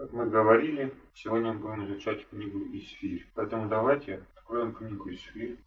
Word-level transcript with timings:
Как 0.00 0.14
мы 0.14 0.30
говорили, 0.30 0.94
сегодня 1.12 1.52
мы 1.52 1.58
будем 1.58 1.84
изучать 1.84 2.26
книгу 2.30 2.58
Исфирь. 2.72 3.26
Поэтому 3.34 3.68
давайте 3.68 4.22
откроем 4.34 4.72
книгу 4.72 5.10
Исфирь 5.10 5.58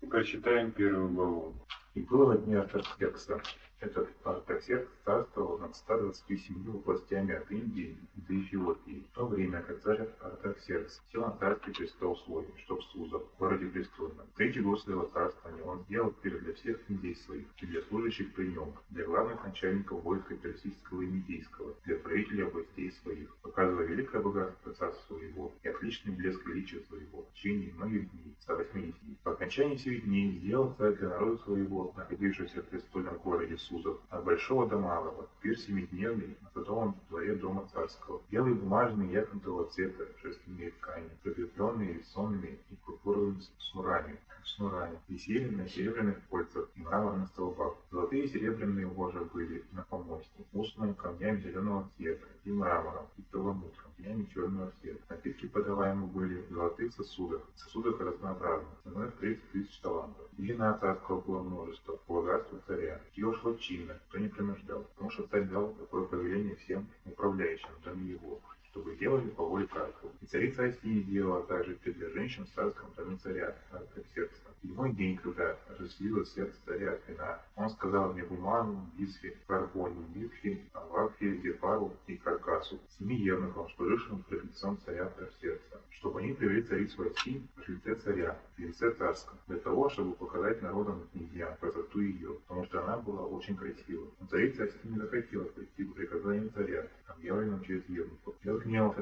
и 0.00 0.06
прочитаем 0.06 0.72
первую 0.72 1.10
главу. 1.10 1.54
И 1.94 2.00
было 2.00 2.36
дни 2.36 2.56
Артаксеркса. 2.56 3.40
Этот 3.78 4.08
Артаксеркс 4.24 4.90
царствовал 5.04 5.58
над 5.58 5.76
127 5.76 6.76
областями 6.78 7.34
от 7.34 7.50
Индии 7.50 7.98
до 8.14 8.34
Эфиопии. 8.40 9.04
В 9.12 9.14
то 9.14 9.26
время, 9.26 9.62
как 9.62 9.80
царь 9.82 10.08
Артаксеркс 10.20 11.02
сел 11.12 11.26
на 11.26 11.36
царский 11.36 11.72
престол 11.72 12.16
свой, 12.24 12.46
что 12.64 12.78
в 12.78 12.84
Суза, 12.84 13.18
в 13.18 13.38
городе 13.38 13.66
престольном. 13.66 14.26
Третий 14.36 14.60
год 14.60 14.80
своего 14.80 15.04
царствования 15.12 15.62
он 15.62 15.82
сделал 15.84 16.10
пир 16.10 16.40
для 16.40 16.54
всех 16.54 16.84
князей 16.86 17.16
своих 17.16 17.46
и 17.60 17.66
для 17.66 17.82
служащих 17.82 18.32
при 18.34 18.46
нем, 18.46 18.72
для 18.90 19.04
главных 19.04 19.44
начальников 19.44 20.02
войска 20.02 20.34
персидского 20.36 21.02
и 21.02 21.06
медийского, 21.06 21.74
для 21.84 21.96
правителей 21.96 22.46
областей 22.46 22.90
своих, 23.02 23.36
показывая 23.42 23.86
великое 23.86 24.22
богатство 24.22 24.72
царства 24.72 25.14
своего 25.14 25.52
и 25.62 25.68
отличный 25.68 26.14
блеск 26.14 26.44
величия 26.46 26.80
своего 26.80 27.22
в 27.22 27.34
течение 27.34 27.74
многих 27.74 28.10
дней, 28.10 28.34
180 28.40 29.02
дней. 29.02 29.18
По 29.22 29.32
окончании 29.32 29.76
всех 29.76 30.04
дней 30.04 30.32
сделал 30.38 30.74
царь 30.78 30.94
для 30.94 31.10
народа 31.10 31.42
своего, 31.42 31.92
находившегося 31.96 32.62
в 32.62 32.68
престольном 32.68 33.18
городе 33.18 33.56
Сузов, 33.68 33.98
от 34.10 34.24
большого 34.24 34.68
до 34.68 34.78
малого, 34.78 35.28
пир 35.40 35.58
семидневный 35.58 36.36
на 36.40 36.50
садовом 36.50 36.96
дворе 37.08 37.34
дома 37.34 37.66
царского. 37.72 38.22
Белые 38.30 38.54
бумажные 38.54 39.12
яхонтового 39.12 39.68
цвета 39.70 40.06
шерстяные 40.20 40.70
ткани, 40.70 41.10
прикрепленные 41.22 42.04
сонными 42.04 42.60
и 42.70 42.74
пурпуровыми 42.76 43.40
шнурами, 43.58 44.20
шнурами, 44.48 44.98
висели 45.08 45.48
на 45.48 45.68
серебряных 45.68 46.18
кольцах 46.28 46.68
и 46.74 46.80
мраморных 46.80 47.28
столбах. 47.28 47.76
Золотые 47.90 48.24
и 48.24 48.28
серебряные 48.28 48.86
ложи 48.86 49.20
были 49.32 49.64
на 49.72 49.82
помосте, 49.82 50.44
устланные 50.52 50.94
камнями 50.94 51.40
зеленого 51.40 51.90
цвета 51.96 52.26
и 52.44 52.50
мрамором, 52.50 53.06
и 53.16 53.22
перламутром, 53.22 53.90
камнями 53.96 54.28
черного 54.32 54.72
цвета. 54.80 55.00
Напитки 55.08 55.46
подаваемы 55.46 56.06
были 56.06 56.42
в 56.42 56.50
золотых 56.50 56.92
сосудах, 56.94 57.42
сосудах 57.56 58.00
разнообразных, 58.00 58.74
ценой 58.84 59.08
в 59.08 59.16
30 59.16 59.50
тысяч 59.52 59.78
талантов. 59.80 60.26
Вина 60.38 60.78
царского 60.78 61.20
было 61.20 61.42
множество, 61.42 61.98
богатству 62.08 62.58
царя. 62.66 63.00
Его 63.14 63.34
шло 63.34 63.54
чинно, 63.54 63.98
кто 64.08 64.18
не 64.18 64.28
принуждал, 64.28 64.84
потому 64.94 65.10
что 65.10 65.26
царь 65.28 65.44
дал 65.44 65.72
такое 65.74 66.04
повеление 66.04 66.56
всем 66.56 66.86
управляющим 67.04 67.68
в 67.84 67.98
его 68.06 68.40
чтобы 68.76 68.94
делали 68.96 69.28
по 69.30 69.42
воле 69.42 69.66
царства. 69.72 70.10
И 70.20 70.26
царица 70.26 70.62
России 70.62 71.00
сделала 71.04 71.42
также 71.44 71.78
для 71.82 72.10
женщин 72.10 72.44
в 72.44 72.50
царском 72.50 72.92
доме 72.94 73.16
царя, 73.22 73.56
как 73.70 74.04
сердце. 74.14 74.34
Седьмой 74.62 74.92
день, 74.92 75.16
когда 75.18 75.56
разделилось 75.78 76.32
сердце 76.34 76.56
царя 76.66 76.92
от 76.92 77.08
вина, 77.08 77.40
он 77.54 77.70
сказал 77.70 78.12
мне 78.12 78.24
Буману, 78.24 78.86
Бисфе, 78.98 79.36
Карбоне, 79.46 80.04
Битфе, 80.14 80.60
Авафе, 80.72 81.36
Гефару 81.36 81.92
и 82.06 82.16
Каркасу, 82.16 82.78
семи 82.98 83.16
евнухам, 83.16 83.68
служившим 83.76 84.22
пред 84.24 84.44
лицом 84.44 84.78
царя 84.84 85.10
сердца, 85.40 85.80
чтобы 85.90 86.20
они 86.20 86.34
привели 86.34 86.62
царицу 86.62 87.04
России 87.04 87.46
в 87.56 87.68
лице 87.68 87.94
царя, 87.96 88.38
в 88.56 88.58
лице 88.58 88.92
царском, 88.92 89.38
для 89.46 89.58
того, 89.58 89.88
чтобы 89.88 90.14
показать 90.14 90.60
народам 90.62 91.00
и 91.00 91.18
князьям 91.18 91.56
красоту 91.60 92.00
ее, 92.00 92.34
потому 92.46 92.64
что 92.66 92.82
она 92.82 92.98
была 92.98 93.24
очень 93.24 93.56
красива. 93.56 94.06
Но 94.20 94.26
царица 94.26 94.62
России 94.64 94.88
не 94.88 94.98
захотела 94.98 95.44
прийти 95.44 95.84
к 95.84 95.94
приказанию 95.94 96.50
царя, 96.50 96.86
объявленным 97.06 97.62
через 97.62 97.88
евнухов. 97.88 98.34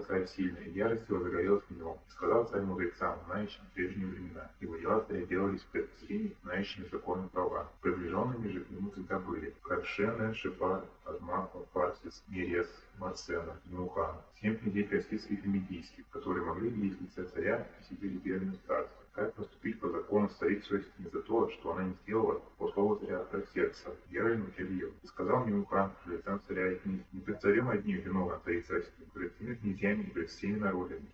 Царь 0.07 0.27
сильно, 0.27 0.59
и 0.59 0.73
ярость 0.73 1.09
его 1.09 1.21
загорелась 1.21 1.65
в 1.71 1.79
нем. 1.79 1.95
И 1.95 2.11
сказал 2.11 2.47
царь 2.49 2.61
мудрецам, 2.61 3.19
знающим 3.27 3.63
прежние 3.73 4.07
времена, 4.07 4.51
его 4.61 4.77
дела 4.77 5.01
царя 5.01 5.25
делались 5.25 5.63
пред 5.73 5.89
всеми, 5.97 6.37
знающими 6.43 6.87
законы 6.93 7.29
права. 7.29 7.71
Приближенными 7.81 8.49
же 8.49 8.61
к 8.61 8.71
нему 8.71 8.91
всегда 8.91 9.19
были 9.19 9.55
Каршена, 9.63 10.35
Шифар, 10.35 10.85
Адмаха, 11.07 11.61
Фарсис, 11.73 12.23
Мерес, 12.29 12.69
Марсена, 12.99 13.59
Нухан, 13.65 14.17
семь 14.43 14.57
князей 14.59 14.85
персидских 14.85 15.43
и 15.43 15.49
медийских, 15.49 16.05
которые 16.11 16.45
могли 16.45 16.69
видеть 16.69 17.01
лице 17.01 17.25
царя 17.33 17.67
и 17.81 17.95
сидели 17.95 18.19
первыми 18.19 18.57
в 18.57 18.67
царстве. 18.67 19.04
Как 19.15 19.33
поступить 19.35 19.79
по 19.79 19.89
закону 19.91 20.29
старицу 20.29 20.81
за 20.99 21.23
то, 21.23 21.49
что 21.51 21.73
она 21.73 21.85
не 21.85 21.95
сделала 22.03 22.43
по 22.59 22.69
слову 22.73 22.97
царя 22.97 23.21
от 23.21 23.49
сердца, 23.55 23.95
верой 24.11 24.39
научил 24.39 24.67
И 24.67 25.07
сказал 25.07 25.45
мне 25.45 25.55
Ухан, 25.57 25.93
лицам 26.07 26.43
царя 26.49 26.73
и 26.73 26.79
князь, 26.79 27.07
не 27.13 27.21
пред 27.21 27.41
царем 27.41 27.71
одним 27.71 28.01
виновна 28.01 28.41
царица 28.45 28.75
России, 28.75 28.91
пред 29.13 29.33
всеми 29.37 29.55
князьями 29.55 30.03
и 30.03 30.11
пред 30.11 30.31
всеми 30.31 30.59
народами, 30.59 31.07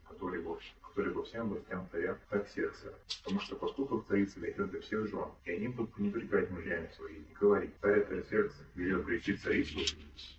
которые 0.91 1.15
во 1.15 1.23
всем 1.23 1.49
властям 1.49 1.89
царя 1.91 2.19
так 2.29 2.49
сердце. 2.49 2.93
Потому 3.25 3.41
что 3.41 3.57
поступок 3.57 4.07
царицы 4.09 4.41
ведет 4.41 4.71
для 4.71 4.81
всех 4.81 5.09
жен, 5.09 5.29
и 5.45 5.53
они 5.53 5.69
будут 5.69 5.95
пренебрегать 5.95 6.51
мужьями 6.51 6.89
своими, 6.97 7.25
и 7.31 7.35
говорить, 7.41 7.71
царь 7.81 8.01
от 8.01 8.29
сердца 8.29 8.59
велел 8.75 9.03
прийти 9.03 9.37
царицу, 9.37 9.79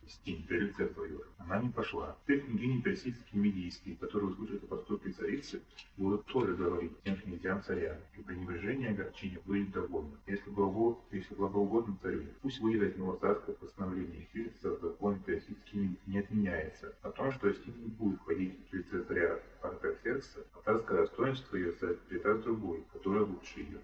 стень 0.07 0.45
при 0.47 0.59
лице 0.59 0.87
твое. 0.87 1.19
Она 1.37 1.61
не 1.61 1.69
пошла. 1.69 2.15
Теперь 2.23 2.41
княгини 2.41 2.81
персидские 2.81 3.41
медийские, 3.41 3.95
которые 3.95 4.31
услышат 4.31 4.63
о 4.63 4.67
поступке 4.67 5.11
царицы, 5.11 5.61
будут 5.97 6.25
тоже 6.25 6.53
говорить 6.55 6.91
тем 7.03 7.15
князьям 7.17 7.63
царя, 7.63 7.97
и 8.17 8.21
пренебрежение 8.21 8.89
и 8.89 8.93
огорчение 8.93 9.39
будет 9.45 9.71
довольно. 9.71 10.17
Если 10.27 10.49
благо, 10.49 10.99
если 11.11 11.33
благоугодно 11.35 11.97
царю, 12.01 12.23
пусть 12.41 12.59
выйдет 12.59 12.91
от 12.91 12.97
него 12.97 13.17
царское 13.19 13.53
постановление, 13.53 14.21
и 14.21 14.27
фирится 14.33 14.75
закон 14.77 15.19
персидский 15.21 15.97
не 16.05 16.19
отменяется, 16.19 16.93
о 17.01 17.09
том, 17.09 17.31
что 17.31 17.51
с 17.51 17.65
ним 17.65 17.83
не 17.83 17.89
будет 17.89 18.19
входить 18.19 18.55
в 18.69 18.73
лице 18.73 19.03
царя 19.03 19.39
Артаксеркса, 19.71 20.39
а 20.53 20.61
царское 20.63 20.97
достоинство 20.97 21.55
ее 21.55 21.71
придаст 21.71 22.43
другой, 22.43 22.83
который 22.93 23.23
лучше 23.23 23.59
ее. 23.59 23.79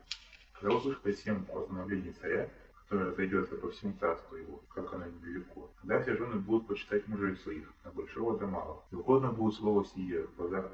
Когда 0.54 0.76
услышит 0.76 1.06
о 1.06 1.12
всем 1.12 1.46
постановлении 1.46 2.12
царя, 2.12 2.50
которое 2.84 3.12
разойдется 3.12 3.56
по 3.56 3.70
всему 3.70 3.94
царству 4.00 4.38
его, 4.38 4.62
как 4.74 4.94
оно 4.94 5.06
невелико. 5.06 5.70
Тогда 5.82 6.02
все 6.02 6.16
жены 6.16 6.40
будут 6.40 6.68
почитать 6.68 7.08
мужей 7.08 7.36
своих, 7.38 7.68
от 7.84 7.94
большого 7.94 8.38
до 8.38 8.48
малого. 8.48 8.84
И 8.92 8.96
угодно 8.96 9.32
будет 9.32 9.56
слово 9.56 9.86
сие 9.86 10.24
в 10.24 10.36
глазах... 10.36 10.72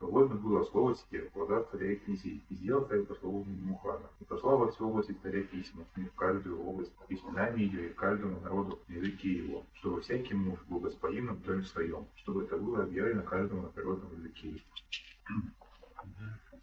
А, 0.00 0.06
угодно 0.06 0.36
было 0.36 0.64
слово 0.64 0.96
сие 0.96 1.28
в 1.28 1.32
глазах 1.34 1.70
царя 1.70 1.92
и 1.92 1.96
князей. 1.96 2.42
И 2.48 2.54
сделал 2.54 2.86
царь 2.86 3.02
по 3.02 3.14
слову 3.16 3.44
Мухана. 3.44 4.08
И 4.20 4.24
послал 4.24 4.58
во 4.58 4.70
все 4.70 4.84
области 4.84 5.12
царя 5.22 5.42
письма, 5.42 5.84
и 5.96 6.04
в 6.04 6.14
каждую 6.14 6.62
область, 6.64 6.92
письменами 7.06 7.60
ее 7.62 7.90
и 7.90 7.92
каждому 7.92 8.40
народу 8.40 8.78
на 8.88 8.94
языке 8.94 9.30
его, 9.30 9.64
чтобы 9.74 10.00
всякий 10.00 10.34
муж 10.34 10.58
был 10.68 10.80
господином 10.80 11.36
в 11.36 11.44
доме 11.44 11.62
своем, 11.62 12.06
чтобы 12.16 12.44
это 12.44 12.56
было 12.56 12.82
объявлено 12.82 13.22
каждому 13.22 13.62
на 13.62 13.68
природном 13.68 14.12
языке. 14.14 14.62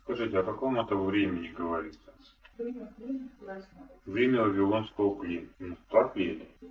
Скажите, 0.04 0.40
о 0.40 0.44
каком 0.44 0.80
это 0.80 0.96
времени 0.96 1.50
говорится? 1.50 2.00
Время 4.06 4.44
Вавилонского 4.44 5.14
плена. 5.16 5.48
Ну, 5.60 5.78
так 5.90 6.16
ли 6.16 6.38
это? 6.38 6.68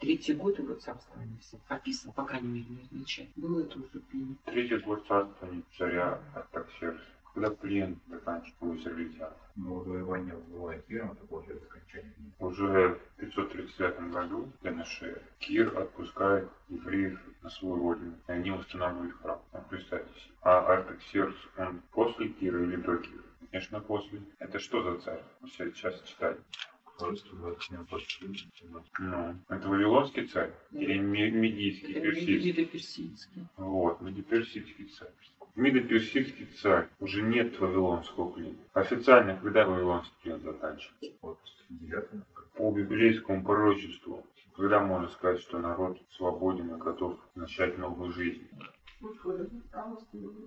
Третий 0.00 0.32
год 0.32 0.58
его 0.58 0.74
царствования 0.76 1.36
описан, 1.68 2.12
по 2.12 2.24
крайней 2.24 2.48
мере, 2.48 2.66
изначально. 2.90 3.32
Было 3.36 3.60
это 3.60 3.78
уже 3.78 4.00
плен. 4.10 4.38
Третий 4.46 4.78
год 4.78 5.06
царствования 5.06 5.62
царя 5.76 6.18
Артаксеркса. 6.34 7.04
Когда 7.34 7.50
плен 7.50 8.00
заканчивается 8.08 8.64
у 8.64 8.76
израильтян. 8.76 9.32
Но 9.56 9.84
завоевание 9.84 10.34
была 10.34 10.76
Киром, 10.78 11.12
это 11.12 11.26
получается 11.26 11.66
окончание. 11.66 12.12
Уже 12.38 12.98
в 13.16 13.20
539 13.20 14.10
году 14.10 14.52
для 14.62 14.72
нашей 14.72 15.16
Кир 15.38 15.78
отпускает 15.78 16.48
евреев 16.70 17.20
на 17.42 17.50
свою 17.50 17.76
родину, 17.76 18.16
и 18.26 18.32
они 18.32 18.50
устанавливают 18.50 19.14
храм. 19.20 19.42
Ну, 19.52 19.62
представьте 19.68 20.12
себе. 20.18 20.34
А 20.40 20.60
Артаксеркс, 20.60 21.36
он 21.58 21.82
после 21.92 22.28
Кира 22.30 22.62
или 22.62 22.76
до 22.76 22.96
Кира? 22.96 23.22
Конечно, 23.50 23.80
после. 23.80 24.22
Это 24.38 24.58
что 24.58 24.82
за 24.82 25.00
царь? 25.02 25.22
Мы 25.40 25.48
сейчас 25.48 26.00
читали. 26.02 26.38
Ну, 28.98 29.34
это 29.48 29.68
Вавилонский 29.68 30.26
царь? 30.26 30.52
Или 30.72 30.98
Медийский, 30.98 31.94
персидский? 31.94 32.52
Медоперсидский. 32.52 33.46
Вот, 33.56 34.00
Медоперсидский 34.00 34.84
царь. 34.86 35.08
Медоперсидский 35.56 36.46
царь. 36.60 36.88
Уже 37.00 37.22
нет 37.22 37.58
Вавилонского 37.58 38.30
плена. 38.30 38.56
Официально, 38.74 39.36
когда 39.36 39.66
Вавилонский 39.66 40.14
плен 40.22 40.40
заканчивается? 40.40 41.18
По 42.54 42.70
библейскому 42.72 43.44
пророчеству. 43.44 44.26
Когда 44.56 44.80
можно 44.80 45.08
сказать, 45.08 45.40
что 45.40 45.58
народ 45.58 45.98
свободен 46.16 46.74
и 46.74 46.78
готов 46.78 47.18
начать 47.34 47.78
новую 47.78 48.12
жизнь? 48.12 48.46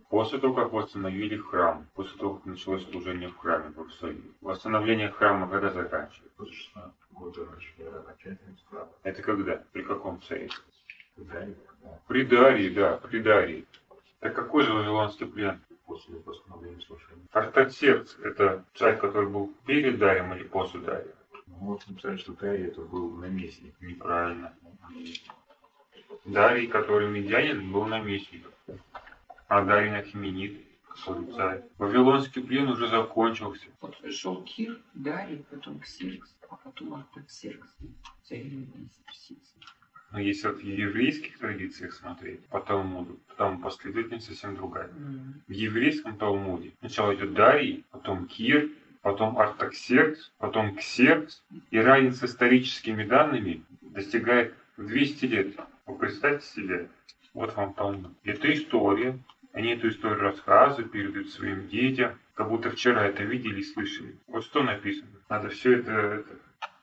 После 0.10 0.40
того, 0.40 0.54
как 0.54 0.72
восстановили 0.72 1.38
храм, 1.38 1.88
после 1.96 2.20
того, 2.20 2.36
как 2.36 2.46
началось 2.46 2.88
служение 2.90 3.30
в 3.30 3.38
храме 3.38 3.70
в 3.70 3.78
Иерусалиме, 3.80 4.32
восстановление 4.42 5.10
храма 5.10 5.50
когда 5.50 5.72
заканчивается? 5.72 6.30
Это 9.04 9.22
когда? 9.24 9.64
При 9.72 9.84
каком 9.84 10.22
царе? 10.22 10.50
При 12.08 12.26
Дарии, 12.26 12.70
да, 12.70 12.98
при 12.98 13.22
Дарии. 13.22 13.66
Так 14.20 14.36
какой 14.36 14.64
же 14.64 14.74
Вавилонский 14.74 15.26
плен? 15.26 15.60
После 15.86 16.20
восстановления 16.20 16.82
служения. 16.82 17.26
Артаксеркс– 17.32 18.18
это 18.24 18.64
царь, 18.76 18.98
который 18.98 19.30
был 19.30 19.54
перед 19.66 19.98
Дарием 19.98 20.34
или 20.34 20.44
после 20.44 20.80
Дария? 20.80 21.14
Мы 21.48 21.58
можем 21.58 22.00
сказать, 22.00 22.20
что 22.20 22.34
Дарий 22.34 22.68
это 22.68 22.82
был 22.82 23.12
наместник. 23.12 23.76
Неправильно. 23.82 24.54
Дарий, 26.26 26.68
который 26.68 27.10
медианин, 27.10 27.72
был 27.72 27.86
наместником. 27.86 28.52
А 29.48 29.64
Дарий 29.64 29.92
Ахименид, 29.92 30.62
который 30.88 31.32
царь. 31.34 31.64
Вавилонский 31.78 32.42
плен 32.42 32.70
уже 32.70 32.88
закончился. 32.88 33.68
Вот 33.82 34.00
пришел 34.00 34.42
Кир, 34.44 34.80
Дарий, 34.94 35.46
потом 35.50 35.80
Ксеркс, 35.80 36.36
а 36.50 36.56
потом 36.56 36.96
Артаксеркс. 36.96 37.76
Царь 38.24 38.50
персидский. 39.06 39.62
Но 40.12 40.20
если 40.20 40.48
вот 40.48 40.58
в 40.58 40.64
еврейских 40.64 41.40
традициях 41.40 41.94
смотреть 41.94 42.46
по 42.46 42.60
Талмуду, 42.62 43.20
то 43.30 43.36
там 43.36 43.62
последовательность 43.62 44.28
совсем 44.28 44.56
другая. 44.56 44.88
М. 44.90 45.42
В 45.48 45.52
еврейском 45.52 46.18
Талмуде 46.18 46.72
сначала 46.80 47.16
идет 47.16 47.34
Дарий, 47.34 47.84
потом 47.90 48.28
Кир, 48.28 48.70
потом 49.02 49.40
Артаксеркс, 49.40 50.32
потом 50.38 50.76
Ксеркс, 50.76 51.44
и 51.72 51.80
разница 51.80 52.28
с 52.28 52.32
историческими 52.32 53.04
данными 53.04 53.64
достигает 53.82 54.54
в 54.78 54.86
200 54.86 55.26
лет. 55.26 55.56
Вы 55.86 55.98
представьте 55.98 56.46
себе, 56.46 56.90
вот 57.34 57.56
вам 57.56 57.74
Талмуд. 57.74 58.14
Это 58.24 58.52
история, 58.54 59.20
они 59.52 59.74
эту 59.74 59.90
историю 59.90 60.22
рассказывают, 60.22 60.92
передают 60.92 61.30
своим 61.30 61.68
детям, 61.68 62.18
как 62.36 62.50
будто 62.50 62.72
вчера 62.72 63.06
это 63.06 63.24
видели 63.24 63.60
и 63.60 63.64
слышали. 63.64 64.18
Вот 64.28 64.44
что 64.46 64.64
написано. 64.64 65.12
Надо 65.30 65.50
все 65.50 65.80
это, 65.80 65.92
это 65.92 66.40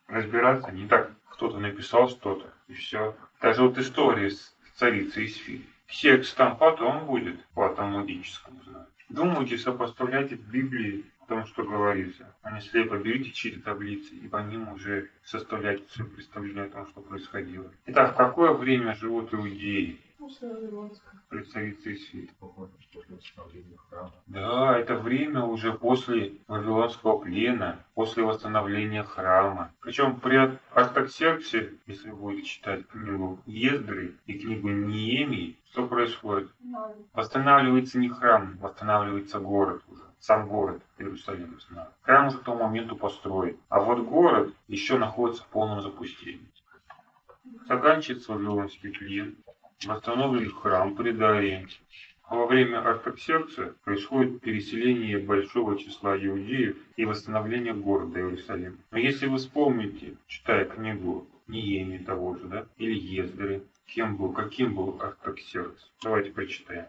разбираться, 0.07 0.71
не 0.71 0.87
так 0.87 1.13
кто-то 1.31 1.59
написал 1.59 2.11
что-то, 2.11 2.53
и 2.69 2.75
все. 2.75 3.17
Даже 3.41 3.63
вот 3.63 3.79
история 3.79 4.31
с 4.31 4.55
царицей 4.77 5.29
фильма. 5.29 5.65
Секс 5.89 6.35
там 6.35 6.59
потом 6.59 7.07
будет, 7.07 7.43
по 7.55 7.69
талмудическому 7.71 8.63
знаю. 8.65 8.87
Думайте, 9.09 9.57
сопоставляйте 9.57 10.37
в 10.37 10.47
Библии 10.51 11.05
том, 11.31 11.47
что 11.47 11.63
говорится, 11.63 12.35
а 12.43 12.51
не 12.51 12.61
слепо 12.61 12.99
берите 12.99 13.31
чьи-то 13.31 13.63
таблицы 13.63 14.15
и 14.17 14.27
по 14.27 14.39
ним 14.39 14.69
уже 14.73 15.11
составляйте 15.23 15.85
свое 15.89 16.11
представление 16.11 16.65
о 16.65 16.71
том, 16.71 16.87
что 16.89 17.01
происходило. 17.01 17.73
Итак, 17.87 18.15
в 18.15 18.17
какое 18.17 18.53
время 18.53 18.97
живут 18.97 19.33
иудеи? 19.33 20.01
Царице 21.51 21.95
Исфирь. 21.95 22.31
Похоже, 22.39 22.73
после 22.93 23.17
восстановления 23.17 23.77
храма. 23.89 24.13
Да, 24.27 24.79
это 24.79 24.97
время 24.97 25.45
уже 25.45 25.73
после 25.73 26.35
Вавилонского 26.47 27.19
плена, 27.19 27.79
после 27.95 28.23
восстановления 28.23 29.03
храма. 29.03 29.73
Причем 29.81 30.21
при 30.21 30.59
Артаксерксе, 30.75 31.75
если 31.87 32.11
будете 32.11 32.43
читать 32.43 32.87
книгу 32.89 33.39
Ездры 33.47 34.15
и 34.27 34.39
книгу 34.39 34.69
Неемии, 34.69 35.57
что 35.71 35.87
происходит? 35.87 36.51
Восстанавливается 37.15 37.99
не 37.99 38.09
храм, 38.09 38.59
восстанавливается 38.59 39.39
город 39.41 39.83
уже. 39.89 40.03
Сам 40.19 40.49
город 40.49 40.83
Иерусалим 40.99 41.55
восстанавливается. 41.55 42.03
Храм 42.03 42.27
уже 42.27 42.39
к 42.39 42.43
тому 42.43 42.65
моменту 42.65 42.97
построен. 42.97 43.57
А 43.71 43.81
вот 43.81 44.01
город 44.01 44.55
еще 44.69 44.99
находится 44.99 45.45
в 45.45 45.47
полном 45.47 45.81
запустении. 45.81 46.47
Заканчивается 47.67 48.33
Вавилонский 48.33 48.91
плен, 48.91 49.37
восстановлен 49.87 50.51
храм 50.51 50.95
при 50.95 51.13
Дарии. 51.13 51.69
А 52.25 52.37
во 52.37 52.47
время 52.47 52.81
Артаксеркса 52.89 53.75
происходит 53.83 54.41
переселение 54.41 55.19
большого 55.19 55.77
числа 55.77 56.17
иудеев 56.17 56.77
и 56.97 57.05
восстановление 57.05 57.75
города 57.75 58.21
Иерусалим. 58.21 58.79
Но 58.93 58.99
если 58.99 59.27
вы 59.27 59.39
вспомните, 59.39 60.15
читая 60.29 60.65
книгу 60.65 61.27
Ниеми 61.49 61.99
того 61.99 62.37
же, 62.37 62.45
да, 62.45 62.67
или 62.77 62.95
Ездры, 62.95 63.63
кем 63.87 64.17
был, 64.17 64.33
каким 64.33 64.75
был 64.77 65.01
Артаксеркс. 65.01 65.91
Давайте 66.03 66.31
прочитаем. 66.31 66.87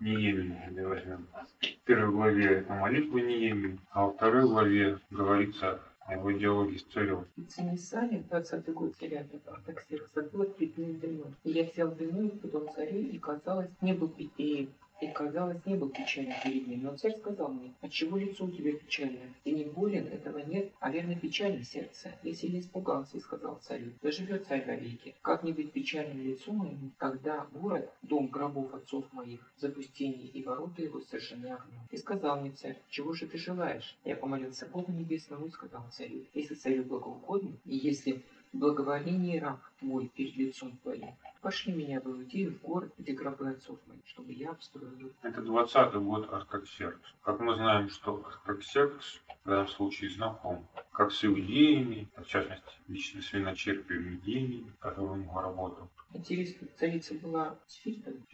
Ниеми 0.00 0.58
мы 0.70 0.88
возьмем. 0.88 1.26
В 1.60 1.84
первой 1.84 2.10
главе 2.10 2.46
это 2.46 2.72
молитва 2.72 3.18
Ниеми, 3.18 3.78
а 3.92 4.06
во 4.06 4.12
второй 4.12 4.42
главе 4.42 4.98
говорится 5.10 5.80
о 6.10 6.14
его 6.14 6.32
диалоге 6.32 6.78
с 6.78 6.82
царем. 6.82 7.24
И 7.36 7.42
Цимисале, 7.42 8.24
20 8.28 8.72
год 8.74 8.96
царя 8.96 9.24
Артаксеркса, 9.46 10.22
было 10.22 10.44
пятным 10.44 10.94
вином. 10.94 11.36
Я 11.44 11.64
взял 11.64 11.90
вино 11.92 12.22
и 12.22 12.30
подал 12.30 12.68
царю, 12.74 12.98
и 12.98 13.18
казалось, 13.18 13.70
не 13.80 13.94
был 13.94 14.08
пятнее. 14.08 14.68
И 15.00 15.06
казалось, 15.08 15.64
не 15.64 15.76
был 15.76 15.88
печален 15.88 16.34
перед 16.44 16.66
ним. 16.66 16.82
Но 16.82 16.96
царь 16.96 17.16
сказал 17.16 17.48
мне, 17.48 17.72
отчего 17.80 18.18
лицо 18.18 18.44
у 18.44 18.50
тебя 18.50 18.72
печальное? 18.72 19.32
Ты 19.44 19.52
не 19.52 19.64
болен, 19.64 20.06
этого 20.06 20.38
нет, 20.38 20.70
а 20.78 20.90
верно 20.90 21.14
печально 21.14 21.64
сердце. 21.64 22.12
Я 22.22 22.34
сильно 22.34 22.60
испугался 22.60 23.16
и 23.16 23.20
сказал 23.20 23.58
царю, 23.62 23.92
да 24.02 24.10
живет 24.10 24.46
царь 24.46 24.66
вовеки. 24.66 25.14
Как 25.22 25.42
не 25.42 25.52
быть 25.52 25.72
печальным 25.72 26.22
лицу 26.22 26.52
моему, 26.52 26.90
когда 26.98 27.46
город, 27.52 27.90
дом 28.02 28.28
гробов 28.28 28.74
отцов 28.74 29.10
моих, 29.12 29.40
запустение 29.56 30.26
и 30.26 30.42
ворота 30.42 30.82
его 30.82 31.00
совершены 31.00 31.46
огнем. 31.46 31.80
И 31.90 31.96
сказал 31.96 32.40
мне 32.40 32.52
царь, 32.52 32.76
чего 32.90 33.14
же 33.14 33.26
ты 33.26 33.38
желаешь? 33.38 33.96
Я 34.04 34.16
помолился 34.16 34.66
Богу 34.66 34.92
Небесному 34.92 35.46
и 35.46 35.50
сказал 35.50 35.82
царю, 35.92 36.24
если 36.34 36.54
царю 36.54 36.84
благоугодно, 36.84 37.56
и 37.64 37.76
если 37.76 38.22
благоволение 38.52 39.40
раб 39.40 39.60
твой 39.78 40.08
перед 40.08 40.36
лицом 40.36 40.76
твоим, 40.82 41.14
пошли 41.40 41.72
меня 41.72 42.00
в 42.00 42.06
Иудею 42.06 42.54
в 42.54 42.62
город, 42.62 42.92
где 42.98 43.12
гробы 43.12 43.50
отцов 43.50 43.78
моих, 43.86 44.06
чтобы 44.06 44.32
я 44.32 44.50
обстроил. 44.50 45.12
Это 45.22 45.40
20 45.42 45.94
год 45.94 46.32
Артаксеркс. 46.32 47.14
Как 47.22 47.40
мы 47.40 47.54
знаем, 47.54 47.88
что 47.88 48.24
Артаксеркс 48.26 49.20
в 49.44 49.48
данном 49.48 49.68
случае 49.68 50.10
знаком 50.10 50.66
как 51.00 51.12
с 51.12 51.24
иудеями, 51.24 52.10
в 52.14 52.26
частности, 52.26 52.74
лично 52.86 53.22
с 53.22 53.32
виночерпием 53.32 54.16
иудеями, 54.16 54.70
который 54.80 55.12
у 55.12 55.16
него 55.16 55.40
работал. 55.40 55.88
Интересно, 56.12 56.68
царица 56.78 57.14
была 57.14 57.56
с 57.66 57.76
фильтром? 57.76 58.26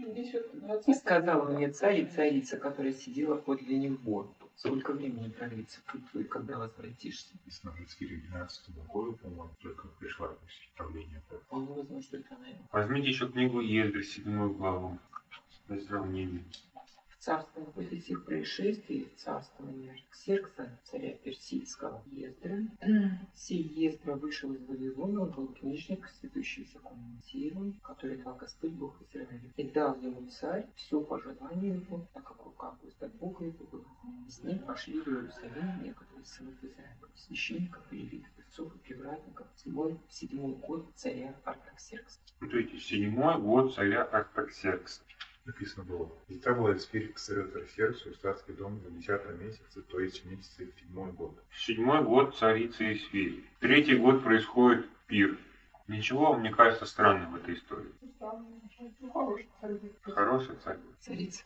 И 0.84 0.94
сказала 0.94 1.48
мне 1.48 1.70
царь 1.70 2.00
и 2.00 2.06
царица, 2.06 2.58
которая 2.58 2.92
сидела 2.92 3.36
подле 3.36 3.78
него. 3.78 4.34
Сколько 4.56 4.92
времени 4.94 5.28
продлится 5.28 5.80
путь 5.86 6.10
твой, 6.10 6.24
когда 6.24 6.58
возвратишься? 6.58 7.34
Если 7.44 7.66
на 7.66 7.76
Жицкире 7.76 8.16
12 8.16 8.74
года, 8.86 9.16
по-моему, 9.18 9.54
только 9.60 9.86
пришла. 9.88 10.34
Он 11.50 11.66
возможно, 11.66 12.02
что 12.02 12.16
это 12.16 12.34
она. 12.34 12.46
Возьмите 12.72 13.10
еще 13.10 13.28
книгу 13.30 13.60
Ездры, 13.60 14.02
седьмую 14.02 14.54
главу, 14.54 14.98
для 15.68 15.78
сравнения. 15.80 16.42
В 17.26 17.28
царствовании 17.28 17.72
после 17.72 17.98
всех 17.98 18.24
происшествий, 18.24 19.08
в 19.12 19.20
царствовании 19.20 19.90
Арксеркса, 19.90 20.78
царя 20.84 21.10
Персидского, 21.10 22.00
Ездры, 22.12 22.68
сей 23.34 23.64
Ездра 23.64 24.14
вышел 24.14 24.52
из 24.52 24.64
Вавилона, 24.64 25.22
он 25.22 25.30
был 25.32 25.48
книжник, 25.48 26.06
святущий 26.20 26.68
законом 26.72 27.20
Сиром, 27.24 27.72
который 27.82 28.18
дал 28.18 28.36
Господь 28.36 28.70
Бог 28.74 28.94
Израиля. 29.10 29.52
И 29.56 29.64
дал 29.64 30.00
ему 30.00 30.24
царь 30.28 30.68
все 30.76 31.00
по 31.00 31.18
желанию 31.18 31.80
его, 31.80 32.06
так 32.14 32.22
как 32.22 32.44
рука 32.44 32.78
Господа 32.80 33.12
Бога 33.18 33.44
его 33.44 33.64
была. 33.72 33.84
С 34.28 34.44
ним 34.44 34.60
пошли 34.60 35.00
в 35.00 35.08
Иерусалим 35.08 35.82
некоторые 35.82 36.24
сынов 36.24 36.54
Израиля, 36.62 36.96
священников, 37.16 37.82
левитов, 37.90 38.30
певцов 38.36 38.72
и 38.72 38.78
привратников, 38.78 39.48
седьмой, 39.56 39.98
седьмой 40.08 40.54
год 40.54 40.86
царя 40.94 41.34
Артаксеркса. 41.42 42.20
Вот 42.38 42.52
видите, 42.52 42.78
седьмой 42.78 43.40
год 43.40 43.74
царя 43.74 44.04
Артаксеркса. 44.04 45.02
Написано 45.46 45.84
было. 45.84 46.10
И 46.26 46.34
так 46.34 46.58
была 46.58 46.74
Тарсерксу 46.74 48.12
в 48.12 48.18
царский 48.18 48.52
дом 48.52 48.80
в 48.80 48.98
10 48.98 49.40
месяце, 49.40 49.80
то 49.82 50.00
есть 50.00 50.24
в 50.24 50.30
месяце 50.30 50.68
седьмой 50.80 51.12
год. 51.12 51.40
Седьмой 51.54 52.02
год 52.02 52.36
царицы 52.36 52.94
Исфири. 52.94 53.44
Третий 53.60 53.96
год 53.96 54.24
происходит 54.24 54.88
пир. 55.06 55.38
Ничего, 55.86 56.34
мне 56.34 56.50
кажется, 56.50 56.84
странным 56.84 57.30
в 57.30 57.36
этой 57.36 57.54
истории. 57.54 57.92
Хороший 59.12 59.48
царь. 59.60 60.14
Хороший 60.14 60.56
царь. 60.64 60.78
Царица 61.00 61.44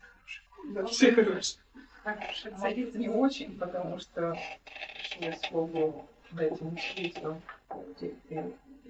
Да, 0.69 0.87
все 0.87 1.13
хорошие. 1.13 1.61
Хорошая 2.03 2.57
царица 2.59 2.99
не 2.99 3.11
очень, 3.11 3.59
потому 3.59 3.99
что 3.99 4.35
я 5.19 5.37
служу 5.37 6.09
этим 6.39 6.75
действием 6.97 7.43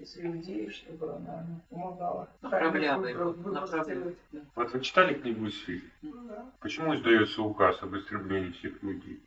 из 0.01 0.17
иудеи, 0.19 0.69
чтобы 0.69 1.13
она 1.13 1.47
помогала. 1.69 2.29
Направляла 2.41 3.07
его, 3.07 3.33
направляла. 3.33 4.13
Вот 4.55 4.73
вы 4.73 4.81
читали 4.81 5.15
книгу 5.15 5.47
Исфири? 5.47 5.91
Ну 6.03 6.13
да. 6.27 6.51
Почему 6.61 6.95
издается 6.95 7.43
указ 7.43 7.83
об 7.83 7.95
истреблении 7.97 8.53
всех 8.53 8.83
людей? 8.83 9.21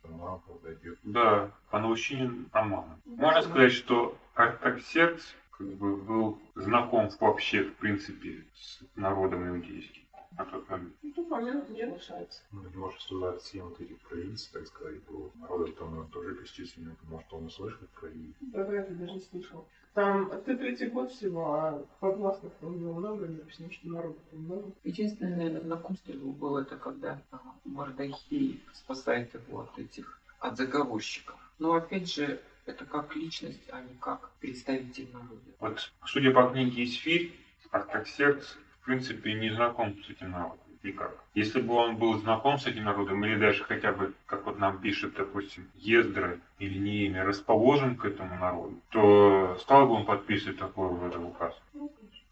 Да, 1.04 1.50
по 1.70 1.78
наущению 1.78 2.46
Амана. 2.52 2.98
Можно 3.04 3.42
сказать, 3.42 3.72
что 3.72 4.16
Артаксеркс 4.34 5.34
как 5.52 5.68
бы 5.74 5.96
был 5.96 6.38
знаком 6.56 7.08
вообще, 7.20 7.64
в 7.64 7.74
принципе, 7.76 8.44
с 8.54 8.80
народом 8.96 9.48
иудейским 9.48 10.03
на 10.36 10.44
тот 10.44 10.68
момент. 10.68 10.94
Ну, 11.02 11.28
момент 11.28 11.68
не 11.70 11.82
решается. 11.82 12.42
Ну, 12.52 12.62
может 12.74 13.00
сюда 13.00 13.36
все 13.38 13.62
вот 13.62 13.80
эти 13.80 13.94
провинции, 13.94 14.52
так 14.52 14.66
сказать, 14.66 15.02
было. 15.04 15.30
Народа 15.34 15.72
там 15.72 15.98
он 15.98 16.08
тоже 16.08 16.34
бесчисленный, 16.34 16.94
может 17.04 17.32
он 17.32 17.46
услышит 17.46 17.88
про 17.90 18.08
них. 18.08 18.34
Давай 18.40 18.76
я 18.76 18.82
даже 18.82 19.12
не 19.12 19.20
слышал. 19.20 19.66
Там, 19.94 20.30
это 20.32 20.56
третий 20.56 20.86
год 20.86 21.12
всего, 21.12 21.54
а 21.54 21.86
подвластных 22.00 22.52
там 22.60 22.76
было 22.78 22.94
много, 22.94 23.28
не 23.28 23.40
объясню, 23.40 23.70
что 23.70 23.88
народу 23.88 24.18
там 24.30 24.40
много. 24.40 24.72
Единственное, 24.82 25.36
наверное, 25.36 25.60
знакомство 25.60 26.12
его 26.12 26.32
было 26.32 26.62
это 26.62 26.76
когда 26.76 27.22
а, 27.30 27.38
Мордахей 27.64 28.60
спасает 28.72 29.32
его 29.34 29.60
от 29.60 29.78
этих, 29.78 30.20
от 30.40 30.56
заговорщиков. 30.56 31.36
Но 31.60 31.74
опять 31.74 32.12
же, 32.12 32.40
это 32.66 32.84
как 32.84 33.14
личность, 33.14 33.60
а 33.70 33.82
не 33.82 33.94
как 34.00 34.30
представитель 34.40 35.08
народа. 35.12 35.40
Вот, 35.60 35.92
судя 36.06 36.32
по 36.32 36.50
книге 36.50 36.84
Исфирь, 36.84 37.32
Артаксеркс, 37.70 38.56
в 38.84 38.86
принципе, 38.86 39.32
не 39.32 39.48
знаком 39.48 39.96
с 40.04 40.10
этим 40.10 40.32
народом. 40.32 40.58
Никак. 40.82 41.16
Если 41.32 41.62
бы 41.62 41.72
он 41.72 41.96
был 41.96 42.18
знаком 42.18 42.58
с 42.58 42.66
этим 42.66 42.84
народом, 42.84 43.24
или 43.24 43.36
даже 43.36 43.64
хотя 43.64 43.92
бы, 43.92 44.12
как 44.26 44.44
вот 44.44 44.58
нам 44.58 44.78
пишет, 44.78 45.14
допустим, 45.14 45.70
Ездра 45.76 46.38
или 46.58 46.76
Неемия, 46.78 47.24
расположен 47.24 47.96
к 47.96 48.04
этому 48.04 48.38
народу, 48.38 48.78
то 48.90 49.56
стал 49.62 49.86
бы 49.86 49.94
он 49.94 50.04
подписывать 50.04 50.58
такой 50.58 50.90
вот 50.90 51.16
указ 51.16 51.58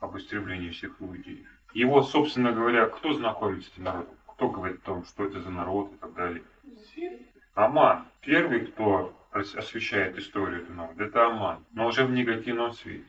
об 0.01 0.19
истреблении 0.19 0.69
всех 0.69 1.01
иудеев. 1.01 1.49
Его, 1.73 2.03
собственно 2.03 2.53
говоря, 2.53 2.85
кто 2.85 3.15
знакомит 3.15 3.65
с 3.65 3.69
этим 3.73 3.85
народом? 3.85 4.15
Кто 4.27 4.51
говорит 4.51 4.83
о 4.83 4.85
том, 4.87 5.05
что 5.07 5.25
это 5.25 5.41
за 5.41 5.49
народ 5.49 5.91
и 5.91 5.97
так 5.97 6.13
далее? 6.13 6.43
Аман. 7.55 8.05
Первый, 8.21 8.67
кто 8.67 9.17
ос- 9.33 9.55
освещает 9.55 10.19
историю 10.19 10.65
этого 10.65 10.77
народа, 10.77 11.05
это 11.05 11.27
Аман. 11.27 11.65
Но 11.73 11.87
уже 11.87 12.05
в 12.05 12.11
негативном 12.11 12.75
свете. 12.75 13.07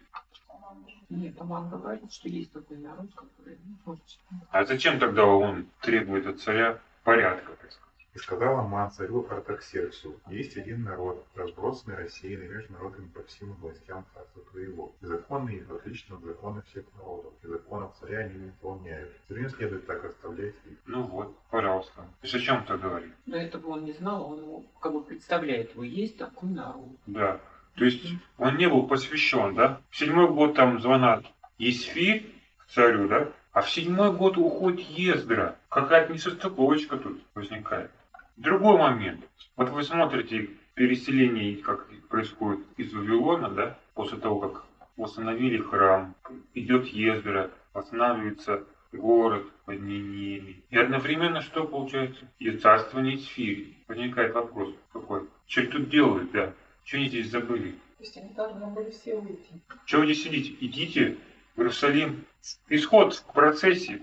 Нет, 1.13 1.37
там 1.37 1.51
он 1.51 1.69
говорит, 1.69 2.11
что 2.11 2.27
есть 2.27 2.51
такой 2.51 2.77
народ, 2.77 3.07
который 3.13 3.57
не 3.65 3.97
читать. 4.05 4.47
А 4.49 4.65
зачем 4.65 4.99
тогда 4.99 5.25
он 5.25 5.67
требует 5.81 6.25
от 6.25 6.39
царя 6.39 6.79
порядка, 7.03 7.51
так 7.51 7.71
сказать? 7.71 7.83
И 8.15 8.19
сказал 8.19 8.59
Аман 8.59 8.91
царю 8.91 9.25
Артаксерксу, 9.27 10.19
есть 10.27 10.55
один 10.55 10.83
народ, 10.83 11.25
разбросанный, 11.33 11.97
рассеянный 11.97 12.47
между 12.47 12.73
народами 12.73 13.07
по 13.07 13.23
всем 13.23 13.51
областям 13.53 14.05
царства 14.13 14.43
твоего. 14.51 14.93
И 15.01 15.05
законы 15.05 15.49
их 15.51 15.69
отличны 15.69 16.15
от 16.15 16.23
законов 16.23 16.65
всех 16.67 16.85
народов, 16.95 17.33
и 17.43 17.47
законов 17.47 17.95
царя 17.99 18.19
они 18.19 18.39
не 18.39 18.45
выполняют. 18.45 19.11
Царю 19.27 19.43
не 19.43 19.49
следует 19.49 19.87
так 19.87 20.05
оставлять 20.05 20.53
их. 20.65 20.77
Ну 20.85 21.03
вот, 21.03 21.35
пожалуйста. 21.49 21.95
То 21.95 22.05
есть 22.27 22.35
о 22.35 22.39
чем 22.39 22.63
ты 22.65 22.77
говоришь? 22.77 23.13
Но 23.25 23.37
этого 23.37 23.69
он 23.69 23.85
не 23.85 23.93
знал, 23.93 24.31
он 24.31 24.39
его 24.39 24.63
как 24.79 24.93
бы 24.93 25.03
представляет, 25.03 25.71
его 25.73 25.83
есть 25.83 26.17
такой 26.17 26.49
народ. 26.49 26.89
Да. 27.07 27.39
То 27.75 27.85
есть 27.85 28.05
он 28.37 28.57
не 28.57 28.67
был 28.67 28.87
посвящен, 28.87 29.55
да? 29.55 29.81
В 29.89 29.97
седьмой 29.97 30.27
год 30.29 30.55
там 30.55 30.79
звонат 30.79 31.25
Исфирь 31.57 32.31
к 32.57 32.71
царю, 32.71 33.07
да? 33.07 33.29
А 33.51 33.61
в 33.61 33.69
седьмой 33.69 34.11
год 34.11 34.37
уходит 34.37 34.81
Ездра. 34.81 35.57
Какая-то 35.69 36.13
несостыковочка 36.13 36.97
тут 36.97 37.21
возникает. 37.35 37.91
Другой 38.37 38.77
момент. 38.77 39.23
Вот 39.55 39.69
вы 39.69 39.83
смотрите 39.83 40.49
переселение, 40.73 41.57
как 41.57 41.87
происходит 42.09 42.61
из 42.77 42.93
Вавилона, 42.93 43.49
да? 43.49 43.77
После 43.93 44.17
того, 44.17 44.39
как 44.39 44.65
восстановили 44.97 45.57
храм, 45.57 46.15
идет 46.53 46.87
Ездра, 46.87 47.51
восстанавливается 47.73 48.63
город 48.91 49.45
под 49.65 49.81
Ниними. 49.81 50.63
И 50.69 50.77
одновременно 50.77 51.41
что 51.41 51.65
получается? 51.65 52.25
И 52.39 52.51
царствование 52.51 53.15
Исфири. 53.15 53.77
Возникает 53.87 54.33
вопрос 54.33 54.73
какой? 54.91 55.27
Что 55.47 55.65
тут 55.67 55.89
делают, 55.89 56.31
да? 56.31 56.53
Что 56.83 56.97
они 56.97 57.07
здесь 57.07 57.29
забыли? 57.29 57.71
То 57.71 58.03
есть 58.03 58.17
они 58.17 58.33
должны 58.33 58.67
были 58.67 58.89
все 58.91 59.17
выйти. 59.17 59.61
Чего 59.85 60.01
вы 60.01 60.13
здесь 60.13 60.23
сидите? 60.23 60.55
Идите 60.59 61.17
в 61.55 61.59
Иерусалим. 61.59 62.25
Исход 62.67 63.13
в 63.13 63.33
процессе. 63.33 64.01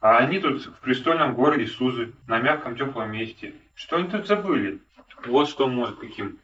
А 0.00 0.18
они 0.18 0.40
тут 0.40 0.64
в 0.64 0.80
престольном 0.80 1.34
городе 1.34 1.66
Сузы, 1.66 2.12
на 2.26 2.38
мягком 2.38 2.76
теплом 2.76 3.12
месте. 3.12 3.54
Что 3.74 3.96
они 3.96 4.08
тут 4.08 4.26
забыли? 4.26 4.80
Вот 5.26 5.48
что 5.48 5.68
может 5.68 5.98
каким 5.98 6.38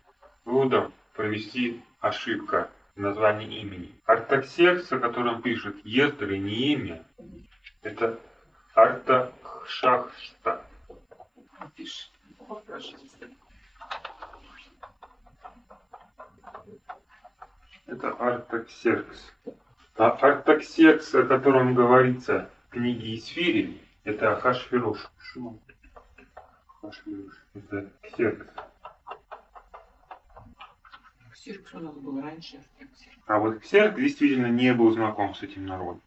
выводом 0.45 0.93
провести 1.15 1.81
ошибка 2.01 2.71
в 2.97 3.01
названии 3.01 3.61
имени. 3.61 3.93
Артаксеркс, 4.05 4.93
о 4.93 4.99
котором 4.99 5.43
пишет 5.43 5.77
Ездер 5.85 6.33
и 6.33 6.39
Неемия, 6.39 7.05
это 7.83 8.19
Артахшахшта. 8.75 10.65
Пишет. 11.77 12.11
Это 17.87 18.11
Артаксеркс. 18.11 19.33
А 19.97 20.11
Артаксеркс, 20.11 21.15
о 21.15 21.25
котором 21.25 21.75
говорится 21.75 22.51
в 22.69 22.73
книге 22.73 23.17
Исфири, 23.17 23.81
это 24.05 24.33
Ахашвирош. 24.33 24.99
Шимон. 25.19 25.59
Ахашвирош. 26.83 27.33
Это 27.55 27.91
Ксеркс. 28.03 28.47
Ксеркс 31.33 31.75
у 31.75 31.81
нас 31.81 31.95
был 31.97 32.21
раньше. 32.21 32.59
а 33.27 33.39
вот 33.39 33.61
Ксеркс 33.61 33.97
действительно 33.97 34.47
не 34.47 34.73
был 34.73 34.91
знаком 34.93 35.35
с 35.35 35.43
этим 35.43 35.67
народом. 35.67 36.03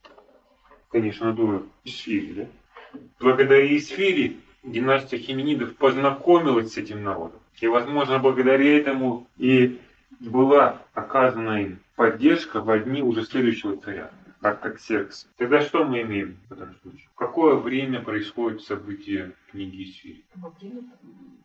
Конечно, 0.90 1.34
до 1.34 1.66
Исфири, 1.84 2.34
да? 2.34 3.00
Благодаря 3.20 3.76
Исфири 3.78 4.40
династия 4.64 5.18
Хименидов 5.18 5.76
познакомилась 5.76 6.74
с 6.74 6.78
этим 6.78 7.04
народом. 7.04 7.40
И, 7.60 7.68
возможно, 7.68 8.20
благодаря 8.20 8.78
этому 8.78 9.28
и 9.38 9.80
была 10.20 10.82
оказана 10.94 11.62
им 11.62 11.80
поддержка 11.96 12.62
во 12.62 12.80
дни 12.80 13.02
уже 13.02 13.24
следующего 13.24 13.78
царя, 13.78 14.12
Артаксеркса. 14.42 15.28
Тогда 15.38 15.62
что 15.62 15.84
мы 15.84 16.02
имеем 16.02 16.38
в 16.50 16.54
этом 16.54 16.76
случае? 16.82 17.08
В 17.14 17.16
какое 17.16 17.56
время 17.56 18.02
происходит 18.02 18.62
событие 18.62 19.34
книги 19.52 19.84
Исфири? 19.84 20.26
Во 20.36 20.50
время 20.50 20.84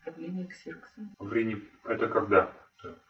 правления 0.05 0.47
Ксеркса. 0.47 1.09
Время 1.19 1.61
это 1.85 2.09
когда? 2.09 2.53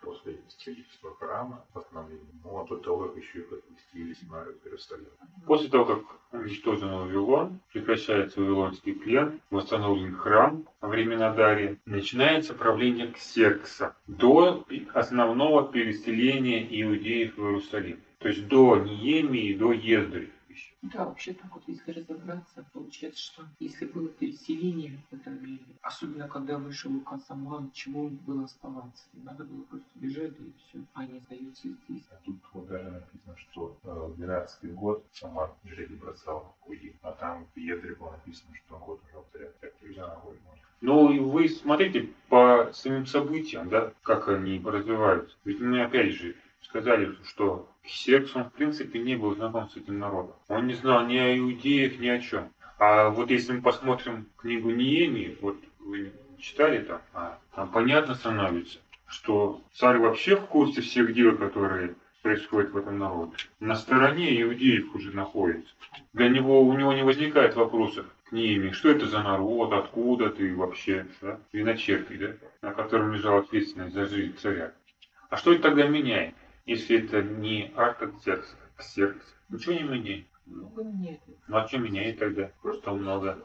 После 0.02 0.38
строительства 0.48 1.14
храма, 1.16 1.64
восстановления. 1.72 2.28
Ну, 2.44 2.60
а 2.60 2.66
до 2.66 2.76
того, 2.76 3.08
как 3.08 3.16
еще 3.16 3.38
их 3.38 3.52
отпустили 3.52 4.14
на 4.30 4.44
Иерусалим. 4.64 5.06
После 5.46 5.70
того, 5.70 5.86
как 5.86 6.04
уничтожен 6.32 6.90
Вавилон, 6.90 7.58
прекращается 7.72 8.40
Вавилонский 8.40 8.92
плен, 8.92 9.40
восстановлен 9.48 10.14
храм 10.14 10.68
во 10.82 10.88
времена 10.88 11.32
Дария, 11.32 11.78
начинается 11.86 12.52
правление 12.52 13.12
Ксеркса 13.12 13.96
до 14.06 14.66
основного 14.92 15.72
переселения 15.72 16.66
иудеев 16.68 17.38
в 17.38 17.40
Иерусалим. 17.40 17.98
То 18.22 18.28
есть 18.28 18.46
до 18.46 18.76
Ниемии 18.76 19.48
и 19.48 19.54
до 19.56 19.72
Ездры. 19.72 20.30
еще. 20.48 20.72
Да, 20.82 21.06
вообще 21.06 21.32
так 21.32 21.52
вот, 21.52 21.64
если 21.66 21.90
разобраться, 21.90 22.64
получается, 22.72 23.20
что 23.20 23.42
если 23.58 23.84
было 23.84 24.08
переселение 24.08 25.00
в 25.10 25.14
этом 25.14 25.42
мире, 25.44 25.64
особенно 25.80 26.28
когда 26.28 26.56
вышел 26.56 26.92
Лука 26.92 27.18
Саман, 27.26 27.72
чему 27.72 28.10
было 28.10 28.44
оставаться? 28.44 29.06
Надо 29.12 29.42
было 29.42 29.62
просто 29.62 29.88
бежать, 29.96 30.38
да 30.38 30.44
и 30.44 30.52
все. 30.56 30.84
А 30.94 31.00
они 31.00 31.18
остаются 31.18 31.68
здесь. 31.68 32.04
А 32.12 32.16
тут 32.24 32.36
вот 32.52 32.68
даже 32.68 32.90
написано, 32.90 33.36
что 33.38 33.76
э, 33.82 33.90
в 33.90 34.16
12 34.16 34.74
год 34.74 35.04
Самар 35.12 35.50
жребий 35.64 35.96
бросал 35.96 36.54
в 36.60 36.64
Куи, 36.64 36.94
а 37.02 37.12
там 37.12 37.44
в 37.52 37.58
Едре 37.58 37.96
было 37.96 38.12
написано, 38.12 38.54
что 38.54 38.78
год 38.78 39.00
уже 39.04 39.14
повторяет. 39.14 39.58
Так 39.58 39.72
можно. 39.82 40.38
Ну 40.80 41.12
и 41.12 41.18
вы 41.18 41.48
смотрите 41.48 42.10
по 42.28 42.70
самим 42.72 43.06
событиям, 43.06 43.68
да, 43.68 43.92
как 44.02 44.28
они 44.28 44.60
развиваются. 44.64 45.36
Ведь 45.44 45.60
мы 45.60 45.82
опять 45.82 46.12
же 46.12 46.36
сказали, 46.62 47.16
что 47.24 47.68
Ксеркс, 47.84 48.36
он 48.36 48.44
в 48.44 48.52
принципе 48.52 49.00
не 49.00 49.16
был 49.16 49.34
знаком 49.34 49.68
с 49.68 49.76
этим 49.76 49.98
народом. 49.98 50.34
Он 50.48 50.66
не 50.66 50.74
знал 50.74 51.06
ни 51.06 51.16
о 51.16 51.36
иудеях, 51.36 51.98
ни 51.98 52.08
о 52.08 52.20
чем. 52.20 52.50
А 52.78 53.10
вот 53.10 53.30
если 53.30 53.52
мы 53.52 53.62
посмотрим 53.62 54.26
книгу 54.36 54.70
Ниемии, 54.70 55.36
вот 55.40 55.56
вы 55.80 56.12
читали 56.38 56.82
там, 56.82 57.00
а 57.12 57.38
там 57.54 57.70
понятно 57.70 58.14
становится, 58.14 58.78
что 59.06 59.62
царь 59.74 59.98
вообще 59.98 60.36
в 60.36 60.46
курсе 60.46 60.80
всех 60.80 61.12
дел, 61.12 61.36
которые 61.36 61.94
происходят 62.22 62.70
в 62.70 62.76
этом 62.76 62.98
народе. 62.98 63.34
На 63.60 63.74
стороне 63.74 64.40
иудеев 64.40 64.94
уже 64.94 65.10
находится. 65.10 65.74
Для 66.12 66.28
него, 66.28 66.62
у 66.62 66.72
него 66.72 66.92
не 66.92 67.02
возникает 67.02 67.56
вопросов 67.56 68.06
к 68.24 68.32
Ниемии, 68.32 68.70
что 68.70 68.90
это 68.90 69.06
за 69.06 69.22
народ, 69.22 69.72
откуда 69.72 70.30
ты 70.30 70.54
вообще, 70.54 71.06
да? 71.20 71.38
виночерпий, 71.52 72.16
да? 72.16 72.32
на 72.62 72.72
котором 72.72 73.12
лежала 73.12 73.40
ответственность 73.40 73.94
за 73.94 74.06
жизнь 74.06 74.36
царя. 74.38 74.72
А 75.30 75.36
что 75.36 75.52
это 75.52 75.62
тогда 75.62 75.86
меняет, 75.86 76.34
если 76.66 77.04
это 77.04 77.22
не 77.22 77.72
Артаксеркс, 77.76 78.54
а 78.54 78.80
Ксеркс? 78.80 79.34
Ничего 79.48 79.74
не 79.74 79.82
меняет. 79.82 80.26
Много 80.46 80.84
нет. 80.84 81.20
Ну 81.48 81.56
а 81.56 81.68
что 81.68 81.78
меняет 81.78 82.18
тогда? 82.18 82.50
Просто 82.62 82.92
много. 82.92 83.38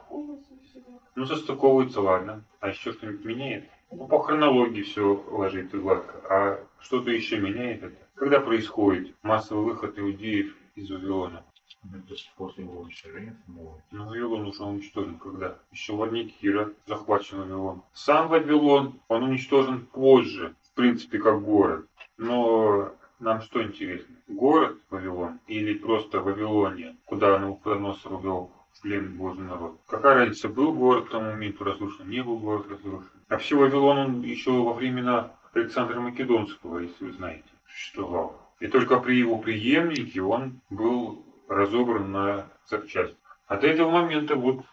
Ну 1.14 1.26
состыковывается, 1.26 2.00
ладно. 2.00 2.44
А 2.60 2.68
еще 2.68 2.92
что-нибудь 2.92 3.24
меняет? 3.24 3.68
Ну 3.90 4.06
по 4.06 4.20
хронологии 4.22 4.82
все 4.82 5.24
ложится 5.30 5.78
гладко. 5.78 6.20
А 6.28 6.64
что-то 6.80 7.10
еще 7.10 7.38
меняет 7.38 7.82
это? 7.82 7.96
Когда 8.14 8.40
происходит 8.40 9.14
массовый 9.22 9.64
выход 9.64 9.98
иудеев 9.98 10.54
из 10.74 10.90
Вавилона? 10.90 11.44
Ну, 11.84 12.02
то 12.02 12.12
есть 12.12 12.32
после 12.36 12.64
его 12.64 12.80
уничтожения 12.80 13.36
самого. 13.46 13.80
Ну, 13.92 14.06
Вавилон 14.06 14.46
уже 14.46 14.64
уничтожен 14.64 15.18
когда? 15.18 15.58
Еще 15.70 15.94
во 15.94 16.08
дни 16.08 16.26
Кира 16.26 16.72
захвачен 16.86 17.38
Вавилон. 17.38 17.82
Сам 17.92 18.28
Вавилон, 18.28 19.00
он 19.08 19.22
уничтожен 19.22 19.86
позже, 19.86 20.54
в 20.62 20.72
принципе, 20.74 21.18
как 21.18 21.42
город. 21.42 21.86
Но 22.16 22.92
нам 23.20 23.42
что 23.42 23.62
интересно? 23.62 24.14
Город 24.28 24.78
Вавилон 24.90 25.40
или 25.46 25.74
просто 25.74 26.20
Вавилония, 26.20 26.96
куда 27.04 27.38
Навуходоносор 27.38 28.14
увел 28.14 28.50
в 28.72 28.82
плен 28.82 29.16
Божий 29.16 29.42
народ? 29.42 29.78
Какая 29.88 30.14
разница, 30.14 30.48
был 30.48 30.72
город 30.72 31.10
тому 31.10 31.32
моменту 31.32 31.64
разрушен, 31.64 32.08
не 32.08 32.22
был 32.22 32.38
город 32.38 32.66
разрушен? 32.68 33.10
А 33.28 33.34
вообще 33.34 33.56
Вавилон 33.56 33.98
он 33.98 34.22
еще 34.22 34.50
во 34.50 34.72
времена 34.72 35.32
Александра 35.52 36.00
Македонского, 36.00 36.78
если 36.78 37.06
вы 37.06 37.12
знаете, 37.12 37.48
существовал. 37.66 38.40
И 38.60 38.66
только 38.66 38.98
при 38.98 39.16
его 39.16 39.38
преемнике 39.38 40.22
он 40.22 40.60
был 40.70 41.24
разобран 41.48 42.12
на 42.12 42.46
запчасти. 42.66 43.16
А 43.46 43.56
до 43.56 43.66
этого 43.66 43.90
момента 43.90 44.36
вот 44.36 44.64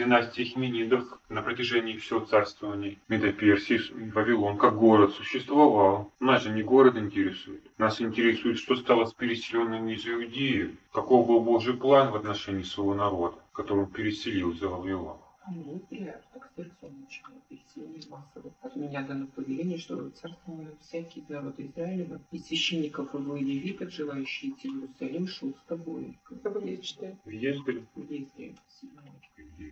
династия 0.00 0.44
Хименидов 0.44 1.04
на 1.28 1.42
протяжении 1.42 1.98
всего 1.98 2.20
царствования 2.20 2.96
Медоперсии, 3.08 3.80
Вавилон 4.14 4.56
как 4.56 4.76
город 4.76 5.12
существовал. 5.12 6.10
Нас 6.20 6.42
же 6.42 6.50
не 6.50 6.62
город 6.62 6.96
интересует. 6.96 7.62
Нас 7.76 8.00
интересует, 8.00 8.58
что 8.58 8.76
стало 8.76 9.04
с 9.04 9.12
переселенными 9.12 9.92
из 9.92 10.06
Иудеи, 10.06 10.74
каков 10.92 11.26
был 11.26 11.40
Божий 11.40 11.74
план 11.74 12.12
в 12.12 12.16
отношении 12.16 12.62
своего 12.62 12.94
народа, 12.94 13.36
который 13.52 13.80
он 13.80 13.90
переселил 13.90 14.54
за 14.54 14.68
Вавилон. 14.68 15.18
Ну, 15.52 15.80
при 15.88 16.06
Артаксерксе 16.06 16.76
он 16.82 17.00
начал 17.00 17.24
переселение 17.48 18.02
массово. 18.08 18.52
От 18.62 18.76
меня 18.76 19.02
дано 19.02 19.26
повеление, 19.26 19.78
что 19.78 20.08
царство 20.10 20.52
мое 20.52 20.68
всякий 20.80 21.24
народ 21.28 21.58
Израилева 21.58 22.20
и 22.30 22.38
священников 22.38 23.12
его 23.14 23.36
и 23.36 23.42
левитов, 23.42 23.92
желающие 23.92 24.52
идти 24.52 24.68
в 24.68 24.74
Иерусалим, 24.74 25.26
шел 25.26 25.52
с 25.52 25.68
тобой. 25.68 26.16
Как 26.22 26.52
бы 26.52 26.60
здесь 26.60 26.80
читать. 26.86 27.16
Есть, 27.26 27.60
говорит, 27.60 27.84
Если 27.96 28.54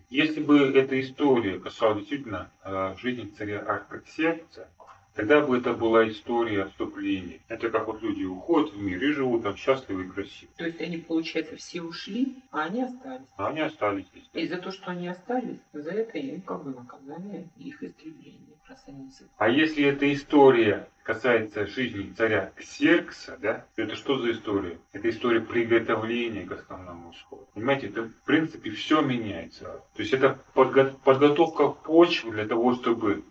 Если 0.09 0.43
бы 0.43 0.59
эта 0.59 0.99
история 0.99 1.59
касалась 1.59 1.99
действительно 1.99 2.51
э, 2.63 2.95
жизни 2.97 3.31
царя 3.37 3.59
Артаксеркса, 3.61 4.69
тогда 5.15 5.41
бы 5.41 5.57
это 5.57 5.73
была 5.73 6.07
история 6.07 6.63
отступления. 6.63 7.39
Это 7.47 7.69
как 7.69 7.87
вот 7.87 8.01
люди 8.01 8.23
уходят 8.23 8.73
в 8.73 8.81
мир 8.81 9.03
и 9.03 9.11
живут 9.11 9.43
там 9.43 9.55
счастливы 9.55 10.05
и 10.05 10.09
красиво. 10.09 10.51
То 10.57 10.65
есть 10.65 10.81
они, 10.81 10.97
получается, 10.97 11.55
все 11.57 11.81
ушли, 11.81 12.35
а 12.51 12.65
они 12.65 12.83
остались. 12.83 13.27
А 13.37 13.47
они 13.47 13.61
остались 13.61 14.05
здесь. 14.07 14.29
И 14.33 14.47
за 14.47 14.57
то, 14.57 14.71
что 14.71 14.91
они 14.91 15.07
остались, 15.07 15.59
за 15.73 15.91
это 15.91 16.17
им 16.17 16.41
как 16.41 16.63
бы 16.63 16.71
наказание 16.71 17.49
их 17.57 17.83
истребление. 17.83 18.49
А 19.37 19.49
если 19.49 19.83
эта 19.83 20.13
история 20.13 20.87
касается 21.01 21.65
жизни 21.65 22.13
царя 22.15 22.51
Ксеркса, 22.55 23.37
да, 23.41 23.65
то 23.75 23.81
это 23.81 23.95
что 23.95 24.19
за 24.19 24.31
история? 24.31 24.77
Это 24.93 25.09
история 25.09 25.41
приготовления 25.41 26.45
к 26.45 26.51
основному 26.51 27.11
исходу. 27.11 27.47
Понимаете, 27.55 27.87
это 27.87 28.03
в 28.03 28.13
принципе 28.25 28.69
все 28.69 29.01
меняется. 29.01 29.81
То 29.95 30.01
есть 30.01 30.13
это 30.13 30.39
подго- 30.53 30.95
подготовка 31.03 31.69
почвы 31.69 32.31
для 32.31 32.45
того, 32.45 32.75
чтобы 32.75 33.23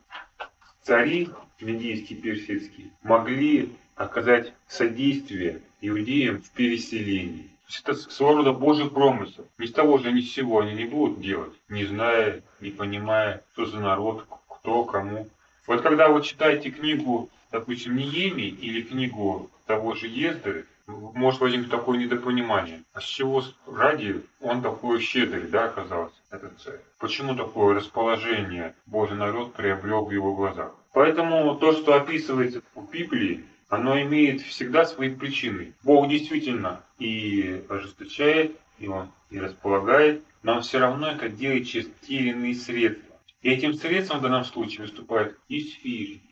цари, 0.88 1.28
медийские, 1.60 2.18
персидские, 2.18 2.86
могли 3.02 3.74
оказать 3.94 4.54
содействие 4.66 5.60
иудеям 5.82 6.40
в 6.40 6.50
переселении. 6.52 7.42
То 7.42 7.68
есть 7.68 7.80
это 7.84 7.94
своего 8.10 8.38
рода 8.38 8.52
Божий 8.54 8.90
промысел. 8.90 9.46
Ни 9.58 9.66
с 9.66 9.72
того 9.72 9.98
же, 9.98 10.10
ни 10.10 10.22
с 10.22 10.32
сего 10.32 10.60
они 10.60 10.72
не 10.72 10.86
будут 10.86 11.20
делать, 11.20 11.52
не 11.68 11.84
зная, 11.84 12.42
не 12.62 12.70
понимая, 12.70 13.44
что 13.52 13.66
за 13.66 13.80
народ, 13.80 14.26
кто, 14.48 14.84
кому. 14.84 15.28
Вот 15.66 15.82
когда 15.82 16.08
вы 16.08 16.22
читаете 16.22 16.70
книгу, 16.70 17.28
допустим, 17.52 17.94
Ниеми 17.94 18.48
или 18.48 18.80
книгу 18.80 19.50
того 19.66 19.94
же 19.94 20.06
Ездеры, 20.06 20.64
может 20.86 21.42
возникнуть 21.42 21.70
такое 21.70 21.98
недопонимание. 21.98 22.82
А 22.94 23.02
с 23.02 23.04
чего 23.04 23.44
ради 23.66 24.22
он 24.40 24.62
такой 24.62 25.00
щедрый, 25.00 25.48
да, 25.48 25.66
оказался, 25.66 26.16
этот 26.30 26.58
царь? 26.62 26.80
Почему 26.98 27.36
такое 27.36 27.74
расположение 27.74 28.74
Божий 28.86 29.18
народ 29.18 29.52
приобрел 29.52 30.06
в 30.06 30.10
его 30.10 30.34
глазах? 30.34 30.72
Поэтому 30.92 31.54
то, 31.56 31.72
что 31.72 31.94
описывается 31.94 32.62
в 32.74 32.90
Библии, 32.90 33.44
оно 33.68 34.00
имеет 34.02 34.40
всегда 34.40 34.84
свои 34.86 35.14
причины. 35.14 35.74
Бог 35.82 36.08
действительно 36.08 36.82
и 36.98 37.62
ожесточает, 37.68 38.56
и 38.78 38.88
Он 38.88 39.10
и 39.30 39.38
располагает, 39.38 40.22
но 40.42 40.54
Он 40.54 40.62
все 40.62 40.78
равно 40.78 41.08
это 41.08 41.28
делает 41.28 41.66
через 41.66 41.88
те 42.06 42.14
или 42.14 42.30
иные 42.30 42.54
средства. 42.54 43.16
И 43.42 43.50
этим 43.50 43.74
средством 43.74 44.18
в 44.18 44.22
данном 44.22 44.44
случае 44.44 44.82
выступает 44.82 45.36
Исфирь. 45.48 46.22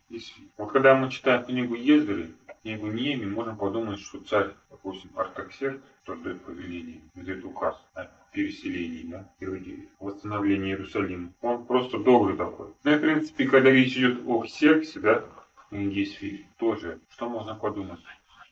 Вот 0.56 0.72
когда 0.72 0.94
мы 0.94 1.10
читаем 1.10 1.44
книгу 1.44 1.74
Ездеры, 1.74 2.30
книгу 2.66 2.88
Нееми, 2.88 3.26
можем 3.26 3.56
подумать, 3.56 4.00
что 4.00 4.18
царь, 4.18 4.50
допустим, 4.70 5.10
Артаксеркс, 5.14 5.80
кто 6.02 6.16
дает 6.16 6.42
повеление, 6.42 7.00
дает 7.14 7.44
указ 7.44 7.76
о 7.94 8.06
переселении 8.32 9.04
да, 9.04 9.30
иудеев, 9.38 9.88
восстановлении 10.00 10.70
Иерусалима. 10.70 11.32
Он 11.42 11.64
просто 11.64 11.98
добрый 11.98 12.36
такой. 12.36 12.72
Ну 12.82 12.90
и, 12.90 12.96
в 12.96 13.00
принципе, 13.00 13.46
когда 13.46 13.70
речь 13.70 13.96
идет 13.96 14.20
о 14.26 14.42
Ксерксе, 14.42 14.98
да, 14.98 15.24
Исфирь, 15.70 16.44
тоже, 16.58 16.98
что 17.08 17.28
можно 17.28 17.54
подумать? 17.54 18.00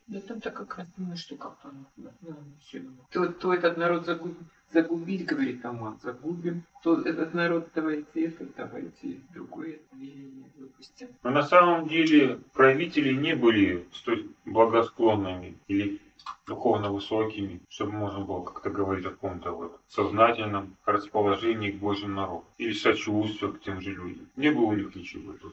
Да 0.07 0.21
там 0.21 0.41
так 0.41 0.55
как 0.55 0.77
раз 0.79 0.87
думаю, 0.97 1.17
что 1.17 1.37
как-то 1.37 1.69
оно, 1.69 1.87
да, 1.97 2.11
ну, 2.21 2.37
равно. 2.73 2.91
то, 3.11 3.27
то 3.33 3.55
этот 3.55 3.79
народ 3.79 4.05
загубить, 4.05 4.37
загубить, 4.71 5.25
говорит 5.25 5.65
Аман, 5.65 5.99
загубим, 6.03 6.65
то 6.83 7.01
этот 7.01 7.33
народ 7.33 7.69
давайте 7.75 8.27
это, 8.27 8.45
давайте 8.55 9.21
другое 9.33 9.81
повеление 9.91 10.51
выпустим. 10.57 11.09
Но 11.23 11.31
на 11.31 11.43
самом 11.43 11.89
деле 11.89 12.41
правители 12.53 13.15
не 13.15 13.35
были 13.35 13.89
столь 13.93 14.29
благосклонными 14.45 15.57
или 15.69 16.01
духовно 16.47 16.91
высокими, 16.91 17.61
чтобы 17.69 17.93
можно 17.93 18.21
было 18.25 18.45
как-то 18.45 18.71
говорить 18.71 19.07
о 19.07 19.11
каком-то 19.11 19.53
вот 19.53 19.81
сознательном 19.89 20.77
расположении 20.85 21.71
к 21.71 21.79
Божьим 21.79 22.15
народу 22.15 22.45
или 22.59 22.73
сочувствию 22.73 23.55
к 23.55 23.63
тем 23.63 23.81
же 23.81 23.93
людям. 23.93 24.29
Не 24.37 24.51
было 24.51 24.67
у 24.67 24.75
них 24.75 24.95
ничего 24.95 25.33
этого. 25.33 25.53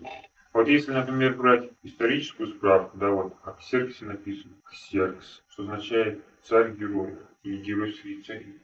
Вот 0.54 0.68
если, 0.68 0.92
например, 0.92 1.36
брать 1.36 1.70
историческую 1.84 2.50
справку, 2.50 2.98
да, 2.98 3.10
вот 3.10 3.36
о 3.44 3.54
Ксерксе 3.54 4.06
написано, 4.06 4.54
Ксеркс, 4.70 5.44
что 5.50 5.64
означает 5.64 6.24
царь-герой 6.44 7.18
или 7.44 7.58
герой 7.58 7.94
среди 7.94 8.22
царей. 8.24 8.60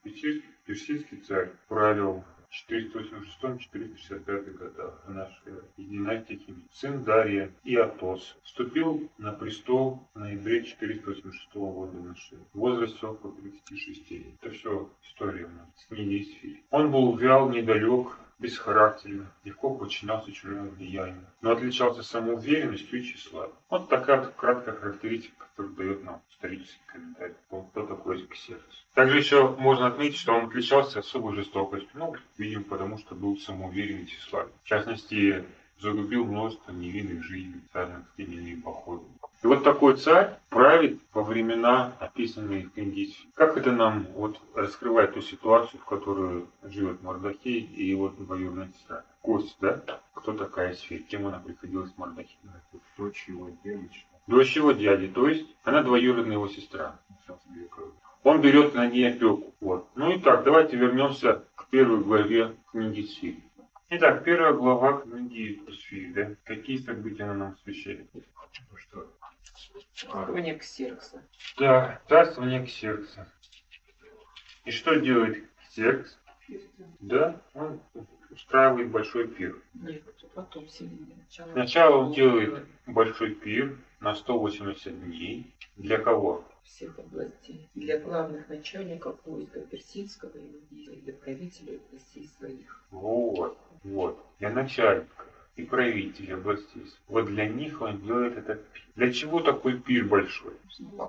Персидский, 0.65 1.17
царь 1.21 1.51
правил 1.69 2.25
в 2.49 2.71
486-465 2.71 4.57
годах 4.57 5.03
нашей 5.07 5.39
эры. 5.45 5.63
Из 5.77 5.87
династии. 5.87 6.55
Сын 6.71 7.03
Дария 7.03 7.51
и 7.63 7.75
Атос. 7.75 8.37
Вступил 8.43 9.09
на 9.17 9.31
престол 9.31 10.07
в 10.13 10.19
ноябре 10.19 10.63
486 10.63 11.55
года 11.55 11.97
нашей 11.97 12.35
эры. 12.35 12.45
В 12.53 12.59
возрасте 12.59 13.05
около 13.05 13.33
36 13.33 14.11
лет. 14.11 14.27
Это 14.41 14.51
все 14.53 14.89
история 15.03 15.45
у 15.45 15.49
нас 15.49 15.67
с 15.77 15.85
книги 15.85 16.23
Исфирь. 16.23 16.63
Он 16.69 16.91
был 16.91 17.15
вял, 17.15 17.49
недалек, 17.49 18.17
бесхарактерен, 18.39 19.27
легко 19.43 19.73
подчинялся 19.73 20.31
чужому 20.31 20.69
влиянию, 20.69 21.25
но 21.41 21.51
отличался 21.51 22.03
самоуверенностью 22.03 22.99
и 22.99 23.03
тщеславием. 23.03 23.55
Вот 23.69 23.89
такая 23.89 24.21
вот 24.21 24.33
краткая 24.35 24.75
характеристика, 24.75 25.45
которую 25.49 25.75
дает 25.75 26.03
нам 26.03 26.21
исторический 26.31 26.81
комментарий. 26.87 27.35
Вот 27.49 27.67
кто 27.71 27.85
такой 27.85 28.25
Ксеркс. 28.27 28.85
Также 28.93 29.17
еще 29.17 29.49
можно 29.57 29.87
отметить, 29.87 30.19
что 30.19 30.33
он 30.33 30.45
отличался 30.45 30.99
особой 30.99 31.35
жестокостью. 31.35 31.89
Ну, 31.95 32.15
видимо, 32.37 32.63
потому 32.63 32.97
что 32.97 33.15
был 33.15 33.37
самоуверен 33.37 34.03
и 34.03 34.07
тщеславен. 34.07 34.51
В 34.63 34.67
частности, 34.67 35.45
загубил 35.79 36.25
множество 36.25 36.71
невинных 36.71 37.23
жизней 37.23 37.61
царных 37.73 38.05
или 38.17 38.55
походов. 38.55 39.05
И 39.43 39.47
вот 39.47 39.63
такой 39.63 39.97
царь 39.97 40.35
правит 40.49 40.99
во 41.13 41.21
времена, 41.23 41.93
описанные 41.99 42.65
в 42.65 42.73
книге. 42.73 43.13
Как 43.35 43.55
это 43.55 43.71
нам 43.71 44.07
вот 44.15 44.41
раскрывает 44.55 45.13
ту 45.13 45.21
ситуацию, 45.21 45.79
в 45.79 45.85
которой 45.85 46.45
живет 46.63 47.03
Мордахей 47.03 47.59
и 47.59 47.85
его 47.85 48.09
двоюродная 48.09 48.71
сестра? 48.75 49.05
Кость, 49.21 49.55
да? 49.61 49.83
Кто 50.15 50.33
такая 50.33 50.73
Исфирь? 50.73 51.03
Кем 51.03 51.27
она 51.27 51.37
приходилась 51.39 51.91
Мордахею? 51.97 52.51
Дочь 52.97 53.27
его 53.27 53.51
девочка. 53.63 54.07
Дочь 54.25 54.55
его 54.55 54.71
дяди, 54.71 55.07
то 55.07 55.27
есть 55.27 55.47
она 55.63 55.83
двоюродная 55.83 56.33
его 56.33 56.47
сестра. 56.47 56.99
Он 58.23 58.41
берет 58.41 58.73
на 58.73 58.87
ней 58.87 59.07
опеку. 59.09 59.53
Вот. 59.61 59.87
Ну 59.95 60.11
и 60.11 60.19
так, 60.19 60.43
давайте 60.43 60.75
вернемся 60.75 61.45
к 61.55 61.67
первой 61.67 61.99
главе 61.99 62.55
книги 62.71 63.01
Исфирь. 63.01 63.43
Итак, 63.89 64.23
первая 64.25 64.51
глава 64.51 65.01
книги 65.01 65.61
Исфирь, 65.67 66.11
да? 66.13 66.35
Какие 66.43 66.77
события 66.79 67.23
она 67.23 67.33
нам 67.35 67.53
освещает? 67.53 68.09
Ну 68.13 68.77
что, 68.77 69.07
Уровень 70.13 70.57
Ксеркса. 70.57 71.23
Да, 71.57 72.01
царствование 72.07 72.65
Ксеркса. 72.65 73.31
И 74.65 74.71
что 74.71 74.95
делает 74.95 75.43
Ксеркс? 75.63 76.17
Да, 76.99 77.41
он 77.53 77.81
устраивает 78.29 78.89
большой 78.89 79.27
пир. 79.27 79.61
Нет, 79.73 80.03
потом 80.33 80.67
сильнее. 80.69 81.15
Сначала, 81.29 81.51
Сначала 81.53 81.97
он 81.97 82.13
делает 82.13 82.65
большой 82.85 83.35
пир 83.35 83.77
на 83.99 84.15
180 84.15 85.03
дней. 85.03 85.53
Для 85.75 85.97
кого? 85.97 86.43
всех 86.67 86.99
областей. 86.99 87.69
Для 87.75 87.99
главных 87.99 88.47
начальников 88.49 89.17
войска 89.25 89.61
персидского 89.61 90.37
и 90.71 91.01
для 91.01 91.13
правителей 91.13 91.77
областей 91.77 92.29
своих. 92.37 92.83
Вот, 92.91 93.57
вот. 93.83 94.23
Для 94.39 94.51
начальников 94.51 95.26
и 95.57 95.63
правителей 95.63 96.35
областей. 96.35 96.85
Вот 97.07 97.25
для 97.25 97.47
них 97.47 97.81
он 97.81 97.99
делает 98.01 98.37
этот 98.37 98.65
пир. 98.69 98.83
Для 98.95 99.11
чего 99.11 99.39
такой 99.41 99.79
пир 99.79 100.05
большой? 100.05 100.53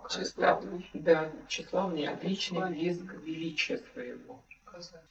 Тщеславный. 0.09 0.89
Да, 0.95 1.31
тщеславный, 1.47 2.09
отличный 2.09 2.69
блеск 2.71 3.05
величия 3.25 3.83
своего. 3.93 4.43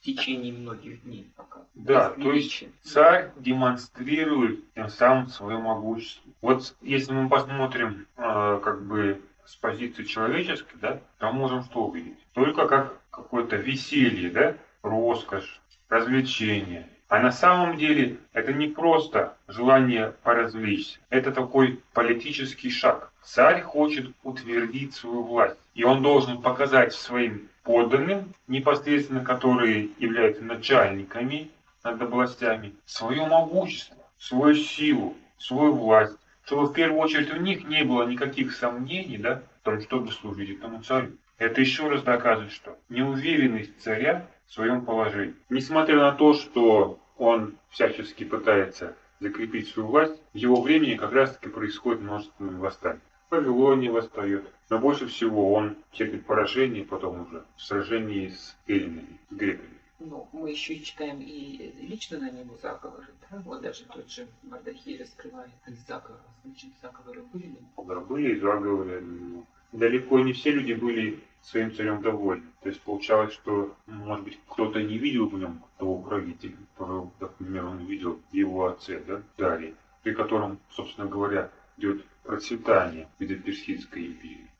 течение 0.00 0.52
многих 0.52 1.02
дней 1.02 1.30
пока. 1.36 1.60
Да, 1.74 2.10
то 2.10 2.32
есть 2.32 2.64
царь 2.82 3.30
демонстрирует 3.36 4.72
тем 4.74 4.88
самым 4.88 5.28
свое 5.28 5.58
могущество. 5.58 6.30
Вот 6.40 6.74
если 6.80 7.12
мы 7.12 7.28
посмотрим 7.28 8.06
э, 8.16 8.60
как 8.64 8.82
бы 8.86 9.20
с 9.44 9.56
позиции 9.56 10.04
человеческой, 10.04 10.78
да, 10.80 11.00
то 11.18 11.32
можем 11.32 11.64
что 11.64 11.86
увидеть? 11.86 12.18
Только 12.32 12.66
как 12.66 12.98
какое-то 13.10 13.56
веселье, 13.56 14.30
да, 14.30 14.56
роскошь, 14.82 15.60
развлечение. 15.90 16.88
А 17.08 17.20
на 17.20 17.32
самом 17.32 17.78
деле 17.78 18.18
это 18.34 18.52
не 18.52 18.68
просто 18.68 19.34
желание 19.48 20.12
поразвлечься. 20.22 20.98
Это 21.08 21.32
такой 21.32 21.80
политический 21.94 22.70
шаг. 22.70 23.10
Царь 23.22 23.62
хочет 23.62 24.10
утвердить 24.22 24.94
свою 24.94 25.22
власть. 25.22 25.58
И 25.74 25.84
он 25.84 26.02
должен 26.02 26.42
показать 26.42 26.92
своим 26.92 27.48
подданным, 27.62 28.34
непосредственно 28.46 29.24
которые 29.24 29.88
являются 29.98 30.44
начальниками 30.44 31.50
над 31.82 32.02
областями, 32.02 32.74
свое 32.84 33.24
могущество, 33.26 33.96
свою 34.18 34.54
силу, 34.54 35.16
свою 35.38 35.72
власть, 35.72 36.16
чтобы 36.44 36.66
в 36.66 36.72
первую 36.72 37.00
очередь 37.00 37.32
у 37.32 37.36
них 37.36 37.64
не 37.64 37.84
было 37.84 38.06
никаких 38.06 38.54
сомнений 38.54 39.16
да, 39.16 39.42
в 39.60 39.62
том, 39.62 39.80
чтобы 39.80 40.12
служить 40.12 40.58
этому 40.58 40.82
царю. 40.82 41.12
Это 41.38 41.60
еще 41.60 41.88
раз 41.88 42.02
доказывает, 42.02 42.52
что 42.52 42.76
неуверенность 42.88 43.80
царя 43.80 44.26
в 44.48 44.54
своем 44.54 44.84
положении. 44.84 45.34
Несмотря 45.50 45.96
на 45.96 46.12
то, 46.12 46.34
что 46.34 46.98
он 47.16 47.56
всячески 47.70 48.24
пытается 48.24 48.96
закрепить 49.20 49.68
свою 49.68 49.88
власть, 49.88 50.20
в 50.32 50.36
его 50.36 50.60
времени 50.60 50.94
как 50.94 51.12
раз 51.12 51.34
таки 51.34 51.48
происходит 51.48 52.00
множество 52.00 52.44
восстаний. 52.44 53.00
В 53.28 53.32
Вавилоне 53.32 53.90
восстает, 53.90 54.50
но 54.70 54.78
больше 54.78 55.06
всего 55.06 55.52
он 55.52 55.76
терпит 55.92 56.24
поражение 56.24 56.84
потом 56.84 57.22
уже 57.22 57.44
в 57.56 57.62
сражении 57.62 58.28
с 58.28 58.56
эллинами, 58.66 59.18
с 59.30 59.34
греками. 59.34 59.78
Но 59.98 60.28
мы 60.32 60.50
еще 60.50 60.74
и 60.74 60.82
читаем 60.82 61.20
и 61.20 61.74
лично 61.80 62.18
на 62.18 62.30
него 62.30 62.56
заговоры. 62.62 63.08
Да? 63.30 63.42
Вот 63.44 63.60
даже 63.60 63.84
тот 63.84 64.08
же 64.08 64.28
Мардахей 64.44 64.98
раскрывает 64.98 65.50
из 65.66 65.76
заговора. 65.86 66.22
Значит, 66.44 66.70
заговоры 66.80 67.22
были. 67.32 67.56
Да, 67.76 68.00
были 68.00 68.38
заговоры. 68.38 69.00
но 69.00 69.44
Далеко 69.72 70.20
не 70.20 70.32
все 70.32 70.52
люди 70.52 70.72
были 70.72 71.20
своим 71.42 71.74
царем 71.74 72.02
довольны. 72.02 72.46
То 72.62 72.68
есть 72.68 72.80
получалось, 72.82 73.32
что, 73.32 73.74
может 73.86 74.24
быть, 74.24 74.38
кто-то 74.48 74.82
не 74.82 74.98
видел 74.98 75.28
в 75.28 75.38
нем 75.38 75.62
того 75.78 75.98
правителя, 75.98 76.56
которого, 76.76 77.10
например, 77.20 77.66
он 77.66 77.78
видел 77.86 78.20
его 78.32 78.66
отце, 78.66 79.00
да, 79.06 79.22
Дарье, 79.36 79.74
при 80.02 80.12
котором, 80.14 80.58
собственно 80.70 81.06
говоря, 81.06 81.50
идет 81.76 82.04
процветание 82.22 83.08
Персидской 83.18 84.06
империи. 84.06 84.50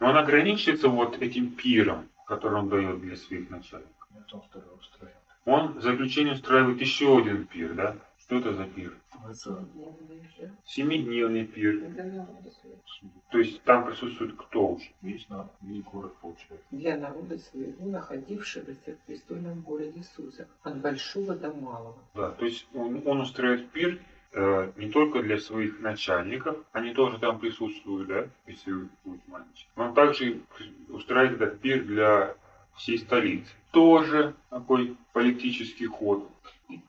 Но 0.00 0.10
он 0.10 0.16
ограничивается 0.16 0.88
вот 0.88 1.20
этим 1.20 1.50
пиром, 1.50 2.08
который 2.26 2.58
он 2.58 2.68
дает 2.68 3.00
для 3.00 3.16
своих 3.16 3.50
начальников. 3.50 4.08
Он 5.44 5.72
в 5.78 5.82
заключение 5.82 6.34
устраивает 6.34 6.80
еще 6.80 7.18
один 7.18 7.46
пир, 7.46 7.74
да? 7.74 7.96
Что 8.28 8.40
это 8.40 8.52
за 8.52 8.64
пир? 8.66 8.94
Семидневный 10.66 11.46
пир. 11.46 11.80
То 13.30 13.38
есть 13.38 13.62
там 13.62 13.86
присутствует 13.86 14.36
кто 14.36 14.74
уже? 14.74 14.84
весь, 15.00 15.26
на, 15.30 15.48
весь 15.62 15.82
город 15.84 16.14
получается. 16.20 16.66
Для 16.70 16.98
народа 16.98 17.38
своего, 17.38 17.86
находившегося 17.86 18.96
в 18.96 19.06
престольном 19.06 19.62
городе 19.62 20.02
Суза, 20.14 20.46
от 20.62 20.76
большого 20.76 21.36
до 21.36 21.54
малого. 21.54 21.96
Да, 22.14 22.32
то 22.32 22.44
есть 22.44 22.68
он, 22.74 23.00
он 23.06 23.22
устраивает 23.22 23.70
пир 23.70 23.98
э, 24.34 24.72
не 24.76 24.90
только 24.90 25.22
для 25.22 25.38
своих 25.38 25.80
начальников, 25.80 26.58
они 26.72 26.92
тоже 26.92 27.18
там 27.18 27.40
присутствуют, 27.40 28.08
да, 28.08 28.28
если 28.46 28.72
вы 28.72 28.88
будете 29.06 29.24
маленький. 29.28 29.66
Он 29.74 29.94
также 29.94 30.42
устраивает 30.90 31.40
этот 31.40 31.60
пир 31.60 31.82
для 31.82 32.36
всей 32.76 32.98
столицы. 32.98 33.50
Тоже 33.70 34.34
такой 34.50 34.98
политический 35.14 35.86
ход. 35.86 36.30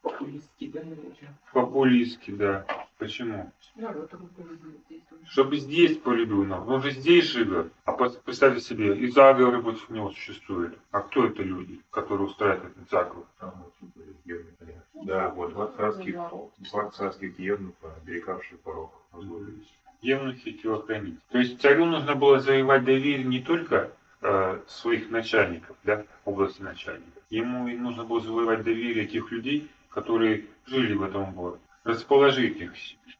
Популистский, 0.01 0.67
да, 0.69 0.81
наверное. 0.81 1.39
Популистский, 1.53 2.33
да. 2.33 2.65
Почему? 2.97 3.51
Народ 3.75 4.11
его 4.11 4.27
полюбил 4.35 4.71
здесь. 4.85 5.01
Чтобы 5.29 5.57
здесь 5.57 5.97
полюбил 5.97 6.43
народ. 6.43 6.67
Он 6.67 6.81
же 6.81 6.91
здесь 6.91 7.25
живет. 7.25 7.71
А 7.85 7.93
представьте 7.93 8.59
себе, 8.61 8.97
и 8.97 9.07
заговоры 9.07 9.61
против 9.61 9.89
него 9.89 10.11
существуют. 10.11 10.77
А 10.91 10.99
кто 11.01 11.25
это 11.25 11.43
люди, 11.43 11.79
которые 11.91 12.27
устраивают 12.27 12.75
этот 12.75 12.89
заговор? 12.89 13.25
Там 13.39 13.53
вот 13.63 13.73
были 13.95 14.15
евнухи. 14.25 14.81
Да, 15.05 15.29
вот 15.29 15.53
два 15.53 15.67
царских, 15.67 16.15
два 16.57 16.89
царских 16.89 17.39
евнуха, 17.39 17.95
оберегавшие 18.01 18.57
порог, 18.57 18.91
позволились. 19.11 19.73
Евнухи 20.01 20.51
телохранить. 20.53 21.19
То 21.29 21.37
есть 21.37 21.61
царю 21.61 21.85
нужно 21.85 22.15
было 22.15 22.39
завоевать 22.39 22.83
доверие 22.83 23.23
не 23.23 23.39
только 23.39 23.91
э, 24.21 24.61
своих 24.67 25.09
начальников, 25.09 25.77
да, 25.83 26.05
области 26.25 26.61
начальников. 26.61 27.23
Ему 27.29 27.67
и 27.67 27.75
нужно 27.77 28.03
было 28.03 28.21
завоевать 28.21 28.63
доверие 28.63 29.07
тех 29.07 29.31
людей, 29.31 29.69
которые 29.89 30.45
жили 30.65 30.93
в 30.93 31.03
этом 31.03 31.33
городе. 31.33 31.61
Расположить 31.83 32.57
их. 32.57 32.73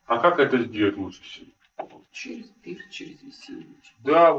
А 0.06 0.18
как 0.20 0.40
это 0.40 0.58
сделать 0.60 0.98
лучше 0.98 1.22
всего? 1.24 1.48
Через 2.12 2.48
пир, 2.64 2.78
через 2.90 3.22
веселье, 3.22 3.66
Да, 4.00 4.34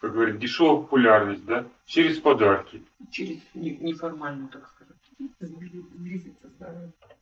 как 0.00 0.12
говорят, 0.12 0.38
дешевая 0.38 0.82
популярность, 0.82 1.44
да, 1.44 1.66
через 1.84 2.18
подарки. 2.18 2.82
через 3.10 3.38
не- 3.54 3.76
неформальную, 3.76 4.48
так 4.48 4.66
сказать. 4.68 4.96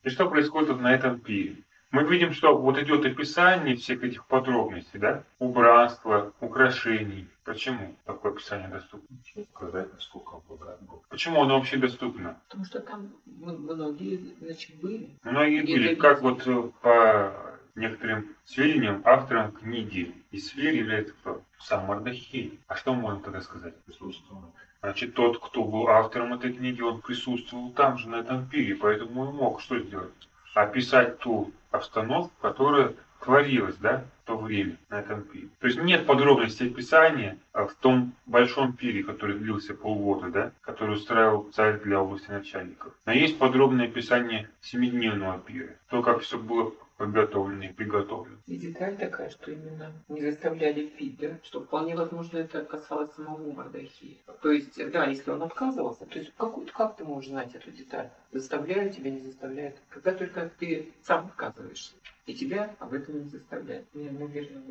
И 0.03 0.09
что 0.11 0.29
происходит 0.31 0.81
на 0.81 0.95
этом 0.95 1.21
пире? 1.21 1.57
Мы 1.95 2.03
видим, 2.03 2.33
что 2.33 2.59
вот 2.59 2.77
идет 2.77 3.07
описание 3.07 3.77
всех 3.77 4.03
этих 4.03 4.27
подробностей, 4.27 4.99
да? 4.99 5.23
Убранства, 5.39 6.33
украшений. 6.41 7.29
Почему 7.45 7.95
такое 8.05 8.33
описание 8.33 8.67
доступно? 8.67 9.17
Сказать, 9.55 9.93
насколько 9.93 10.41
богат 10.49 10.83
был. 10.83 11.05
Почему 11.09 11.43
оно 11.43 11.57
вообще 11.57 11.77
доступно? 11.77 12.37
Потому 12.49 12.65
что 12.65 12.81
там 12.81 13.13
многие, 13.27 14.35
значит, 14.41 14.75
были. 14.81 15.11
Многие 15.23 15.63
Не 15.63 15.73
были, 15.73 15.95
как 15.95 16.21
вот 16.23 16.45
э, 16.49 16.71
по 16.83 17.33
некоторым 17.77 18.35
сведениям, 18.45 19.01
автором 19.05 19.53
книги 19.53 20.13
из 20.33 20.49
сфер 20.49 20.75
является 20.75 21.15
кто? 21.15 21.43
Сам 21.61 21.87
Мардахей. 21.87 22.59
А 22.67 22.75
что 22.75 22.93
можно 22.95 23.21
тогда 23.21 23.41
сказать? 23.41 23.81
Присутствовал. 23.85 24.53
Значит, 24.81 25.15
тот, 25.15 25.39
кто 25.39 25.63
был 25.63 25.87
автором 25.87 26.35
этой 26.35 26.53
книги, 26.53 26.83
он 26.83 27.03
присутствовал 27.03 27.71
там 27.71 27.99
же, 27.99 28.09
на 28.09 28.17
этом 28.17 28.49
пире, 28.49 28.75
поэтому 28.75 29.31
и 29.31 29.33
мог 29.33 29.61
что 29.61 29.79
сделать? 29.79 30.13
Описать 30.55 31.19
ту 31.19 31.53
обстановку, 31.71 32.33
которая 32.41 32.95
творилась, 33.25 33.77
да, 33.77 34.05
в 34.23 34.27
то 34.27 34.37
время 34.37 34.77
на 34.91 35.01
этом 35.01 35.23
пире. 35.23 35.49
То 35.61 35.67
есть 35.67 35.83
нет 35.83 36.07
подробностей 36.07 36.69
описания 36.69 37.39
а, 37.53 37.67
в 37.67 37.75
том 37.75 38.13
большом 38.27 38.73
пире, 38.75 39.03
который 39.03 39.37
длился 39.37 39.75
полгода, 39.75 40.31
да, 40.31 40.53
который 40.61 40.95
устраивал 40.97 41.51
царь 41.53 41.81
для 41.81 42.01
области 42.01 42.31
начальников. 42.31 42.93
Но 43.07 43.13
есть 43.13 43.39
подробное 43.39 43.87
описание 43.87 44.49
семидневного 44.61 45.39
пира, 45.41 45.75
то, 45.91 46.03
как 46.03 46.21
все 46.21 46.39
было 46.39 46.73
подготовлено 46.97 47.65
и 47.65 47.73
приготовлено. 47.73 48.39
И 48.47 48.57
деталь 48.57 48.97
такая, 48.97 49.31
что 49.31 49.51
именно 49.51 49.93
не 50.09 50.21
заставляли 50.21 50.87
пить, 50.87 51.19
да? 51.19 51.39
Что 51.43 51.61
вполне 51.61 51.97
возможно 51.97 52.39
это 52.39 52.65
касалось 52.65 53.13
самого 53.15 53.53
Мардахия. 53.53 54.17
То 54.43 54.51
есть, 54.51 54.77
да, 54.91 55.07
если 55.07 55.31
он 55.31 55.43
отказывался, 55.43 56.07
то 56.07 56.19
есть 56.19 56.33
как, 56.37 56.55
как 56.73 56.97
ты 56.97 57.05
можешь 57.05 57.31
знать 57.31 57.55
эту 57.55 57.71
деталь? 57.71 58.11
Заставляют 58.33 58.97
тебя, 58.97 59.11
не 59.11 59.21
заставляют? 59.21 59.77
Когда 59.89 60.13
только 60.13 60.51
ты 60.59 60.93
сам 61.03 61.27
отказываешься. 61.27 61.93
И 62.27 62.35
тебя 62.35 62.75
об 62.79 62.95
этом 62.95 63.25
не 63.25 63.29
заставляют. 63.29 63.87
Мне, 63.93 64.11
наверное. 64.11 64.63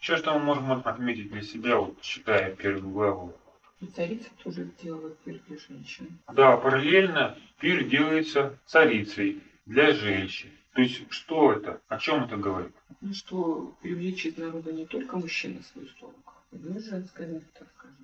Еще 0.00 0.16
что 0.16 0.38
мы 0.38 0.44
можем 0.44 0.72
отметить 0.72 1.30
для 1.30 1.42
себя, 1.42 1.76
вот 1.76 2.00
читая 2.00 2.54
первую 2.54 2.90
главу 2.90 3.34
И 3.80 3.86
царица 3.86 4.30
тоже 4.42 4.64
сделала 4.64 5.10
пир 5.24 5.40
для 5.46 5.58
женщин. 5.58 6.18
Да, 6.32 6.56
параллельно 6.56 7.36
пир 7.58 7.84
делается 7.84 8.58
царицей 8.64 9.42
для 9.66 9.92
женщин. 9.92 10.50
То 10.74 10.82
есть 10.82 11.02
что 11.10 11.52
это? 11.52 11.80
О 11.88 11.98
чем 11.98 12.24
это 12.24 12.36
говорит? 12.36 12.74
Ну 13.00 13.12
что, 13.12 13.74
привлечь 13.82 14.26
из 14.26 14.36
народа 14.36 14.72
не 14.72 14.86
только 14.86 15.16
мужчин 15.16 15.56
на 15.56 15.62
свою 15.62 15.88
сторону, 15.88 16.18
но 16.52 16.78
и 16.78 16.80
женское, 16.80 17.26
ну, 17.26 17.42
так 17.58 17.68
скажем. 17.76 17.96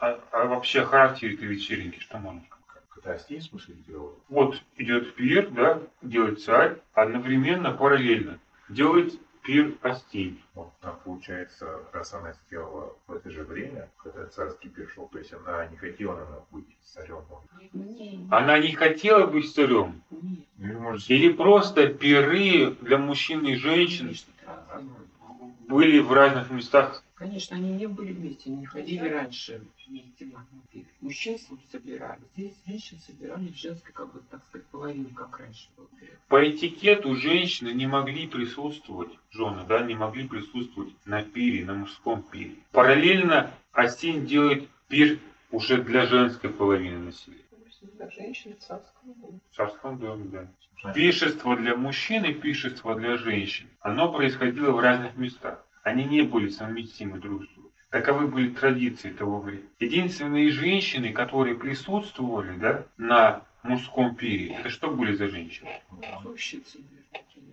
А, 0.00 0.20
а 0.32 0.46
вообще 0.46 0.84
характер 0.84 1.34
этой 1.34 1.48
вечеринки, 1.48 1.98
что 2.00 2.18
можно 2.18 2.42
сказать? 2.46 2.84
Когда 2.88 3.12
Астин, 3.12 3.40
в 3.40 3.44
смысле, 3.44 3.74
Вот 4.28 4.62
идет 4.76 5.14
пир, 5.14 5.50
да, 5.50 5.82
делает 6.02 6.42
царь, 6.42 6.78
одновременно, 6.94 7.72
параллельно 7.72 8.38
делает 8.68 9.14
пир 9.44 9.76
Астинь. 9.82 10.42
вот 10.54 10.72
там 10.80 10.98
получается, 11.04 11.80
раз 11.92 12.14
она 12.14 12.32
сделала 12.32 12.96
в 13.06 13.12
это 13.12 13.30
же 13.30 13.44
время, 13.44 13.90
когда 14.02 14.26
царский 14.26 14.70
пир 14.70 14.90
шел, 14.94 15.06
то 15.06 15.18
есть 15.18 15.32
она 15.34 15.66
не 15.66 15.76
хотела, 15.76 16.14
наверное, 16.14 16.42
быть 16.50 16.66
царем. 16.82 17.22
Не, 17.74 18.26
Она 18.30 18.58
не 18.58 18.72
хотела 18.72 19.26
быть 19.26 19.54
царем. 19.54 20.02
не, 20.10 20.46
Ну, 20.56 20.80
может, 20.80 21.10
Или 21.10 21.30
просто 21.30 21.88
пиры 21.88 22.70
для 22.80 22.96
мужчин 22.96 23.44
и 23.44 23.54
женщин 23.54 24.14
были 25.68 25.98
в 25.98 26.10
разных 26.12 26.50
местах. 26.50 27.03
Конечно, 27.16 27.56
они 27.56 27.70
не 27.74 27.86
были 27.86 28.12
вместе, 28.12 28.50
они 28.50 28.60
не 28.60 28.66
ходили 28.66 29.08
раньше 29.08 29.62
вместе 29.86 30.24
на 30.24 30.44
пир. 30.72 30.84
Мужчин 31.00 31.38
собирали, 31.70 32.20
здесь 32.36 32.54
женщин 32.66 32.98
собирали 33.06 33.48
в 33.48 33.56
женской, 33.56 33.92
как 33.92 34.12
бы, 34.12 34.20
так 34.30 34.42
сказать, 34.48 34.66
половине, 34.66 35.06
как 35.14 35.38
раньше 35.38 35.68
было. 35.76 35.86
По 36.26 36.48
этикету 36.48 37.14
женщины 37.14 37.72
не 37.72 37.86
могли 37.86 38.26
присутствовать, 38.26 39.12
жены, 39.30 39.64
да, 39.68 39.82
не 39.82 39.94
могли 39.94 40.26
присутствовать 40.26 40.92
на 41.04 41.22
пире, 41.22 41.64
на 41.64 41.74
мужском 41.74 42.20
пире. 42.22 42.56
Параллельно 42.72 43.52
Астин 43.72 44.26
делает 44.26 44.68
пир 44.88 45.20
уже 45.52 45.80
для 45.82 46.06
женской 46.06 46.50
половины 46.50 46.98
населения. 46.98 47.42
Для 47.96 48.10
женщин 48.10 48.56
царского 48.58 49.14
дома. 49.14 49.38
В 49.50 49.56
царском 49.56 49.98
доме, 49.98 50.24
да. 50.24 50.48
значит, 50.80 50.96
Пиршество 50.96 51.56
для 51.56 51.76
мужчин 51.76 52.24
и 52.24 52.32
пиршество 52.32 52.96
для 52.96 53.18
женщин, 53.18 53.68
оно 53.80 54.12
происходило 54.12 54.72
в 54.72 54.80
разных 54.80 55.16
местах. 55.16 55.64
Они 55.84 56.04
не 56.04 56.22
были 56.22 56.48
совместимы 56.48 57.18
друг 57.18 57.44
с 57.44 57.48
другом. 57.48 57.70
Таковы 57.90 58.26
были 58.26 58.48
традиции 58.48 59.12
того 59.12 59.38
времени. 59.38 59.68
Единственные 59.78 60.50
женщины, 60.50 61.12
которые 61.12 61.54
присутствовали 61.56 62.56
да, 62.56 62.86
на 62.96 63.42
мужском 63.62 64.16
пире, 64.16 64.54
это 64.54 64.70
что 64.70 64.90
были 64.90 65.14
за 65.14 65.28
женщины? 65.28 65.68
Танцовщицы, 66.00 66.78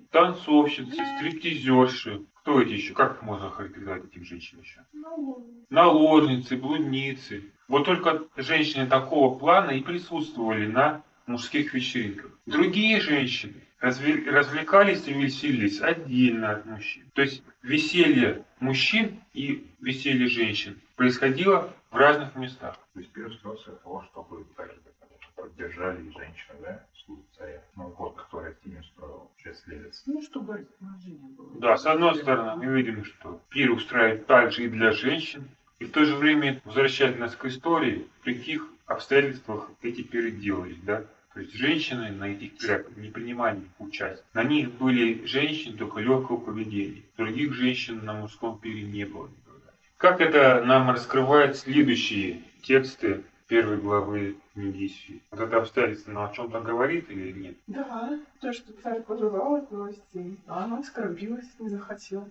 танцовщицы, 0.10 0.98
стриптизерши. 1.18 2.22
Кто 2.36 2.62
эти 2.62 2.72
еще? 2.72 2.94
Как 2.94 3.22
можно 3.22 3.50
характеризовать 3.50 4.06
этих 4.06 4.26
женщин 4.26 4.60
еще? 4.62 4.80
Ну, 4.94 5.46
Наложницы, 5.70 6.56
блудницы. 6.56 7.52
Вот 7.68 7.86
только 7.86 8.24
женщины 8.38 8.88
такого 8.88 9.38
плана 9.38 9.72
и 9.72 9.82
присутствовали 9.82 10.68
на 10.68 11.04
мужских 11.28 11.74
вечеринках. 11.74 12.32
Другие 12.46 13.00
женщины 13.02 13.62
развлекались 13.82 15.08
и 15.08 15.14
веселились 15.14 15.82
отдельно 15.82 16.52
от 16.52 16.66
мужчин. 16.66 17.04
То 17.14 17.24
есть 17.24 17.44
веселье 17.64 18.46
мужчин 18.60 19.20
и 19.34 19.68
веселье 19.82 20.28
женщин 20.28 20.80
происходило 20.96 21.74
в 21.90 21.96
разных 21.96 22.36
местах. 22.36 22.78
то 22.94 23.00
есть 23.00 23.12
пир 23.12 23.34
строился 23.34 23.72
от 23.72 23.84
того, 23.84 24.04
чтобы 24.12 24.46
так 24.56 24.68
же, 24.68 24.78
как 25.00 25.10
поддержали 25.36 26.02
и 26.08 26.12
женщины, 26.12 26.56
да, 26.62 26.86
службу 27.06 27.26
царя. 27.38 27.62
Ну, 27.76 27.94
вот, 27.98 28.16
который 28.16 28.52
Астин 28.52 28.84
строил, 28.84 29.32
6 29.44 29.68
лет. 29.68 29.94
Ну, 30.06 30.22
чтобы 30.22 30.58
расположение 30.58 31.32
было. 31.36 31.60
Да, 31.60 31.78
с 31.78 31.86
одной 31.86 32.16
стороны, 32.16 32.64
мы 32.64 32.82
видим, 32.82 33.04
что 33.04 33.42
пир 33.50 33.72
устраивает 33.72 34.28
также 34.28 34.66
и 34.66 34.70
для 34.70 34.92
женщин, 34.92 35.48
И 35.80 35.86
в 35.86 35.92
то 35.92 36.06
же 36.06 36.16
время 36.16 36.62
возвращает 36.64 37.18
нас 37.18 37.36
к 37.36 37.44
истории, 37.46 38.08
при 38.24 38.36
каких 38.36 38.68
обстоятельствах 38.86 39.72
эти 39.82 40.04
пиры 40.04 40.30
делались, 40.30 40.80
да? 40.84 41.06
То 41.34 41.40
есть 41.40 41.54
женщины 41.54 42.12
на 42.12 42.26
этих 42.26 42.58
пирах 42.58 42.86
не 42.98 43.10
принимали 43.10 43.62
участие. 43.80 44.26
На 44.34 44.44
них 44.44 44.72
были 44.72 45.26
женщины 45.26 45.78
только 45.78 46.02
легкого 46.02 46.38
поведения. 46.38 47.04
Других 47.18 47.54
женщин 47.54 48.04
на 48.04 48.14
мужском 48.14 48.60
пире 48.60 48.84
не 48.84 49.06
было 49.06 49.28
никогда. 49.28 49.72
Как 49.96 50.20
это 50.20 50.64
нам 50.66 50.90
раскрывает 50.90 51.56
следующие 51.56 52.42
тексты 52.62 53.24
первой 53.48 53.78
главы 53.78 54.38
книги 54.54 54.88
Исфи. 54.88 55.22
Вот 55.32 55.40
это 55.40 55.58
обстоятельство 55.58 56.12
нам 56.12 56.30
о 56.30 56.34
чем-то 56.34 56.60
говорит 56.62 57.10
или 57.10 57.32
нет? 57.32 57.58
Да, 57.68 58.20
то, 58.40 58.52
что 58.52 58.74
царь 58.82 59.02
пожелал 59.02 59.58
этого 59.58 59.88
гостей, 59.88 60.38
а 60.48 60.66
она 60.66 60.80
оскорбилась, 60.80 61.48
не 61.60 61.70
захотела. 61.70 62.30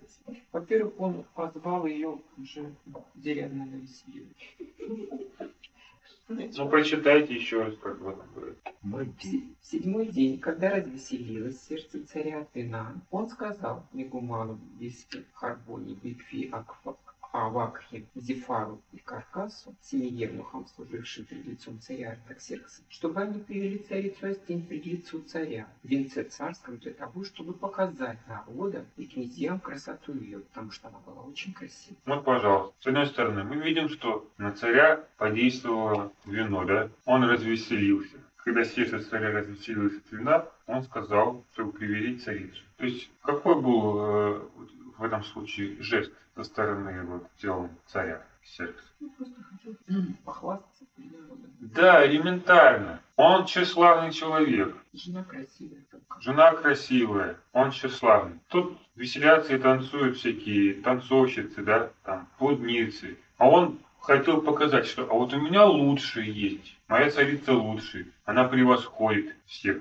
Во-первых, 0.52 0.98
он 0.98 1.24
позвал 1.34 1.86
ее 1.86 2.18
уже 2.36 2.74
в 2.86 3.20
деревню 3.20 3.64
на 3.64 3.76
веселье. 3.76 4.26
Ну, 6.28 6.68
прочитайте 6.68 7.34
еще 7.34 7.64
раз, 7.64 7.74
как 7.82 7.98
вот 8.00 8.22
говорит. 8.34 8.56
В 8.82 9.04
се- 9.20 9.42
в 9.60 9.66
седьмой 9.66 10.06
день, 10.06 10.38
когда 10.38 10.70
развеселилось 10.70 11.60
сердце 11.60 12.02
царя 12.06 12.40
Атена, 12.40 12.94
он 13.10 13.28
сказал 13.28 13.84
Мегуману, 13.92 14.58
Виске, 14.78 15.24
Харбоне, 15.34 15.94
Битфи, 16.02 16.48
Акфа, 16.50 16.96
Авакхе, 17.32 18.06
Зефару 18.16 18.80
и 18.92 18.98
Каркасу, 18.98 19.74
семи 19.82 20.08
евнухам, 20.08 20.66
служившим 20.74 21.26
пред 21.26 21.44
лицом 21.44 21.78
царя 21.78 22.12
Артаксеркса, 22.12 22.82
чтобы 22.88 23.20
они 23.20 23.40
привели 23.40 23.78
царицу 23.78 24.26
Астень 24.26 24.66
пред 24.66 24.86
лицу 24.86 25.20
царя, 25.20 25.68
венце 25.84 26.24
царском 26.24 26.78
для 26.78 26.92
того, 26.92 27.22
чтобы 27.24 27.52
показать 27.52 28.18
народам 28.26 28.86
и 28.96 29.06
князьям 29.06 29.60
красоту 29.60 30.14
ее, 30.14 30.40
потому 30.40 30.70
что 30.72 30.88
она 30.88 30.98
была 31.06 31.22
очень 31.22 31.52
красива. 31.52 31.96
Вот, 32.06 32.24
пожалуйста. 32.24 32.74
С 32.80 32.86
одной 32.86 33.06
стороны, 33.06 33.44
мы 33.44 33.56
видим, 33.56 33.90
что 33.90 34.26
на 34.38 34.52
царя 34.52 35.04
подействовало 35.18 36.12
вино, 36.24 36.64
да? 36.64 36.90
Он 37.04 37.22
развеселился. 37.24 38.16
Когда 38.44 38.64
сердце 38.64 39.00
царя 39.00 39.32
развеселилось 39.32 39.98
от 39.98 40.12
вина, 40.12 40.46
он 40.66 40.82
сказал, 40.82 41.44
чтобы 41.52 41.72
привели 41.72 42.18
царицу. 42.18 42.62
То 42.76 42.86
есть, 42.86 43.10
какой 43.22 43.60
был 43.60 44.00
э, 44.00 44.40
в 44.98 45.04
этом 45.04 45.22
случае 45.24 45.80
жест 45.82 46.12
со 46.34 46.44
стороны 46.44 47.02
вот, 47.04 47.26
дела 47.40 47.68
царя 47.86 48.24
Ксеркса? 48.42 48.88
Ну, 49.00 49.10
просто 49.10 49.42
хотел 49.42 49.76
похвастаться. 50.24 50.84
Да, 51.60 52.06
элементарно. 52.06 53.00
Он 53.16 53.44
тщеславный 53.44 54.12
человек. 54.12 54.74
Жена 54.94 55.22
красивая. 55.24 55.84
Жена 56.20 56.52
красивая, 56.52 57.36
он 57.52 57.70
тщеславный. 57.70 58.40
Тут 58.48 58.78
веселятся 58.94 59.54
и 59.54 59.58
танцуют 59.58 60.16
всякие 60.16 60.74
танцовщицы, 60.82 61.62
да, 61.62 61.90
там, 62.04 62.28
блудницы. 62.38 63.18
А 63.38 63.48
он 63.48 63.78
хотел 64.00 64.42
показать, 64.42 64.86
что 64.86 65.02
а 65.02 65.14
вот 65.14 65.32
у 65.32 65.40
меня 65.40 65.64
лучше 65.64 66.22
есть. 66.22 66.76
Моя 66.88 67.10
царица 67.10 67.52
лучше. 67.52 68.06
Она 68.24 68.44
превосходит 68.44 69.34
всех 69.46 69.78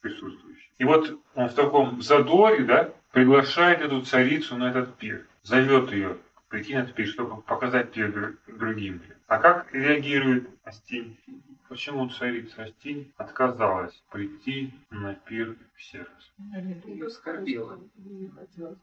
присутствующих. 0.00 0.70
И 0.78 0.84
вот 0.84 1.18
он 1.34 1.48
в 1.48 1.54
таком 1.54 2.02
задоре, 2.02 2.64
да, 2.64 2.90
приглашает 3.12 3.80
эту 3.80 4.02
царицу 4.02 4.56
на 4.56 4.70
этот 4.70 4.94
пир. 4.96 5.26
Зовет 5.42 5.92
ее 5.92 6.16
прийти 6.48 6.74
на 6.74 6.80
этот 6.80 6.94
пир, 6.94 7.06
чтобы 7.06 7.42
показать 7.42 7.96
дру- 7.96 8.36
другим. 8.46 9.00
А 9.28 9.38
как 9.38 9.74
реагирует 9.74 10.48
Астинь? 10.64 11.18
Почему 11.68 12.08
царица 12.08 12.62
Астинь 12.62 13.12
отказалась 13.18 14.02
прийти 14.10 14.72
на 14.88 15.14
пир 15.14 15.54
в 15.78 15.80
это 16.70 16.90
ее 16.90 17.08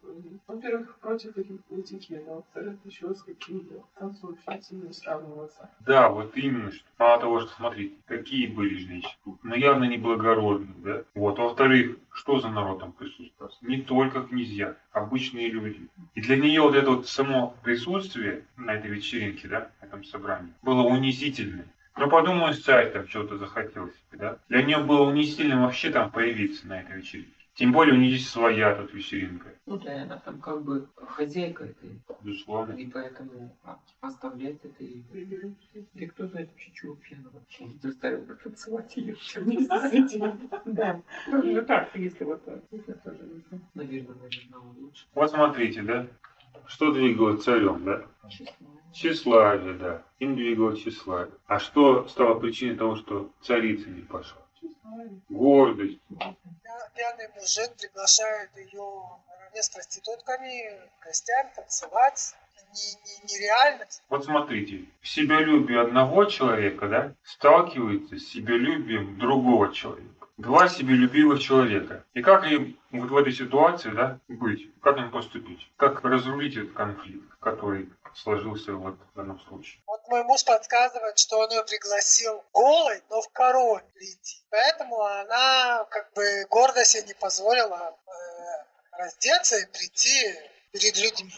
бы. 0.02 0.40
Во-первых, 0.48 0.98
против 1.00 1.38
этикета. 1.38 2.32
Во-вторых, 2.32 2.78
еще 2.86 3.14
с 3.14 3.24
какими-то 3.24 3.84
танцовщицами 3.98 4.92
сравниваться. 4.92 5.70
Да, 5.82 6.10
вот 6.10 6.38
именно, 6.38 6.72
что 6.72 6.86
мало 6.98 7.20
того, 7.20 7.40
что 7.42 7.50
смотрите, 7.56 7.96
какие 8.06 8.48
были 8.48 8.78
женщины, 8.78 9.38
но 9.44 9.56
явно 9.56 9.86
неблагородные, 9.86 10.76
да? 10.78 11.04
Вот, 11.16 11.38
во-вторых, 11.38 11.98
что 12.12 12.40
за 12.40 12.50
народ 12.50 12.80
там 12.80 12.94
присутствовал? 12.94 13.52
Не 13.62 13.82
только 13.82 14.22
князья, 14.22 14.76
обычные 14.92 15.50
люди. 15.50 15.90
И 16.14 16.22
для 16.22 16.38
нее 16.38 16.62
вот 16.62 16.76
это 16.76 16.92
вот 16.92 17.08
само 17.08 17.56
присутствие 17.64 18.46
на 18.58 18.74
этой 18.74 18.90
вечеринке, 18.90 19.48
да, 19.48 19.72
на 19.82 19.86
этом 19.86 20.04
собрании, 20.04 20.35
было 20.62 20.84
унизительным. 20.84 21.66
Ну, 21.98 22.10
подумаю, 22.10 22.54
царь 22.54 22.92
там 22.92 23.08
чего-то 23.08 23.38
захотел 23.38 23.88
себе, 23.88 24.20
да? 24.20 24.38
Для 24.50 24.64
нее 24.64 24.80
было 24.80 25.10
унизительным 25.10 25.62
вообще 25.62 25.92
там 25.92 26.12
появиться 26.12 26.68
на 26.68 26.82
этой 26.82 26.98
вечеринке. 26.98 27.32
Тем 27.54 27.72
более 27.72 27.96
у 27.96 27.98
нее 27.98 28.18
здесь 28.18 28.30
своя 28.30 28.76
тут 28.76 28.94
вечеринка, 28.94 29.48
Ну 29.66 29.78
да, 29.78 30.02
она 30.02 30.18
там 30.18 30.42
как 30.42 30.62
бы 30.62 30.90
хозяйка 30.98 31.64
этой, 31.64 32.02
безусловно. 32.22 32.74
и 32.74 32.86
поэтому 32.86 33.56
а, 33.64 33.80
оставлять 34.02 34.58
это 34.62 34.84
и... 34.84 35.04
Да 35.94 36.06
кто 36.08 36.28
знает 36.28 36.50
вообще, 36.52 36.72
чего 36.74 36.96
пьяного? 36.96 37.42
Он 37.62 37.80
заставил 37.82 38.24
бы 38.26 38.36
танцевать 38.36 38.98
ее. 38.98 39.16
Да. 40.66 41.02
Ну 41.28 41.66
так, 41.66 41.96
если 41.96 42.26
вот 42.26 42.44
так. 42.44 42.60
Не. 42.72 42.84
Наверное, 43.74 44.16
наверное, 44.16 44.60
лучше. 44.78 45.06
Вот 45.14 45.32
смотрите, 45.32 45.82
да? 45.82 46.08
Что 46.68 46.92
двигало 46.92 47.38
царем, 47.38 47.86
да? 47.86 48.04
Честно. 48.30 48.68
Тщеславие, 48.96 49.74
да. 49.74 50.02
Им 50.20 50.36
двигало 50.36 50.76
тщеславие. 50.78 51.34
А 51.48 51.60
что 51.60 52.08
стало 52.08 52.40
причиной 52.40 52.78
того, 52.78 52.96
что 52.96 53.30
царица 53.42 53.90
не 53.90 54.02
пошла? 54.02 54.42
Гордость. 55.30 56.00
Пья- 56.10 56.90
Пьяный 56.96 57.28
мужик 57.36 57.76
приглашает 57.78 58.50
ее 58.56 58.82
наравне 59.30 59.62
с 59.62 59.70
проститутками, 59.70 60.80
гостям 61.04 61.48
танцевать. 61.56 62.36
Не- 62.74 63.34
не- 63.34 63.34
Нереально. 63.40 63.86
Вот 64.10 64.24
смотрите, 64.26 64.86
себялюбие 65.02 65.82
одного 65.82 66.26
человека, 66.26 66.88
да, 66.88 67.14
сталкивается 67.24 68.18
с 68.18 68.24
себялюбием 68.28 69.18
другого 69.20 69.74
человека. 69.74 70.28
Два 70.38 70.68
себялюбивых 70.70 71.40
человека. 71.42 72.04
И 72.14 72.22
как 72.22 72.50
им 72.50 72.78
вот 72.92 73.10
в 73.12 73.18
этой 73.18 73.34
ситуации, 73.34 73.90
да, 73.92 74.20
быть? 74.30 74.70
Как 74.82 74.98
им 74.98 75.12
поступить? 75.12 75.70
Как 75.78 76.04
разрулить 76.04 76.56
этот 76.58 76.74
конфликт, 76.74 77.26
который 77.40 77.90
сложился 78.16 78.74
вот 78.74 78.96
в 79.14 79.18
данном 79.18 79.40
случае? 79.42 79.82
Вот 79.88 80.02
мой 80.08 80.24
муж 80.24 80.44
подсказывает, 80.46 81.18
что 81.18 81.40
он 81.40 81.52
ее 81.52 81.64
пригласил 81.64 82.44
голой, 82.54 83.02
но 83.10 83.22
в 83.22 83.30
короне 83.30 83.84
прийти. 83.94 84.42
Поэтому 84.50 85.02
она 85.02 85.86
как 85.90 86.12
бы 86.14 86.46
гордо 86.50 86.84
себе 86.86 87.08
не 87.08 87.14
позволила 87.14 87.96
э, 88.08 88.12
раздеться 88.98 89.58
и 89.58 89.66
прийти 89.66 90.36
перед 90.72 90.98
людьми. 90.98 91.34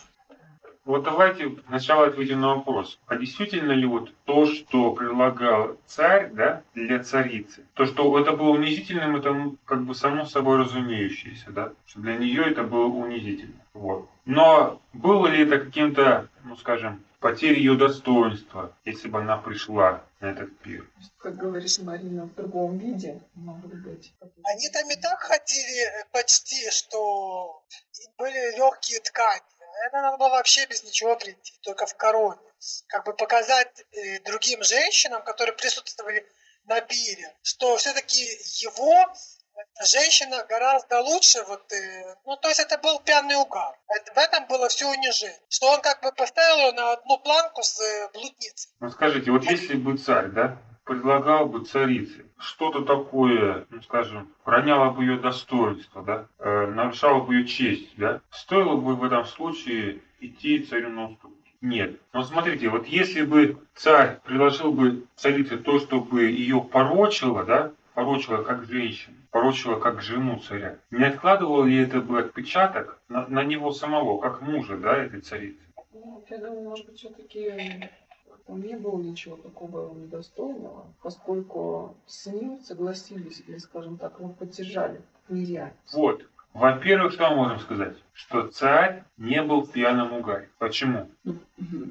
Вот 0.88 1.04
давайте 1.04 1.54
сначала 1.68 2.08
ответим 2.08 2.40
на 2.40 2.56
вопрос. 2.56 2.98
А 3.08 3.18
действительно 3.18 3.74
ли 3.74 3.86
вот 3.86 4.10
то, 4.24 4.46
что 4.46 4.94
предлагал 4.94 5.76
царь, 5.86 6.30
да, 6.32 6.63
для 6.74 7.04
царицы, 7.04 7.66
то, 7.74 7.86
что 7.86 8.18
это 8.18 8.32
было 8.32 8.52
унизительным, 8.52 9.18
это 9.18 9.34
ну, 9.34 9.58
как 9.66 9.84
бы 9.84 9.94
само 9.94 10.24
собой 10.24 10.60
разумеющееся, 10.60 11.52
да, 11.52 11.74
что 11.86 12.00
для 12.00 12.16
нее 12.16 12.50
это 12.50 12.63
было 12.63 12.86
унизительно. 12.86 13.62
Вот. 13.74 14.08
Но 14.28 14.82
было 14.92 15.28
ли 15.28 15.46
это 15.46 15.58
каким-то, 15.58 16.28
ну 16.44 16.58
скажем, 16.58 17.06
потерей 17.22 17.60
ее 17.60 17.78
достоинства, 17.78 18.76
если 18.84 19.08
бы 19.08 19.20
она 19.20 19.38
пришла 19.38 20.04
на 20.20 20.28
этот 20.28 20.60
пир? 20.60 20.86
Как 21.18 21.38
говоришь, 21.38 21.80
Марина, 21.80 22.26
в 22.26 22.36
другом 22.36 22.78
виде, 22.78 23.22
может 23.36 23.74
быть. 23.82 24.13
Они 24.44 24.70
там 24.70 24.90
и 24.92 24.96
так 24.98 25.22
ходили 25.22 25.82
э, 25.82 26.06
почти, 26.12 26.70
что 26.72 27.63
были 28.18 28.58
легкие 28.58 29.00
ткани. 29.00 29.42
Это 29.86 30.02
надо 30.02 30.18
было 30.18 30.30
вообще 30.30 30.66
без 30.66 30.84
ничего 30.84 31.16
прийти, 31.16 31.54
только 31.62 31.86
в 31.86 31.96
короне. 31.96 32.42
Как 32.88 33.06
бы 33.06 33.13
показать 33.13 33.86
э, 33.94 34.20
другим 34.26 34.62
женщинам, 34.62 35.24
которые 35.24 35.56
присутствовали 35.56 36.28
на 36.66 36.82
пире, 36.82 37.34
что 37.44 37.78
все-таки 37.78 38.24
его 38.62 39.13
женщина 39.84 40.46
гораздо 40.50 41.02
лучше, 41.02 41.43
вот, 41.48 41.72
э, 41.72 42.15
ну, 42.26 42.38
то 42.38 42.48
есть 42.48 42.60
это 42.60 42.78
был 42.78 43.00
пьяный 43.00 43.36
угар. 43.36 43.76
Это- 43.88 44.13
в 44.13 44.17
этом 44.17 44.46
было 44.48 44.67
все 44.70 44.86
унижение. 44.89 45.39
Что 45.50 45.67
он 45.72 45.82
как 45.82 46.02
бы 46.02 46.12
поставил 46.12 46.67
ее 46.67 46.72
на 46.74 46.93
одну 46.93 47.17
планку 47.20 47.62
с 47.63 47.80
э, 47.80 48.10
блудницей. 48.13 48.72
Ну 48.80 48.89
скажите, 48.89 49.32
вот 49.32 49.43
если 49.43 49.76
бы 49.76 49.98
царь, 49.98 50.28
да, 50.28 50.58
предлагал 50.84 51.48
бы 51.48 51.65
царице 51.65 52.26
что-то 52.39 52.82
такое, 52.82 53.65
ну 53.70 53.82
скажем, 53.82 54.34
роняло 54.46 54.91
бы 54.91 55.04
ее 55.04 55.20
достоинство, 55.20 56.02
да, 56.04 56.28
э, 56.39 56.67
нарушало 56.67 57.22
бы 57.24 57.36
ее 57.36 57.48
честь, 57.48 57.96
да, 57.98 58.22
стоило 58.32 58.76
бы 58.76 58.96
в 58.96 59.04
этом 59.04 59.26
случае 59.26 60.02
идти 60.20 60.60
царю 60.63 60.89
на 60.89 61.10
уступки? 61.10 61.38
Нет. 61.62 62.00
Но 62.13 62.24
смотрите, 62.24 62.70
вот 62.70 62.86
если 62.86 63.24
бы 63.24 63.58
царь 63.76 64.20
предложил 64.24 64.72
бы 64.72 65.06
царице 65.15 65.58
то, 65.58 65.80
чтобы 65.80 66.26
ее 66.26 66.62
порочило, 66.62 67.43
да, 67.43 67.72
порочила 67.97 68.43
как 68.43 68.65
женщину, 68.65 69.15
порочила 69.31 69.79
как 69.79 70.03
жену 70.03 70.39
царя, 70.39 70.77
не 70.91 71.03
откладывал 71.03 71.63
ли 71.63 71.77
это 71.77 71.99
бы 71.99 72.19
отпечаток 72.19 73.01
на, 73.10 73.25
на 73.27 73.43
него 73.43 73.71
самого, 73.71 74.21
как 74.21 74.41
мужа, 74.41 74.77
да, 74.77 74.95
этой 74.95 75.21
царицы? 75.21 75.63
Ну, 75.93 76.23
я 76.29 76.38
думаю, 76.38 76.69
может 76.69 76.86
быть, 76.86 76.99
все-таки 76.99 77.89
там 78.45 78.62
не 78.62 78.75
было 78.75 79.01
ничего 79.01 79.36
такого 79.38 79.95
недостойного, 79.95 80.86
поскольку 81.01 81.97
с 82.05 82.27
ним 82.27 82.60
согласились, 82.60 83.43
или, 83.47 83.57
скажем 83.57 83.97
так, 83.97 84.19
его 84.19 84.29
поддержали 84.29 85.01
нереально. 85.27 85.73
Вот. 85.91 86.23
Во-первых, 86.53 87.13
что 87.13 87.31
мы 87.31 87.36
можем 87.38 87.60
сказать? 87.60 87.97
Что 88.13 88.47
царь 88.47 89.05
не 89.17 89.41
был 89.41 89.62
в 89.62 89.71
пьяном 89.71 90.13
угаре. 90.13 90.49
Почему? 90.60 91.10
Ну, 91.23 91.36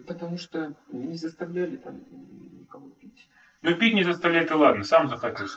Потому 0.06 0.38
что 0.38 0.72
не 0.92 1.16
заставляли 1.16 1.76
там 1.76 2.00
Ну, 3.66 3.74
пить 3.74 3.94
не 3.94 4.04
заставляет, 4.04 4.52
и 4.52 4.54
ладно, 4.54 4.84
сам 4.84 5.08
захотел. 5.08 5.48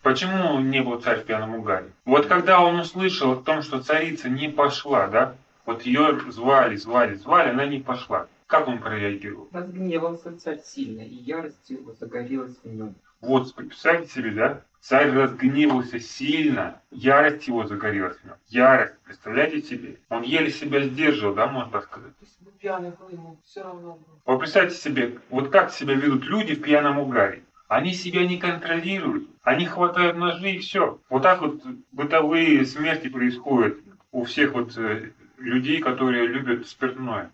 Почему 0.00 0.58
не 0.60 0.80
был 0.80 0.98
царь 1.02 1.20
в 1.20 1.26
пьяном 1.26 1.56
угаре? 1.56 1.92
Вот 2.06 2.24
когда 2.24 2.62
он 2.62 2.80
услышал 2.80 3.32
о 3.32 3.36
том, 3.36 3.60
что 3.60 3.82
царица 3.82 4.30
не 4.30 4.48
пошла, 4.48 5.06
да, 5.08 5.34
вот 5.66 5.82
ее 5.82 6.18
звали, 6.30 6.76
звали, 6.76 7.16
звали, 7.16 7.50
она 7.50 7.66
не 7.66 7.80
пошла. 7.80 8.26
Как 8.46 8.68
он 8.68 8.78
прореагировал? 8.78 9.50
Разгневался 9.52 10.34
царь 10.38 10.60
сильно, 10.64 11.02
и 11.02 11.14
ярость 11.14 11.68
его 11.68 11.92
загорелась 11.92 12.56
в 12.64 12.74
нем. 12.74 12.94
Вот, 13.20 13.54
представьте 13.54 14.10
себе, 14.10 14.30
да? 14.30 14.62
Царь 14.88 15.10
разгневался 15.10 15.98
сильно, 15.98 16.80
ярость 16.92 17.48
его 17.48 17.66
загорелась 17.66 18.18
в 18.18 18.24
нем. 18.24 18.36
Ярость, 18.46 18.94
представляете 19.04 19.60
себе? 19.60 19.98
Он 20.10 20.22
еле 20.22 20.48
себя 20.48 20.80
сдерживал, 20.84 21.34
да, 21.34 21.48
можно 21.48 21.72
так 21.72 21.86
сказать? 21.86 22.12
Если 22.20 22.44
бы 22.44 22.52
пьяный 22.52 22.90
был, 22.90 23.08
ему 23.08 23.36
все 23.44 23.64
равно 23.64 23.94
было. 23.94 24.20
Вот 24.24 24.38
представьте 24.38 24.76
себе, 24.76 25.18
вот 25.28 25.50
как 25.50 25.72
себя 25.72 25.94
ведут 25.94 26.26
люди 26.26 26.54
в 26.54 26.62
пьяном 26.62 27.00
угаре. 27.00 27.42
Они 27.66 27.94
себя 27.94 28.24
не 28.24 28.38
контролируют, 28.38 29.28
они 29.42 29.66
хватают 29.66 30.18
ножи 30.18 30.52
и 30.52 30.58
все. 30.60 31.00
Вот 31.10 31.24
так 31.24 31.40
вот 31.40 31.64
бытовые 31.90 32.64
смерти 32.64 33.08
происходят 33.08 33.78
у 34.12 34.22
всех 34.22 34.52
вот 34.52 34.78
э, 34.78 35.10
людей, 35.38 35.80
которые 35.80 36.28
любят 36.28 36.68
спиртное. 36.68 37.32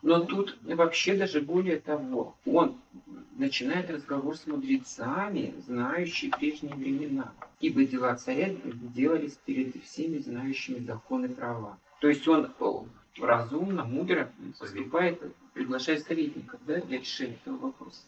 Но 0.00 0.20
тут 0.20 0.56
вообще 0.62 1.18
даже 1.18 1.42
более 1.42 1.80
того, 1.80 2.34
он 2.46 2.78
начинает 3.36 3.90
разговор 3.90 4.36
с 4.36 4.46
мудрецами, 4.46 5.54
знающими 5.66 6.30
прежние 6.30 6.74
времена. 6.74 7.32
Ибо 7.60 7.84
дела 7.84 8.14
царя 8.16 8.54
делались 8.64 9.38
перед 9.44 9.82
всеми 9.84 10.18
знающими 10.18 10.78
законы 10.80 11.28
права. 11.28 11.78
То 12.00 12.08
есть 12.08 12.26
он 12.28 12.50
разумно, 13.20 13.84
мудро 13.84 14.30
поступает, 14.58 15.20
приглашая 15.52 15.98
советников 15.98 16.60
да, 16.66 16.80
для 16.80 16.98
решения 16.98 17.38
этого 17.44 17.56
вопроса. 17.56 18.02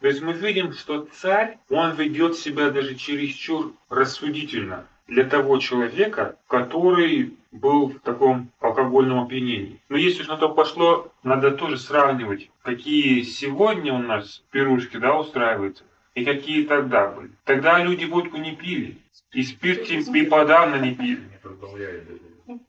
То 0.00 0.06
есть 0.06 0.22
мы 0.22 0.32
видим, 0.32 0.72
что 0.72 1.06
царь, 1.12 1.58
он 1.68 1.94
ведет 1.94 2.36
себя 2.36 2.70
даже 2.70 2.94
чересчур 2.94 3.74
рассудительно 3.90 4.86
для 5.06 5.24
того 5.24 5.58
человека, 5.58 6.38
который 6.46 7.36
был 7.52 7.88
в 7.88 8.00
таком 8.00 8.50
алкогольном 8.60 9.20
опьянении. 9.20 9.80
Но 9.88 9.96
если 9.96 10.22
уж 10.22 10.28
на 10.28 10.36
то 10.36 10.48
пошло, 10.48 11.12
надо 11.22 11.50
тоже 11.50 11.78
сравнивать, 11.78 12.50
какие 12.62 13.22
сегодня 13.22 13.92
у 13.92 13.98
нас 13.98 14.42
пирушки 14.50 14.96
да, 14.96 15.16
устраиваются, 15.18 15.84
и 16.14 16.24
какие 16.24 16.66
тогда 16.66 17.08
были. 17.08 17.32
Тогда 17.44 17.82
люди 17.82 18.04
водку 18.04 18.36
не 18.36 18.54
пили, 18.54 18.98
и 19.32 19.42
спирт 19.42 19.88
и 19.90 20.26
подавно 20.26 20.76
не 20.76 20.94
пили. 20.94 21.22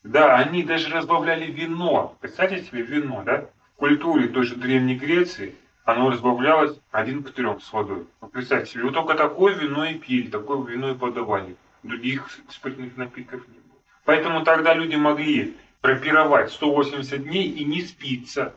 Да, 0.03 0.37
они 0.37 0.63
даже 0.63 0.93
разбавляли 0.93 1.51
вино. 1.51 2.15
Представьте 2.21 2.63
себе 2.63 2.83
вино, 2.83 3.23
да? 3.25 3.49
В 3.75 3.77
культуре 3.77 4.27
той 4.27 4.43
же 4.43 4.55
Древней 4.55 4.95
Греции 4.95 5.55
оно 5.85 6.11
разбавлялось 6.11 6.79
один 6.91 7.23
к 7.23 7.31
трем 7.31 7.59
с 7.59 7.73
водой. 7.73 8.05
Вот 8.19 8.31
представьте 8.31 8.73
себе, 8.73 8.83
вот 8.83 8.93
только 8.93 9.15
такое 9.15 9.55
вино 9.55 9.85
и 9.85 9.95
пили, 9.95 10.29
такое 10.29 10.63
вино 10.65 10.91
и 10.91 10.95
подавали. 10.95 11.55
Других 11.81 12.29
спиртных 12.49 12.95
напитков 12.95 13.47
не 13.47 13.55
было. 13.55 13.60
Поэтому 14.05 14.43
тогда 14.43 14.73
люди 14.73 14.95
могли 14.95 15.55
пропировать 15.81 16.51
180 16.51 17.23
дней 17.23 17.49
и 17.49 17.63
не 17.63 17.81
спиться. 17.81 18.53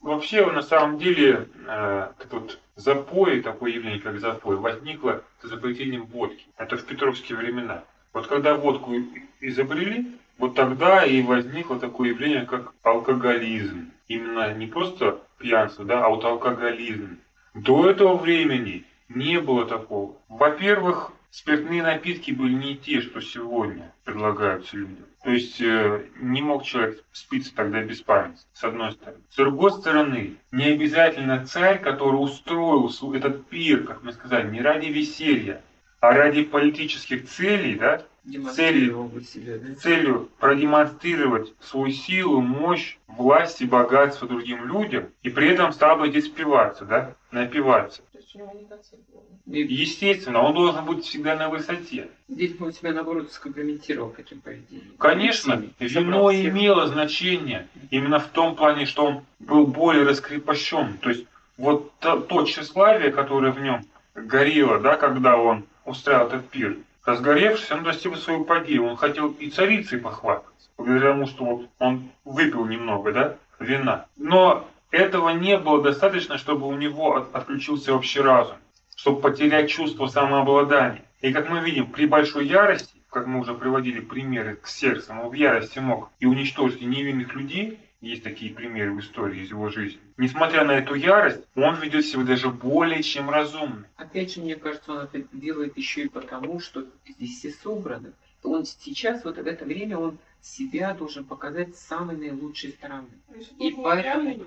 Вообще, 0.00 0.50
на 0.50 0.62
самом 0.62 0.98
деле, 0.98 1.48
э, 1.66 2.10
этот 2.18 2.32
вот 2.32 2.58
запой, 2.76 3.42
такое 3.42 3.72
явление, 3.72 4.00
как 4.00 4.18
запой, 4.18 4.56
возникло 4.56 5.22
с 5.42 5.46
изобретением 5.46 6.06
водки. 6.06 6.46
Это 6.56 6.78
в 6.78 6.84
петровские 6.84 7.36
времена. 7.36 7.84
Вот 8.14 8.26
когда 8.26 8.54
водку 8.54 8.94
изобрели, 9.40 10.18
вот 10.38 10.54
тогда 10.54 11.04
и 11.04 11.22
возникло 11.22 11.78
такое 11.78 12.08
явление, 12.10 12.46
как 12.46 12.72
алкоголизм. 12.82 13.90
Именно 14.08 14.54
не 14.54 14.66
просто 14.66 15.20
пьянство, 15.38 15.84
да, 15.84 16.06
а 16.06 16.08
вот 16.08 16.24
алкоголизм. 16.24 17.18
До 17.52 17.88
этого 17.88 18.16
времени 18.16 18.84
не 19.08 19.38
было 19.38 19.66
такого. 19.66 20.16
Во-первых, 20.28 21.12
спиртные 21.30 21.82
напитки 21.82 22.30
были 22.32 22.54
не 22.54 22.76
те, 22.76 23.00
что 23.00 23.20
сегодня 23.20 23.92
предлагаются 24.04 24.76
людям. 24.76 25.06
То 25.22 25.30
есть 25.30 25.60
э, 25.60 26.06
не 26.16 26.40
мог 26.40 26.64
человек 26.64 27.04
спиться 27.12 27.54
тогда 27.54 27.82
без 27.82 28.00
памяти, 28.00 28.40
с 28.54 28.64
одной 28.64 28.92
стороны. 28.92 29.22
С 29.30 29.36
другой 29.36 29.72
стороны, 29.72 30.36
не 30.50 30.64
обязательно 30.64 31.46
царь, 31.46 31.80
который 31.80 32.16
устроил 32.16 32.90
этот 33.14 33.46
пир, 33.48 33.84
как 33.84 34.02
мы 34.02 34.12
сказали, 34.12 34.50
не 34.50 34.62
ради 34.62 34.86
веселья, 34.86 35.62
а 36.00 36.12
ради 36.12 36.42
политических 36.42 37.28
целей, 37.28 37.74
да, 37.74 38.02
Бы 38.24 39.22
себя, 39.22 39.58
да? 39.58 39.74
целью 39.76 40.28
продемонстрировать 40.38 41.54
свою 41.60 41.90
силу, 41.90 42.40
мощь, 42.40 42.96
власть 43.08 43.62
и 43.62 43.66
богатство 43.66 44.28
другим 44.28 44.66
людям, 44.66 45.08
и 45.22 45.30
при 45.30 45.48
этом 45.48 45.72
стал 45.72 45.98
бы 45.98 46.08
здесь 46.10 46.26
спиваться, 46.26 46.84
да, 46.84 47.14
напиваться. 47.30 48.02
У 48.34 49.52
Естественно, 49.52 50.42
он 50.42 50.54
должен 50.54 50.84
быть 50.84 51.04
всегда 51.04 51.34
на 51.34 51.48
высоте. 51.48 52.08
здесь 52.28 52.52
бы 52.52 52.66
он 52.66 52.72
себя, 52.72 52.92
наоборот, 52.92 53.32
скомпрометировал 53.32 54.10
таким 54.10 54.40
поведением. 54.40 54.94
Конечно, 54.98 55.64
вино 55.78 56.32
имело 56.32 56.86
значение 56.86 57.66
именно 57.90 58.20
в 58.20 58.28
том 58.28 58.54
плане, 58.54 58.86
что 58.86 59.06
он 59.06 59.24
был 59.40 59.66
более 59.66 60.04
раскрепощен. 60.04 60.98
То 60.98 61.10
есть 61.10 61.26
вот 61.56 61.92
то, 61.98 62.20
то 62.20 62.44
тщеславие, 62.44 63.10
которое 63.10 63.50
в 63.50 63.60
нем 63.60 63.84
горело, 64.14 64.78
да, 64.78 64.96
когда 64.96 65.36
он 65.36 65.64
устраивал 65.84 66.28
этот 66.28 66.48
пир, 66.48 66.76
разгоревшись, 67.04 67.70
он 67.70 67.84
достиг 67.84 68.16
свою 68.16 68.44
падение. 68.44 68.90
Он 68.90 68.96
хотел 68.96 69.30
и 69.30 69.50
царицей 69.50 69.98
похвастаться, 69.98 70.68
благодаря 70.76 71.12
тому, 71.12 71.26
что 71.26 71.44
вот 71.44 71.68
он 71.78 72.08
выпил 72.24 72.66
немного, 72.66 73.12
да, 73.12 73.36
вина. 73.58 74.06
Но 74.16 74.68
этого 74.90 75.30
не 75.30 75.58
было 75.58 75.82
достаточно, 75.82 76.38
чтобы 76.38 76.66
у 76.66 76.74
него 76.74 77.16
от- 77.16 77.34
отключился 77.34 77.92
вообще 77.92 78.22
разум, 78.22 78.56
чтобы 78.96 79.20
потерять 79.20 79.70
чувство 79.70 80.06
самообладания. 80.06 81.04
И 81.20 81.32
как 81.32 81.48
мы 81.48 81.60
видим, 81.60 81.86
при 81.86 82.06
большой 82.06 82.46
ярости, 82.46 82.94
как 83.10 83.26
мы 83.26 83.40
уже 83.40 83.54
приводили 83.54 84.00
примеры 84.00 84.56
к 84.56 84.66
сердцу, 84.66 85.12
он 85.12 85.28
в 85.28 85.32
ярости 85.34 85.78
мог 85.78 86.10
и 86.20 86.26
уничтожить 86.26 86.80
невинных 86.80 87.34
людей, 87.34 87.78
есть 88.00 88.22
такие 88.22 88.52
примеры 88.54 88.92
в 88.94 89.00
истории 89.00 89.42
из 89.42 89.50
его 89.50 89.68
жизни. 89.68 90.00
Несмотря 90.16 90.64
на 90.64 90.72
эту 90.72 90.94
ярость, 90.94 91.40
он 91.54 91.76
ведет 91.80 92.06
себя 92.06 92.24
даже 92.24 92.48
более 92.50 93.02
чем 93.02 93.28
разумно. 93.30 93.86
Опять 93.96 94.34
же, 94.34 94.40
мне 94.40 94.56
кажется, 94.56 94.92
он 94.92 94.98
это 95.00 95.22
делает 95.32 95.76
еще 95.76 96.04
и 96.04 96.08
потому, 96.08 96.60
что 96.60 96.86
здесь 97.06 97.38
все 97.38 97.50
собраны. 97.50 98.12
Он 98.42 98.64
сейчас, 98.64 99.22
вот 99.24 99.36
в 99.36 99.46
это 99.46 99.66
время, 99.66 99.98
он 99.98 100.18
себя 100.40 100.94
должен 100.94 101.24
показать 101.24 101.76
с 101.76 101.80
самой 101.80 102.16
наилучшей 102.16 102.70
стороны. 102.70 103.08
Если 103.34 103.52
И 103.58 103.72
поэтому- 103.72 104.34
пьяный. 104.34 104.42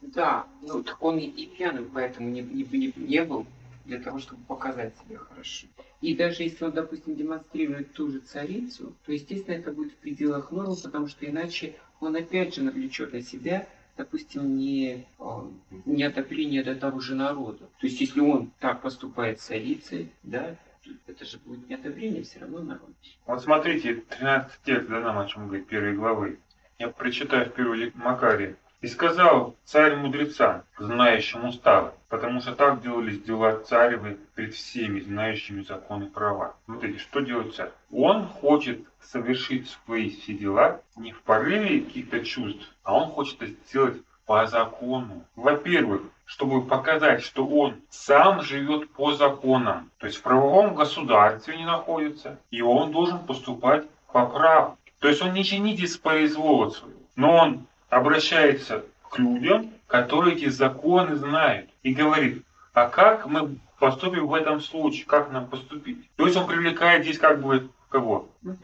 Да, 0.00 0.46
ну 0.62 0.82
так 0.82 1.02
он 1.02 1.18
и, 1.18 1.26
и 1.26 1.46
пьяным 1.46 1.90
поэтому 1.92 2.30
не, 2.30 2.40
не, 2.40 2.64
не, 2.64 2.92
не 2.96 3.24
был, 3.24 3.46
для 3.84 4.00
того, 4.00 4.18
чтобы 4.18 4.42
показать 4.44 4.94
себя 4.98 5.18
хорошо. 5.18 5.66
И 6.00 6.14
даже 6.14 6.42
если 6.42 6.64
он, 6.64 6.72
допустим, 6.72 7.16
демонстрирует 7.16 7.92
ту 7.92 8.10
же 8.10 8.20
царицу, 8.20 8.94
то, 9.04 9.12
естественно, 9.12 9.54
это 9.54 9.72
будет 9.72 9.92
в 9.92 9.96
пределах 9.96 10.50
нормы, 10.50 10.76
потому 10.82 11.08
что 11.08 11.26
иначе 11.26 11.76
он 12.00 12.16
опять 12.16 12.54
же 12.54 12.62
навлечет 12.62 13.12
на 13.12 13.22
себя, 13.22 13.66
допустим, 13.96 14.56
не, 14.56 15.06
а, 15.18 15.48
неодобрение 15.84 16.62
до 16.62 16.74
того 16.74 17.00
же 17.00 17.14
народа. 17.14 17.68
То 17.80 17.86
есть, 17.86 18.00
если 18.00 18.20
он 18.20 18.50
так 18.58 18.82
поступает 18.82 19.40
с 19.40 19.44
царицей, 19.44 20.10
да, 20.22 20.56
то 20.84 20.90
это 21.06 21.24
же 21.24 21.38
будет 21.38 21.68
неодобрение 21.68 22.22
все 22.22 22.40
равно 22.40 22.60
народа. 22.60 22.92
Вот 23.26 23.42
смотрите, 23.42 24.02
13 24.08 24.60
текст, 24.64 24.88
да, 24.88 25.00
нам 25.00 25.18
о 25.18 25.26
чем 25.26 25.46
говорит 25.46 25.66
первой 25.66 25.94
главы. 25.94 26.38
Я 26.78 26.88
прочитаю 26.88 27.50
в 27.50 27.54
переводе 27.54 27.92
Макария. 27.94 28.56
«И 28.84 28.86
сказал 28.86 29.56
царь 29.64 29.96
мудрецам, 29.96 30.62
знающим 30.76 31.46
уставы, 31.46 31.92
потому 32.10 32.42
что 32.42 32.54
так 32.54 32.82
делались 32.82 33.22
дела 33.22 33.58
царевы 33.60 34.18
пред 34.34 34.52
всеми, 34.52 35.00
знающими 35.00 35.62
законы 35.62 36.04
права». 36.10 36.54
Смотрите, 36.66 36.98
что 36.98 37.20
делает 37.20 37.54
царь? 37.54 37.70
Он 37.90 38.26
хочет 38.26 38.80
совершить 39.00 39.70
свои 39.70 40.10
все 40.10 40.34
дела 40.34 40.82
не 40.96 41.12
в 41.12 41.22
порыве 41.22 41.80
каких-то 41.80 42.22
чувств, 42.26 42.70
а 42.82 42.94
он 42.94 43.08
хочет 43.08 43.40
это 43.40 43.52
сделать 43.66 44.02
по 44.26 44.46
закону. 44.46 45.24
Во-первых, 45.34 46.02
чтобы 46.26 46.60
показать, 46.60 47.22
что 47.22 47.46
он 47.46 47.76
сам 47.88 48.42
живет 48.42 48.90
по 48.90 49.14
законам, 49.14 49.90
то 49.96 50.04
есть 50.04 50.18
в 50.18 50.22
правовом 50.22 50.74
государстве 50.74 51.56
не 51.56 51.64
находится, 51.64 52.38
и 52.50 52.60
он 52.60 52.92
должен 52.92 53.20
поступать 53.20 53.86
по 54.12 54.26
праву. 54.26 54.76
То 54.98 55.08
есть 55.08 55.22
он 55.22 55.32
не 55.32 55.42
чинит 55.42 55.80
из 55.80 55.96
произвола 55.96 56.68
своего, 56.68 57.00
но 57.16 57.34
он 57.36 57.66
обращается 57.94 58.84
к 59.10 59.18
людям, 59.18 59.70
которые 59.86 60.34
эти 60.34 60.48
законы 60.48 61.14
знают, 61.16 61.70
и 61.82 61.94
говорит, 61.94 62.42
а 62.72 62.88
как 62.88 63.26
мы 63.26 63.58
поступим 63.78 64.26
в 64.26 64.34
этом 64.34 64.60
случае, 64.60 65.06
как 65.06 65.30
нам 65.30 65.46
поступить? 65.46 66.10
То 66.16 66.26
есть 66.26 66.36
он 66.36 66.46
привлекает 66.48 67.04
здесь 67.04 67.18
как 67.18 67.40
бы 67.40 67.70
кого? 67.88 68.28
Ну? 68.42 68.56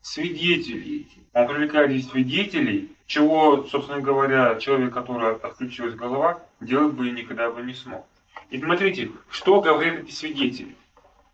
Свидетелей. 0.00 1.08
Он 1.32 1.48
привлекает 1.48 1.90
здесь 1.90 2.08
свидетелей, 2.08 2.92
чего, 3.06 3.64
собственно 3.64 4.00
говоря, 4.00 4.54
человек, 4.60 4.94
который 4.94 5.34
отключилась 5.34 5.94
голова, 5.94 6.40
делать 6.60 6.94
бы 6.94 7.10
никогда 7.10 7.50
бы 7.50 7.62
не 7.62 7.74
смог. 7.74 8.06
И 8.50 8.60
смотрите, 8.60 9.10
что 9.30 9.60
говорят 9.60 10.04
эти 10.04 10.12
свидетели. 10.12 10.76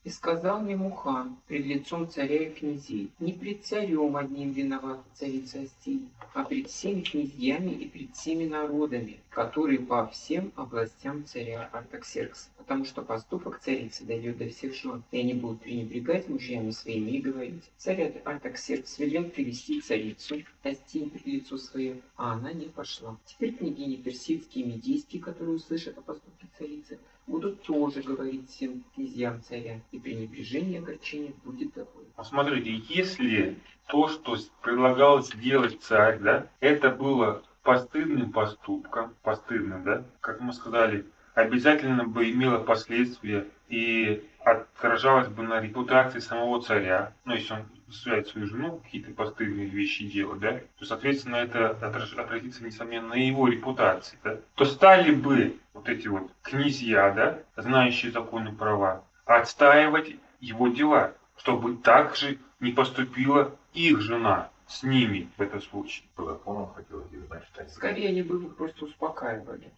И 0.05 0.11
сказал 0.11 0.61
Мемухан 0.61 1.39
пред 1.49 1.65
лицом 1.65 2.11
царя 2.11 2.49
и 2.49 2.53
князей, 2.53 3.11
не 3.21 3.33
пред 3.33 3.65
царем 3.65 4.17
одним 4.17 4.53
виноват 4.53 5.01
царица 5.15 5.63
Астии, 5.63 6.11
а 6.35 6.45
пред 6.45 6.69
всеми 6.69 7.01
князьями 7.01 7.71
и 7.71 7.89
пред 7.89 8.15
всеми 8.15 8.45
народами, 8.45 9.21
которые 9.31 9.79
по 9.79 10.07
всем 10.09 10.53
областям 10.57 11.25
царя 11.25 11.71
Артаксеркса. 11.73 12.51
Потому 12.59 12.85
что 12.85 13.01
поступок 13.01 13.61
царицы 13.61 14.05
дойдет 14.05 14.37
до 14.37 14.51
всех 14.51 14.75
жен, 14.75 15.03
и 15.11 15.21
они 15.21 15.33
будут 15.33 15.63
пренебрегать 15.63 16.29
мужьями 16.29 16.71
своими 16.71 17.13
и 17.13 17.23
говорить. 17.23 17.71
Царь 17.79 18.21
Артаксеркс 18.27 18.99
велел 18.99 19.25
привести 19.25 19.81
царицу 19.81 20.43
Астии 20.63 21.09
пред 21.09 21.27
лицо 21.27 21.57
свое, 21.57 22.03
а 22.17 22.35
она 22.35 22.53
не 22.53 22.67
пошла. 22.67 23.17
Теперь 23.25 23.55
княгини 23.55 23.97
персидские 23.97 24.67
и 24.67 24.69
медийские, 24.69 25.23
которые 25.23 25.57
услышат 25.57 25.97
о 25.97 26.03
поступке 26.03 26.47
царицы, 26.59 26.99
будут 27.27 27.63
тоже 27.63 28.03
говорить 28.03 28.63
князьям 28.95 29.43
царя, 29.43 29.81
и 29.93 29.99
пренебрежение 29.99 30.81
огорчения 30.81 31.33
будет 31.45 31.75
такое. 31.75 32.05
Посмотрите, 32.17 32.83
если 32.89 33.59
то, 33.87 34.09
что 34.09 34.37
предлагал 34.63 35.23
сделать 35.23 35.83
царь, 35.83 36.19
да, 36.19 36.47
это 36.61 36.91
было 36.91 37.43
постыдным 37.63 38.33
поступком, 38.33 39.15
постыдным, 39.23 39.85
да, 39.85 40.05
как 40.21 40.41
мы 40.41 40.53
сказали, 40.53 41.07
обязательно 41.35 42.05
бы 42.05 42.31
имело 42.31 42.59
последствия 42.59 43.47
и 43.69 44.23
отражалось 44.45 45.29
бы 45.29 45.43
на 45.43 45.61
репутации 45.61 46.19
самого 46.19 46.63
царя, 46.63 47.15
ну, 47.25 47.35
если 47.35 47.55
он 47.55 47.67
заставляет 47.87 48.29
свою 48.29 48.47
жену 48.47 48.79
какие-то 48.79 49.13
постыдные 49.13 49.67
вещи 49.67 50.07
делать, 50.07 50.41
да, 50.41 50.61
то, 50.79 50.85
соответственно, 50.85 51.37
это 51.37 51.71
отразится, 51.71 52.65
несомненно, 52.65 53.09
на 53.09 53.15
его 53.15 53.49
репутации, 53.49 54.19
да, 54.25 54.39
то 54.55 54.65
стали 54.65 55.15
бы 55.15 55.59
вот 55.73 55.89
эти 55.89 56.09
вот 56.09 56.31
князья, 56.43 57.11
да, 57.13 57.39
знающие 57.57 58.13
законы 58.13 58.53
права, 58.53 59.05
отстаивать 59.25 60.17
его 60.41 60.69
дела, 60.69 61.15
чтобы 61.37 61.77
так 61.77 62.17
же 62.17 62.39
не 62.61 62.73
поступила 62.73 63.57
их 63.73 64.01
жена 64.01 64.51
с 64.67 64.83
ними 64.83 65.29
в 65.37 65.43
этом 65.43 65.61
случае. 65.61 66.07
По 66.15 66.25
закону 66.25 66.73
хотелось 66.75 67.07
бы, 67.09 67.43
они... 67.59 67.69
Скорее 67.69 68.09
они 68.09 68.23
бы 68.23 68.37
его 68.37 68.49
просто 68.49 68.87
успокаивали. 68.87 69.71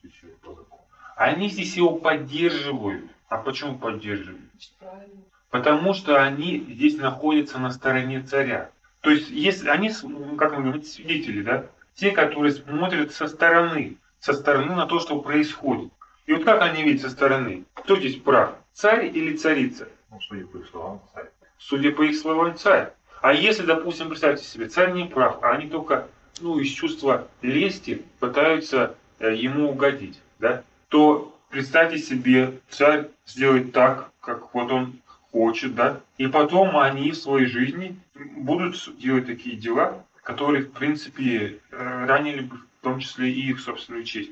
Они 1.16 1.48
здесь 1.48 1.76
его 1.76 1.96
поддерживают. 1.96 3.10
А 3.28 3.38
почему 3.38 3.78
поддерживают? 3.78 4.52
Правильно. 4.78 5.22
Потому 5.50 5.94
что 5.94 6.22
они 6.22 6.66
здесь 6.68 6.96
находятся 6.96 7.58
на 7.58 7.70
стороне 7.70 8.22
царя. 8.22 8.70
То 9.00 9.10
есть, 9.10 9.30
если 9.30 9.68
они, 9.68 9.90
ну, 10.02 10.36
как 10.36 10.56
мы 10.56 10.62
говорим, 10.62 10.82
свидетели, 10.82 11.42
да, 11.42 11.66
те, 11.94 12.10
которые 12.10 12.52
смотрят 12.52 13.12
со 13.12 13.28
стороны, 13.28 13.96
со 14.18 14.32
стороны 14.32 14.74
на 14.74 14.86
то, 14.86 14.98
что 15.00 15.20
происходит. 15.20 15.92
И 16.26 16.32
вот 16.32 16.44
как 16.44 16.60
они 16.62 16.82
видят 16.82 17.02
со 17.02 17.10
стороны? 17.10 17.64
Кто 17.74 17.96
здесь 17.96 18.16
прав? 18.16 18.56
Царь 18.72 19.06
или 19.06 19.36
царица? 19.36 19.88
Ну, 20.10 20.20
судя 20.20 20.46
по 20.46 20.56
их 20.58 20.68
словам, 20.68 21.00
царь. 21.14 21.30
Судя 21.58 21.92
по 21.92 22.02
их 22.02 22.16
словам, 22.16 22.56
царь. 22.56 22.92
А 23.22 23.32
если, 23.32 23.64
допустим, 23.64 24.08
представьте 24.08 24.44
себе, 24.44 24.68
царь 24.68 24.92
не 24.92 25.04
прав, 25.04 25.38
а 25.42 25.52
они 25.52 25.68
только 25.68 26.08
ну, 26.40 26.58
из 26.58 26.68
чувства 26.68 27.28
лести 27.42 28.02
пытаются 28.20 28.94
э, 29.18 29.34
ему 29.34 29.70
угодить, 29.70 30.20
да, 30.38 30.62
то 30.88 31.34
представьте 31.50 31.98
себе, 31.98 32.60
царь 32.68 33.08
сделает 33.24 33.72
так, 33.72 34.10
как 34.20 34.54
вот 34.54 34.70
он 34.70 35.00
хочет, 35.36 35.74
да, 35.74 36.00
и 36.16 36.28
потом 36.28 36.78
они 36.78 37.10
в 37.10 37.16
своей 37.16 37.46
жизни 37.46 38.00
будут 38.36 38.74
делать 38.98 39.26
такие 39.26 39.54
дела, 39.54 40.02
которые, 40.22 40.64
в 40.64 40.72
принципе, 40.72 41.60
э, 41.70 42.06
ранили 42.06 42.40
бы 42.40 42.56
в 42.56 42.84
том 42.84 43.00
числе 43.00 43.30
и 43.30 43.50
их 43.50 43.60
собственную 43.60 44.04
честь. 44.04 44.30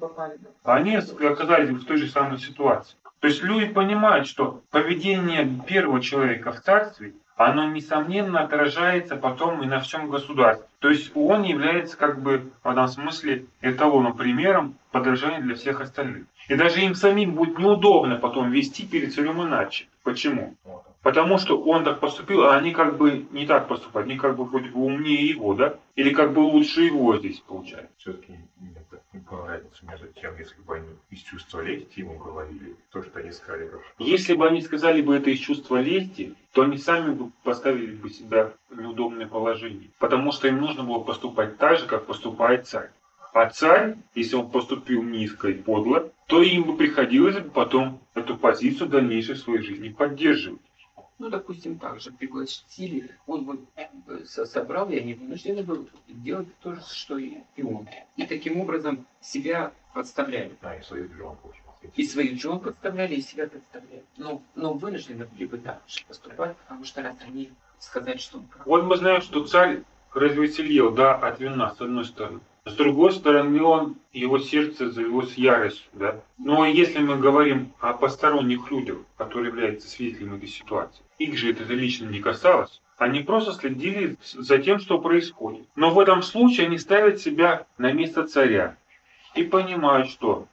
Попали, 0.00 0.38
да. 0.40 0.74
Они 0.74 0.96
оказались 0.96 1.68
в 1.68 1.84
той 1.84 1.98
же 1.98 2.08
самой 2.08 2.38
ситуации. 2.38 2.96
То 3.20 3.28
есть 3.28 3.42
люди 3.42 3.66
понимают, 3.66 4.26
что 4.26 4.62
поведение 4.70 5.46
первого 5.66 6.00
человека 6.00 6.52
в 6.52 6.62
царстве, 6.62 7.12
оно 7.36 7.66
несомненно 7.66 8.40
отражается 8.40 9.16
потом 9.16 9.62
и 9.62 9.66
на 9.66 9.80
всем 9.80 10.10
государстве. 10.10 10.66
То 10.80 10.90
есть 10.90 11.12
он 11.14 11.42
является 11.42 11.96
как 11.96 12.20
бы 12.20 12.50
в 12.62 12.68
этом 12.68 12.88
смысле 12.88 13.46
эталоном, 13.60 14.16
примером 14.16 14.74
подражания 14.90 15.40
для 15.40 15.54
всех 15.54 15.80
остальных. 15.80 16.26
И 16.48 16.54
даже 16.54 16.80
им 16.80 16.94
самим 16.94 17.34
будет 17.34 17.58
неудобно 17.58 18.16
потом 18.16 18.50
вести 18.50 18.86
перед 18.86 19.14
царем 19.14 19.42
иначе. 19.42 19.86
Почему? 20.02 20.54
Вот. 20.64 20.84
Потому 21.02 21.38
что 21.38 21.60
он 21.60 21.84
так 21.84 21.98
поступил, 21.98 22.44
а 22.44 22.56
они 22.56 22.72
как 22.72 22.96
бы 22.96 23.26
не 23.32 23.44
так 23.44 23.66
поступают. 23.66 24.08
Они 24.08 24.18
как 24.18 24.36
бы 24.36 24.44
вроде 24.44 24.68
бы 24.68 24.80
умнее 24.80 25.26
его, 25.26 25.54
да? 25.54 25.78
Или 25.96 26.14
как 26.14 26.32
бы 26.32 26.40
лучше 26.40 26.82
его 26.82 27.16
здесь 27.18 27.40
получается. 27.40 27.90
Все-таки 27.98 28.38
мне 28.60 28.72
не 29.12 29.20
понравится 29.20 29.84
между 29.84 30.06
тем, 30.08 30.38
если 30.38 30.60
бы 30.62 30.76
они 30.76 30.88
из 31.10 31.20
чувства 31.20 31.60
лести 31.60 32.00
ему 32.00 32.18
говорили, 32.18 32.76
то, 32.92 33.02
что 33.02 33.18
они 33.18 33.32
сказали. 33.32 33.70
Если 33.98 34.34
бы 34.34 34.46
они 34.46 34.62
сказали 34.62 35.02
бы 35.02 35.16
это 35.16 35.30
из 35.30 35.40
чувства 35.40 35.80
лести, 35.80 36.34
то 36.52 36.62
они 36.62 36.78
сами 36.78 37.12
бы 37.12 37.30
поставили 37.42 37.94
бы 37.94 38.08
себя 38.08 38.52
в 38.70 38.80
неудобное 38.80 39.26
положение. 39.26 39.90
Потому 39.98 40.32
что 40.32 40.48
им 40.48 40.60
нужно 40.60 40.84
было 40.84 41.00
поступать 41.00 41.58
так 41.58 41.78
же, 41.78 41.86
как 41.86 42.06
поступает 42.06 42.66
царь. 42.66 42.90
А 43.34 43.48
царь, 43.48 43.96
если 44.14 44.36
он 44.36 44.50
поступил 44.50 45.02
низко 45.02 45.48
и 45.48 45.54
подло, 45.54 46.10
то 46.26 46.42
им 46.42 46.64
бы 46.64 46.76
приходилось 46.76 47.38
бы 47.38 47.50
потом 47.50 48.00
эту 48.14 48.36
позицию 48.36 48.88
в 48.88 48.90
дальнейшей 48.90 49.36
своей 49.36 49.62
жизни 49.62 49.88
поддерживать. 49.88 50.60
Ну, 51.22 51.30
допустим, 51.30 51.78
так 51.78 52.00
же 52.00 52.10
пригласили, 52.10 53.08
он 53.28 53.44
вот 53.44 53.60
э, 53.76 54.24
со- 54.24 54.44
собрал, 54.44 54.90
и 54.90 54.98
они 54.98 55.14
вынуждены 55.14 55.62
были 55.62 55.86
делать 56.08 56.48
то 56.58 56.74
же, 56.74 56.80
что 56.82 57.16
и 57.16 57.36
и 57.54 57.62
он. 57.62 57.88
И 58.16 58.26
таким 58.26 58.58
образом 58.60 59.06
себя 59.20 59.72
подставляли. 59.94 60.50
А, 60.62 60.74
и 60.74 60.82
своих 60.82 61.14
жен. 61.14 61.36
И 61.94 62.04
своих 62.04 62.42
жен 62.42 62.58
подставляли, 62.58 63.14
и 63.14 63.20
себя 63.20 63.46
подставляли. 63.46 64.02
Но, 64.16 64.42
но 64.56 64.72
вынуждены 64.74 65.26
были 65.26 65.44
бы 65.44 65.58
так 65.58 65.80
же 65.86 66.00
поступать, 66.08 66.56
потому 66.56 66.84
что 66.84 67.02
раз 67.02 67.14
они 67.24 67.52
сказать, 67.78 68.20
что 68.20 68.38
он 68.38 68.46
прав. 68.46 68.66
Вот 68.66 68.82
мы 68.82 68.96
знаем, 68.96 69.22
что 69.22 69.46
царь 69.46 69.84
развеселил, 70.12 70.90
да, 70.90 71.14
от 71.14 71.38
вина, 71.38 71.72
с 71.72 71.80
одной 71.80 72.04
стороны. 72.04 72.40
С 72.64 72.74
другой 72.74 73.12
стороны, 73.12 73.60
он, 73.60 73.96
его 74.12 74.38
сердце 74.38 74.90
завелось 74.90 75.34
яростью, 75.34 75.90
да. 75.94 76.20
Но 76.38 76.64
если 76.64 77.00
мы 77.00 77.16
говорим 77.16 77.72
о 77.80 77.92
посторонних 77.92 78.70
людях, 78.70 78.98
которые 79.16 79.48
являются 79.48 79.88
свидетелями 79.88 80.36
этой 80.36 80.48
ситуации, 80.48 81.02
их 81.18 81.36
же 81.36 81.50
это 81.50 81.64
лично 81.64 82.08
не 82.08 82.20
касалось. 82.20 82.80
Они 82.98 83.20
просто 83.20 83.52
следили 83.52 84.16
за 84.22 84.58
тем, 84.58 84.78
что 84.78 85.00
происходит. 85.00 85.66
Но 85.74 85.90
в 85.90 85.98
этом 85.98 86.22
случае 86.22 86.66
они 86.66 86.78
ставят 86.78 87.20
себя 87.20 87.66
на 87.78 87.90
место 87.92 88.28
царя 88.28 88.76
и 89.34 89.42
понимают, 89.42 90.08
что 90.08 90.46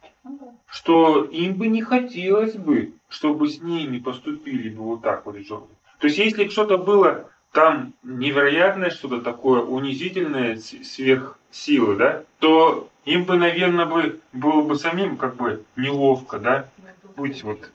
что 0.65 1.23
им 1.25 1.55
бы 1.55 1.67
не 1.67 1.81
хотелось 1.81 2.55
бы, 2.55 2.93
чтобы 3.07 3.49
с 3.49 3.61
ними 3.61 3.99
поступили 3.99 4.69
бы 4.69 4.83
вот 4.83 5.01
так 5.01 5.25
вот. 5.25 5.35
То 5.47 6.07
есть 6.07 6.17
если 6.17 6.47
что-то 6.47 6.77
было 6.77 7.29
там 7.51 7.93
невероятное, 8.03 8.89
что-то 8.89 9.21
такое 9.21 9.61
унизительное, 9.61 10.57
сверхсилы, 10.57 11.95
да, 11.95 12.23
то 12.39 12.89
им 13.05 13.25
бы, 13.25 13.37
наверное, 13.37 13.85
бы 13.85 14.19
было 14.33 14.61
бы 14.61 14.75
самим 14.75 15.17
как 15.17 15.35
бы 15.35 15.63
неловко, 15.75 16.39
да, 16.39 16.67
Быть 17.15 17.43
вот. 17.43 17.69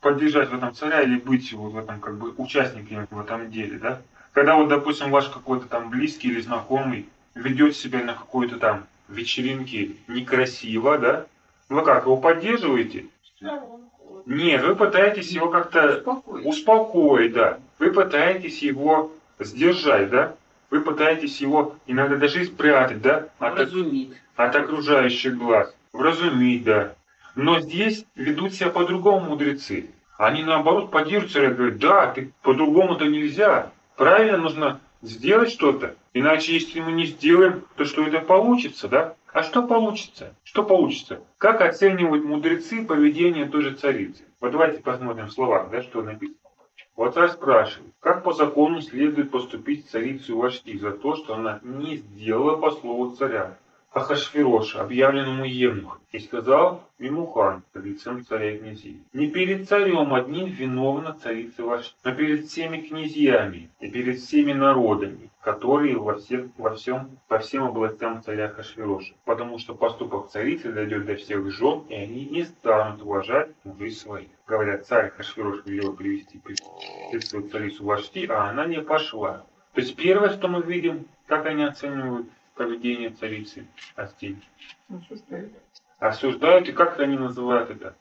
поддержать 0.00 0.50
в 0.50 0.54
этом 0.54 0.74
царя 0.74 1.02
или 1.02 1.18
быть 1.18 1.52
вот 1.52 1.72
в 1.72 1.78
этом 1.78 2.00
как 2.00 2.16
бы 2.18 2.32
участником 2.36 3.06
в 3.10 3.20
этом 3.20 3.50
деле, 3.50 3.78
да. 3.78 4.00
Когда 4.32 4.54
вот, 4.56 4.68
допустим, 4.68 5.10
ваш 5.10 5.28
какой-то 5.28 5.66
там 5.66 5.90
близкий 5.90 6.28
или 6.28 6.40
знакомый 6.40 7.08
ведет 7.34 7.76
себя 7.76 8.02
на 8.02 8.14
какой-то 8.14 8.58
там 8.58 8.86
вечеринке 9.08 9.92
некрасиво, 10.08 10.98
да, 10.98 11.26
вы 11.68 11.82
как, 11.82 12.04
его 12.04 12.16
поддерживаете? 12.16 13.06
Нет, 14.24 14.64
вы 14.64 14.74
пытаетесь 14.76 15.30
его 15.30 15.48
как-то 15.48 15.98
Успокоить. 15.98 16.46
успокоить, 16.46 17.32
да. 17.32 17.58
Вы 17.78 17.92
пытаетесь 17.92 18.62
его 18.62 19.12
сдержать, 19.38 20.10
да. 20.10 20.34
Вы 20.70 20.80
пытаетесь 20.80 21.40
его 21.40 21.76
иногда 21.86 22.16
даже 22.16 22.44
спрятать, 22.44 23.00
да, 23.00 23.28
от, 23.38 23.58
от 24.36 24.56
окружающих 24.56 25.36
глаз. 25.36 25.74
Вразумить, 25.92 26.64
да. 26.64 26.94
Но 27.34 27.60
здесь 27.60 28.04
ведут 28.14 28.54
себя 28.54 28.70
по-другому 28.70 29.30
мудрецы. 29.30 29.90
Они 30.18 30.42
наоборот 30.42 30.90
поддерживают 30.90 31.32
царя 31.32 31.50
и 31.50 31.54
говорят, 31.54 31.78
да, 31.78 32.06
ты 32.12 32.32
по-другому-то 32.42 33.06
нельзя. 33.06 33.70
Правильно 33.96 34.38
нужно 34.38 34.80
сделать 35.02 35.50
что-то. 35.50 35.94
Иначе, 36.14 36.54
если 36.54 36.80
мы 36.80 36.92
не 36.92 37.04
сделаем, 37.04 37.64
то 37.76 37.84
что 37.84 38.06
это 38.06 38.20
получится, 38.20 38.88
да? 38.88 39.14
А 39.32 39.42
что 39.42 39.62
получится? 39.62 40.34
Что 40.42 40.64
получится? 40.64 41.20
Как 41.36 41.60
оценивают 41.60 42.24
мудрецы 42.24 42.84
поведение 42.86 43.44
той 43.44 43.62
же 43.62 43.74
царицы? 43.74 44.24
Вот 44.40 44.52
давайте 44.52 44.82
посмотрим 44.82 45.26
в 45.26 45.32
словах, 45.32 45.70
да, 45.70 45.82
что 45.82 46.02
написано. 46.02 46.38
Вот 46.96 47.12
царь 47.12 47.28
спрашивает, 47.28 47.92
как 48.00 48.24
по 48.24 48.32
закону 48.32 48.80
следует 48.80 49.30
поступить 49.30 49.84
с 49.84 49.90
царицей 49.90 50.34
Вашти 50.34 50.78
за 50.78 50.92
то, 50.92 51.14
что 51.14 51.34
она 51.34 51.60
не 51.62 51.96
сделала 51.96 52.56
по 52.56 52.70
слову 52.70 53.14
царя, 53.14 53.58
Ахашвироша, 53.96 54.82
объявленному 54.82 55.46
Евнухом, 55.46 56.00
и 56.12 56.18
сказал 56.18 56.84
Мимухан, 56.98 57.62
лицем 57.72 58.26
царя 58.26 58.54
и 58.54 58.58
князей, 58.58 59.00
не 59.14 59.28
перед 59.30 59.70
царем 59.70 60.12
одним 60.12 60.48
виновна 60.48 61.14
царица 61.14 61.64
ваша, 61.64 61.92
но 62.04 62.14
перед 62.14 62.44
всеми 62.44 62.82
князьями 62.82 63.70
и 63.80 63.90
перед 63.90 64.18
всеми 64.18 64.52
народами, 64.52 65.30
которые 65.40 65.96
во, 65.96 66.16
всех, 66.16 66.44
во 66.58 66.74
всем, 66.74 67.08
по 67.26 67.38
всем 67.38 67.64
областям 67.64 68.22
царя 68.22 68.48
Хашвироша, 68.48 69.14
потому 69.24 69.58
что 69.58 69.74
поступок 69.74 70.28
царицы 70.28 70.72
дойдет 70.72 71.06
до 71.06 71.16
всех 71.16 71.50
жен, 71.50 71.84
и 71.88 71.94
они 71.94 72.26
не 72.26 72.44
станут 72.44 73.00
уважать 73.00 73.48
мужей 73.64 73.92
своих. 73.92 74.28
Говорят, 74.46 74.86
царь 74.86 75.08
Хашвирош 75.16 75.64
велел 75.64 75.94
привести 75.94 76.38
пред 76.38 77.50
царицу 77.50 77.84
Вашти, 77.84 78.26
а 78.26 78.50
она 78.50 78.66
не 78.66 78.82
пошла. 78.82 79.46
То 79.72 79.80
есть 79.80 79.96
первое, 79.96 80.28
что 80.28 80.48
мы 80.48 80.60
видим, 80.60 81.06
как 81.26 81.46
они 81.46 81.64
оценивают 81.64 82.26
поведение 82.56 83.10
царицы 83.10 83.66
Астей. 83.94 84.36
Осуждают. 84.88 85.52
Осуждают, 85.98 86.68
и 86.68 86.72
как 86.72 86.98
они 86.98 87.16
называют 87.16 87.70
это? 87.70 87.94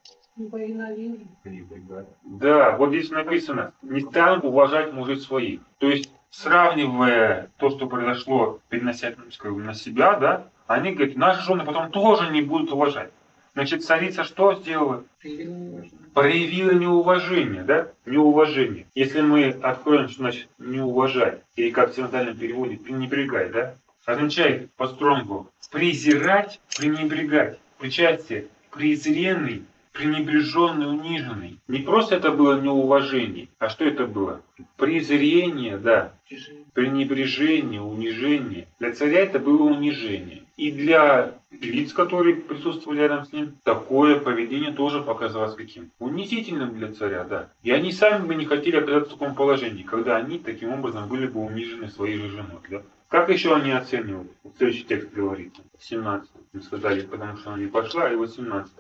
Да, 2.24 2.76
вот 2.76 2.90
здесь 2.90 3.10
написано, 3.10 3.74
не 3.82 4.02
станут 4.02 4.44
уважать 4.44 4.92
мужей 4.92 5.18
своих. 5.18 5.62
То 5.78 5.90
есть, 5.90 6.12
сравнивая 6.30 7.52
то, 7.58 7.70
что 7.70 7.88
произошло, 7.88 8.60
перенося 8.70 9.14
на 9.42 9.74
себя, 9.74 10.20
да, 10.20 10.50
они 10.68 10.92
говорят, 10.92 11.16
наши 11.16 11.42
жены 11.44 11.64
потом 11.64 11.92
тоже 11.92 12.32
не 12.32 12.42
будут 12.42 12.72
уважать. 12.72 13.12
Значит, 13.54 13.86
царица 13.86 14.26
что 14.26 14.56
сделала? 14.56 15.06
Проявила 16.14 16.72
неуважение, 16.72 17.64
да? 17.64 17.88
Неуважение. 18.06 18.88
Если 18.94 19.22
мы 19.22 19.52
откроем, 19.52 20.10
что 20.10 20.24
значит 20.24 20.50
не 20.58 20.82
уважать, 20.82 21.42
или 21.56 21.72
как 21.72 21.92
в 21.92 21.96
синодальном 21.96 22.38
переводе, 22.38 22.76
пренебрегать, 22.76 23.54
да? 23.54 23.76
Означает 24.06 24.72
по 24.74 24.88
стронгу 24.88 25.52
презирать, 25.72 26.60
пренебрегать. 26.78 27.60
Причастие 27.80 28.48
презренный, 28.76 29.64
пренебреженный, 29.94 30.90
униженный. 30.90 31.60
Не 31.68 31.80
просто 31.80 32.16
это 32.16 32.32
было 32.32 32.60
неуважение, 32.60 33.48
а 33.58 33.70
что 33.70 33.86
это 33.86 34.06
было? 34.06 34.42
Презрение, 34.78 35.78
да. 35.78 36.14
Пренебрежение, 36.74 37.82
унижение. 37.82 38.68
Для 38.80 38.92
царя 38.92 39.22
это 39.22 39.40
было 39.40 39.64
унижение. 39.64 40.44
И 40.58 40.72
для 40.72 41.34
лиц, 41.52 41.94
которые 41.94 42.36
присутствовали 42.36 43.00
рядом 43.00 43.26
с 43.26 43.34
ним, 43.34 43.56
такое 43.64 44.20
поведение 44.20 44.72
тоже 44.72 45.02
показалось 45.02 45.56
каким? 45.56 45.92
Унизительным 46.00 46.78
для 46.78 46.94
царя, 46.94 47.24
да. 47.24 47.50
И 47.64 47.72
они 47.72 47.92
сами 47.92 48.26
бы 48.26 48.36
не 48.36 48.46
хотели 48.46 48.78
оказаться 48.78 49.12
в 49.16 49.20
таком 49.20 49.36
положении, 49.36 49.84
когда 49.84 50.18
они 50.18 50.40
таким 50.40 50.72
образом 50.72 51.10
были 51.10 51.28
бы 51.28 51.42
унижены 51.42 51.90
своей 51.90 52.18
же 52.18 52.30
женой, 52.30 52.62
да. 52.70 52.82
Как 53.08 53.30
еще 53.30 53.56
они 53.56 53.72
оценивают? 53.72 54.32
Следующий 54.58 54.84
текст 54.84 55.12
говорит, 55.12 55.54
17 55.80 56.30
мы 56.54 56.62
сказали, 56.62 57.02
потому 57.02 57.38
что 57.38 57.52
она 57.52 57.60
не 57.64 57.68
пошла, 57.68 58.12
и 58.12 58.16
18 58.16 58.74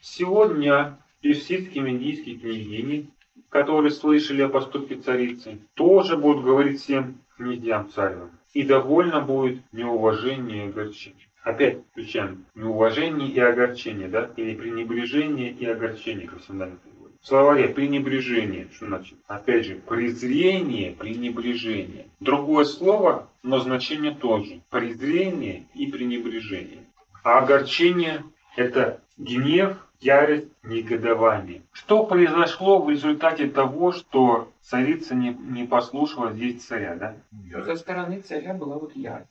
Сегодня 0.00 0.98
персидские 1.20 1.82
медийские 1.82 2.38
княгини, 2.38 3.10
которые 3.48 3.90
слышали 3.90 4.42
о 4.42 4.48
поступке 4.48 4.96
царицы, 4.96 5.58
тоже 5.74 6.16
будут 6.16 6.44
говорить 6.44 6.80
всем 6.80 7.18
князьям 7.36 7.90
царевым. 7.90 8.30
И 8.52 8.62
довольно 8.62 9.20
будет 9.20 9.60
неуважение 9.72 10.66
и 10.66 10.68
огорчение. 10.68 11.28
Опять 11.42 11.84
включаем 11.90 12.44
неуважение 12.54 13.28
и 13.28 13.38
огорчение, 13.38 14.08
да? 14.08 14.30
Или 14.36 14.54
пренебрежение 14.54 15.50
и 15.52 15.64
огорчение, 15.64 16.26
как 16.26 16.40
всегда 16.40 16.66
переводе. 16.66 16.97
В 17.20 17.26
словаре 17.26 17.68
пренебрежение, 17.68 18.68
что 18.72 18.86
значит? 18.86 19.18
Опять 19.26 19.66
же, 19.66 19.74
презрение, 19.74 20.92
пренебрежение. 20.92 22.06
Другое 22.20 22.64
слово, 22.64 23.28
но 23.42 23.58
значение 23.58 24.14
тоже. 24.14 24.60
Презрение 24.70 25.66
и 25.74 25.90
пренебрежение. 25.90 26.84
А 27.24 27.38
огорчение– 27.38 28.22
это 28.56 29.00
гнев, 29.16 29.76
ярость, 30.00 30.46
негодование. 30.62 31.62
Что 31.72 32.04
произошло 32.06 32.80
в 32.80 32.88
результате 32.88 33.48
того, 33.48 33.92
что 33.92 34.52
царица 34.62 35.14
не, 35.14 35.30
не 35.30 35.66
послушала 35.66 36.32
здесь 36.32 36.64
царя, 36.64 36.94
да? 36.94 37.16
Со 37.64 37.76
стороны 37.76 38.20
царя 38.20 38.54
была 38.54 38.78
вот 38.78 38.94
ярость. 38.94 39.28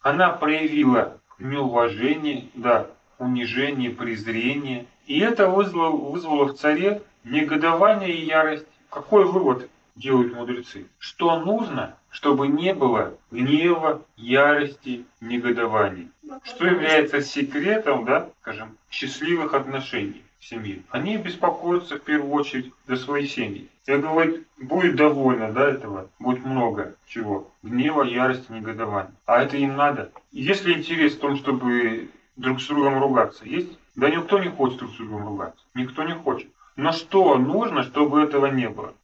Она 0.00 0.30
проявила 0.30 1.20
неуважение, 1.38 2.48
да, 2.54 2.88
унижение, 3.18 3.90
презрение. 3.90 4.86
И 5.06 5.18
это 5.20 5.48
вызвало, 5.48 5.90
вызвало 5.90 6.46
в 6.46 6.54
царе 6.54 7.02
негодование 7.24 8.14
и 8.14 8.24
ярость. 8.24 8.66
Какой 8.88 9.24
вывод 9.24 9.68
делают 9.96 10.34
мудрецы? 10.34 10.86
Что 10.98 11.38
нужно, 11.40 11.96
чтобы 12.10 12.48
не 12.48 12.74
было 12.74 13.14
гнева, 13.30 14.02
ярости, 14.16 15.04
негодования? 15.20 16.08
Что 16.44 16.66
является 16.66 17.20
секретом, 17.20 18.04
да, 18.04 18.30
скажем, 18.40 18.76
счастливых 18.90 19.54
отношений 19.54 20.22
в 20.38 20.44
семье? 20.44 20.82
Они 20.90 21.16
беспокоятся 21.16 21.96
в 21.96 22.02
первую 22.02 22.32
очередь 22.32 22.72
за 22.86 22.96
свои 22.96 23.26
семьи. 23.26 23.68
Я 23.86 23.98
говорю, 23.98 24.44
будет 24.58 24.96
довольно, 24.96 25.52
да, 25.52 25.68
этого, 25.68 26.08
будет 26.18 26.44
много 26.44 26.94
чего. 27.06 27.50
Гнева, 27.62 28.04
ярости, 28.04 28.52
негодования. 28.52 29.14
А 29.26 29.42
это 29.42 29.56
им 29.56 29.74
надо. 29.76 30.12
Если 30.30 30.72
интерес 30.72 31.14
в 31.14 31.20
том, 31.20 31.36
чтобы 31.36 32.08
друг 32.36 32.60
с 32.60 32.66
другом 32.66 33.00
ругаться, 33.00 33.44
есть? 33.44 33.78
Да 33.94 34.08
никто 34.10 34.38
не 34.38 34.48
хочет 34.48 34.78
друг 34.78 34.92
с 34.92 34.96
другом 34.96 35.26
ругаться. 35.26 35.64
Никто 35.74 36.02
не 36.04 36.14
хочет. 36.14 36.48
Но 36.76 36.92
что 36.92 37.36
нужно, 37.36 37.82
чтобы 37.82 38.22
этого 38.22 38.46
не 38.46 38.68
было? 38.68 38.94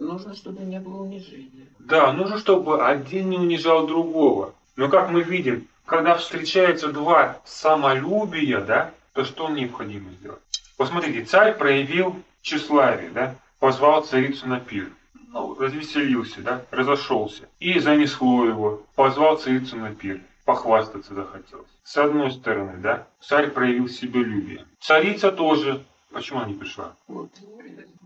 Нужно, 0.00 0.34
чтобы 0.34 0.62
не 0.62 0.80
было 0.80 1.02
унижения. 1.02 1.66
Да, 1.78 2.12
нужно, 2.12 2.38
чтобы 2.38 2.86
один 2.86 3.28
не 3.28 3.36
унижал 3.36 3.86
другого. 3.86 4.54
Но 4.76 4.88
как 4.88 5.10
мы 5.10 5.22
видим, 5.22 5.68
когда 5.84 6.16
встречаются 6.16 6.88
два 6.88 7.40
самолюбия, 7.44 8.60
да, 8.60 8.92
то 9.12 9.24
что 9.24 9.50
необходимо 9.50 10.10
сделать? 10.12 10.40
Посмотрите, 10.78 11.24
царь 11.24 11.56
проявил 11.56 12.16
тщеславие, 12.40 13.10
да, 13.10 13.34
позвал 13.58 14.02
царицу 14.04 14.48
на 14.48 14.58
пир. 14.58 14.90
Ну, 15.28 15.54
развеселился, 15.58 16.40
да, 16.40 16.62
разошелся. 16.70 17.48
И 17.60 17.78
занесло 17.80 18.46
его, 18.46 18.82
позвал 18.94 19.36
царицу 19.36 19.76
на 19.76 19.94
пир. 19.94 20.20
Похвастаться 20.44 21.14
захотелось. 21.14 21.70
С 21.82 21.96
одной 21.96 22.30
стороны, 22.30 22.76
да, 22.78 23.06
царь 23.20 23.50
проявил 23.50 23.88
себелюбие. 23.88 24.66
Царица 24.78 25.32
тоже, 25.32 25.82
почему 26.12 26.40
она 26.40 26.48
не 26.48 26.54
пришла? 26.54 26.94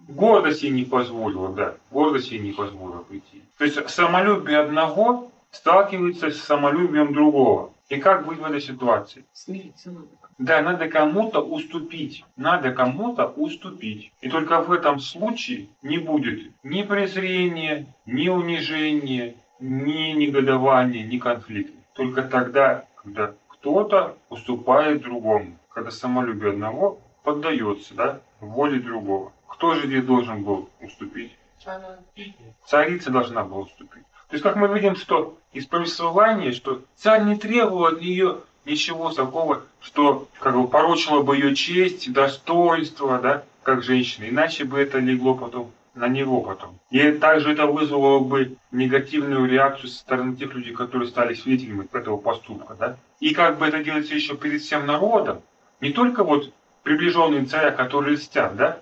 Гордость 0.09 0.62
ей 0.62 0.70
не 0.70 0.84
позволила, 0.84 1.53
да, 1.53 1.74
гордость 1.91 2.30
ей 2.30 2.39
не 2.41 2.53
позволила 2.53 3.03
прийти. 3.03 3.43
То 3.59 3.64
есть 3.64 3.91
самолюбие 3.91 4.59
одного 4.59 5.30
сталкивается 5.51 6.30
с 6.30 6.39
самолюбием 6.39 7.12
другого. 7.12 7.72
И 7.89 7.97
как 7.97 8.26
быть 8.26 8.39
в 8.39 8.45
этой 8.45 8.61
ситуации? 8.61 9.24
Смириться 9.32 9.91
надо. 9.91 10.09
Да, 10.39 10.62
надо 10.62 10.89
кому-то 10.89 11.41
уступить. 11.41 12.24
Надо 12.36 12.70
кому-то 12.72 13.26
уступить. 13.26 14.12
И 14.20 14.28
только 14.28 14.61
в 14.61 14.70
этом 14.70 15.01
случае 15.01 15.68
не 15.82 15.99
будет 15.99 16.53
ни 16.62 16.82
презрения, 16.82 17.86
ни 18.07 18.28
унижения, 18.28 19.34
ни 19.59 20.12
негодования, 20.12 21.05
ни 21.05 21.18
конфликта. 21.18 21.77
Только 21.99 22.22
тогда, 22.22 22.84
когда 22.94 23.34
кто-то 23.49 24.16
уступает 24.30 25.03
другому. 25.03 25.59
Когда 25.68 25.90
самолюбие 25.90 26.53
одного 26.53 27.01
поддается 27.24 27.92
да, 27.94 28.20
воле 28.38 28.78
другого. 28.78 29.32
Кто 29.49 29.74
же 29.74 29.88
здесь 29.88 30.05
должен 30.05 30.44
был 30.44 30.70
уступить? 30.80 31.36
Царица 32.64 33.11
должна 33.11 33.42
была 33.42 33.62
уступить. 33.62 34.05
То 34.28 34.34
есть, 34.34 34.44
как 34.44 34.55
мы 34.55 34.68
видим, 34.68 34.94
что 34.94 35.36
из 35.53 35.66
повествования, 35.66 36.53
что 36.53 36.82
царь 36.94 37.24
не 37.24 37.34
требовал 37.34 37.86
от 37.86 38.01
нее 38.01 38.42
ничего 38.64 39.11
такого, 39.11 39.62
что 39.80 40.28
как 40.38 40.55
бы 40.55 40.68
порочило 40.68 41.22
бы 41.22 41.34
ее 41.34 41.57
честь, 41.57 42.12
достоинство, 42.12 43.18
да, 43.18 43.42
как 43.64 43.82
женщины. 43.82 44.28
Иначе 44.28 44.62
бы 44.62 44.78
это 44.78 45.01
легло 45.01 45.34
потом 45.34 45.72
на 45.99 46.09
него 46.09 46.40
потом. 46.40 46.78
И 46.90 47.12
также 47.12 47.53
это 47.53 47.66
вызвало 47.66 48.20
бы 48.20 48.57
негативную 48.70 49.49
реакцию 49.49 49.88
со 49.88 49.99
стороны 49.99 50.36
тех 50.36 50.55
людей, 50.55 50.72
которые 50.72 51.09
стали 51.09 51.34
свидетелями 51.34 51.88
этого 51.92 52.16
поступка. 52.16 52.74
Да? 52.78 52.96
И 53.20 53.34
как 53.34 53.59
бы 53.59 53.66
это 53.66 53.82
делается 53.82 54.14
еще 54.14 54.36
перед 54.36 54.62
всем 54.62 54.86
народом, 54.86 55.42
не 55.80 55.90
только 55.90 56.24
вот 56.24 56.53
приближенные 56.82 57.44
царя, 57.44 57.70
которые 57.70 58.14
льстят, 58.14 58.57
да, 58.57 58.80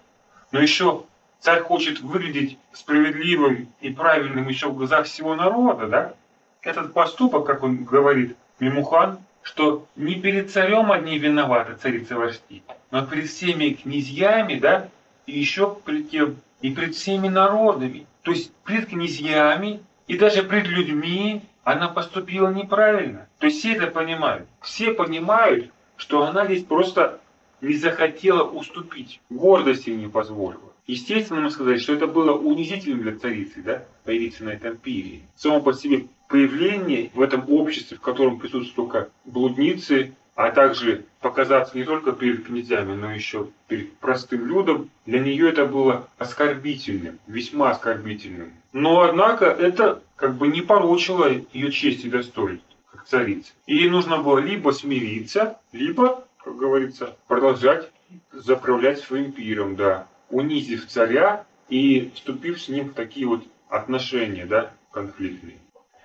но 0.52 0.60
еще 0.60 1.04
царь 1.40 1.60
хочет 1.60 2.00
выглядеть 2.00 2.58
справедливым 2.72 3.68
и 3.80 3.90
правильным 3.90 4.48
еще 4.48 4.68
в 4.68 4.76
глазах 4.76 5.06
всего 5.06 5.34
народа, 5.34 5.86
да? 5.88 6.14
Этот 6.62 6.92
поступок, 6.92 7.46
как 7.46 7.62
он 7.62 7.84
говорит, 7.84 8.36
Мимухан, 8.58 9.18
что 9.42 9.86
не 9.96 10.16
перед 10.16 10.50
царем 10.50 10.90
одни 10.90 11.18
виноваты, 11.18 11.74
царица 11.74 12.16
Вашти, 12.16 12.62
но 12.90 13.06
перед 13.06 13.28
всеми 13.28 13.70
князьями, 13.70 14.58
да, 14.58 14.88
и 15.26 15.38
еще 15.38 15.76
перед 15.84 16.10
кем? 16.10 16.36
И 16.60 16.70
перед 16.74 16.94
всеми 16.94 17.28
народами. 17.28 18.06
То 18.22 18.32
есть 18.32 18.52
пред 18.64 18.86
князьями 18.88 19.82
и 20.06 20.16
даже 20.16 20.42
пред 20.42 20.66
людьми 20.66 21.42
она 21.64 21.88
поступила 21.88 22.52
неправильно. 22.52 23.28
То 23.38 23.46
есть 23.46 23.58
все 23.58 23.74
это 23.74 23.88
понимают. 23.88 24.46
Все 24.60 24.92
понимают, 24.92 25.70
что 25.96 26.24
она 26.24 26.46
здесь 26.46 26.64
просто 26.64 27.20
не 27.60 27.74
захотела 27.74 28.42
уступить. 28.42 29.20
Гордости 29.30 29.90
не 29.90 30.08
позволила. 30.08 30.72
Естественно, 30.86 31.40
мы 31.40 31.50
сказали, 31.50 31.78
что 31.78 31.94
это 31.94 32.06
было 32.06 32.32
унизительным 32.32 33.02
для 33.02 33.18
царицы, 33.18 33.62
да, 33.62 33.84
появиться 34.04 34.44
на 34.44 34.50
этом 34.50 34.76
пире. 34.76 35.22
Само 35.34 35.60
по 35.60 35.72
себе 35.72 36.06
появление 36.28 37.10
в 37.14 37.20
этом 37.20 37.44
обществе, 37.50 37.96
в 37.96 38.00
котором 38.00 38.38
присутствуют 38.38 38.74
только 38.74 39.08
блудницы, 39.24 40.12
а 40.36 40.50
также 40.50 41.06
показаться 41.20 41.76
не 41.76 41.84
только 41.84 42.12
перед 42.12 42.44
князьями, 42.44 42.94
но 42.94 43.10
еще 43.10 43.48
перед 43.68 43.96
простым 43.96 44.46
людом, 44.46 44.90
для 45.06 45.18
нее 45.18 45.48
это 45.48 45.64
было 45.64 46.08
оскорбительным, 46.18 47.18
весьма 47.26 47.70
оскорбительным. 47.70 48.52
Но, 48.72 49.00
однако, 49.00 49.46
это 49.46 50.02
как 50.14 50.34
бы 50.34 50.48
не 50.48 50.60
порочило 50.60 51.32
ее 51.52 51.72
честь 51.72 52.04
и 52.04 52.10
достоинство, 52.10 52.76
как 52.92 53.06
царица. 53.06 53.50
И 53.66 53.76
ей 53.76 53.88
нужно 53.88 54.18
было 54.18 54.38
либо 54.38 54.70
смириться, 54.70 55.58
либо, 55.72 56.24
как 56.44 56.56
говорится, 56.56 57.16
продолжать 57.26 57.90
заправлять 58.30 59.00
своим 59.00 59.32
пиром, 59.32 59.74
да, 59.74 60.06
унизив 60.28 60.86
царя 60.86 61.46
и 61.70 62.12
вступив 62.14 62.60
с 62.60 62.68
ним 62.68 62.90
в 62.90 62.92
такие 62.92 63.26
вот 63.26 63.42
отношения, 63.70 64.44
да, 64.44 64.70
конфликтные. 64.92 65.56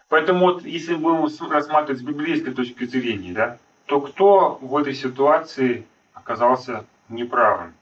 Поэтому 0.08 0.46
вот, 0.46 0.66
если 0.66 0.96
будем 0.96 1.28
рассматривать 1.50 2.02
с 2.02 2.06
библейской 2.06 2.54
точки 2.54 2.86
зрения, 2.86 3.34
да, 3.34 3.60
то 3.92 4.00
кто 4.00 4.58
в 4.62 4.78
этой 4.78 4.94
ситуации 4.94 5.86
оказался 6.14 6.86
неправым? 7.10 7.74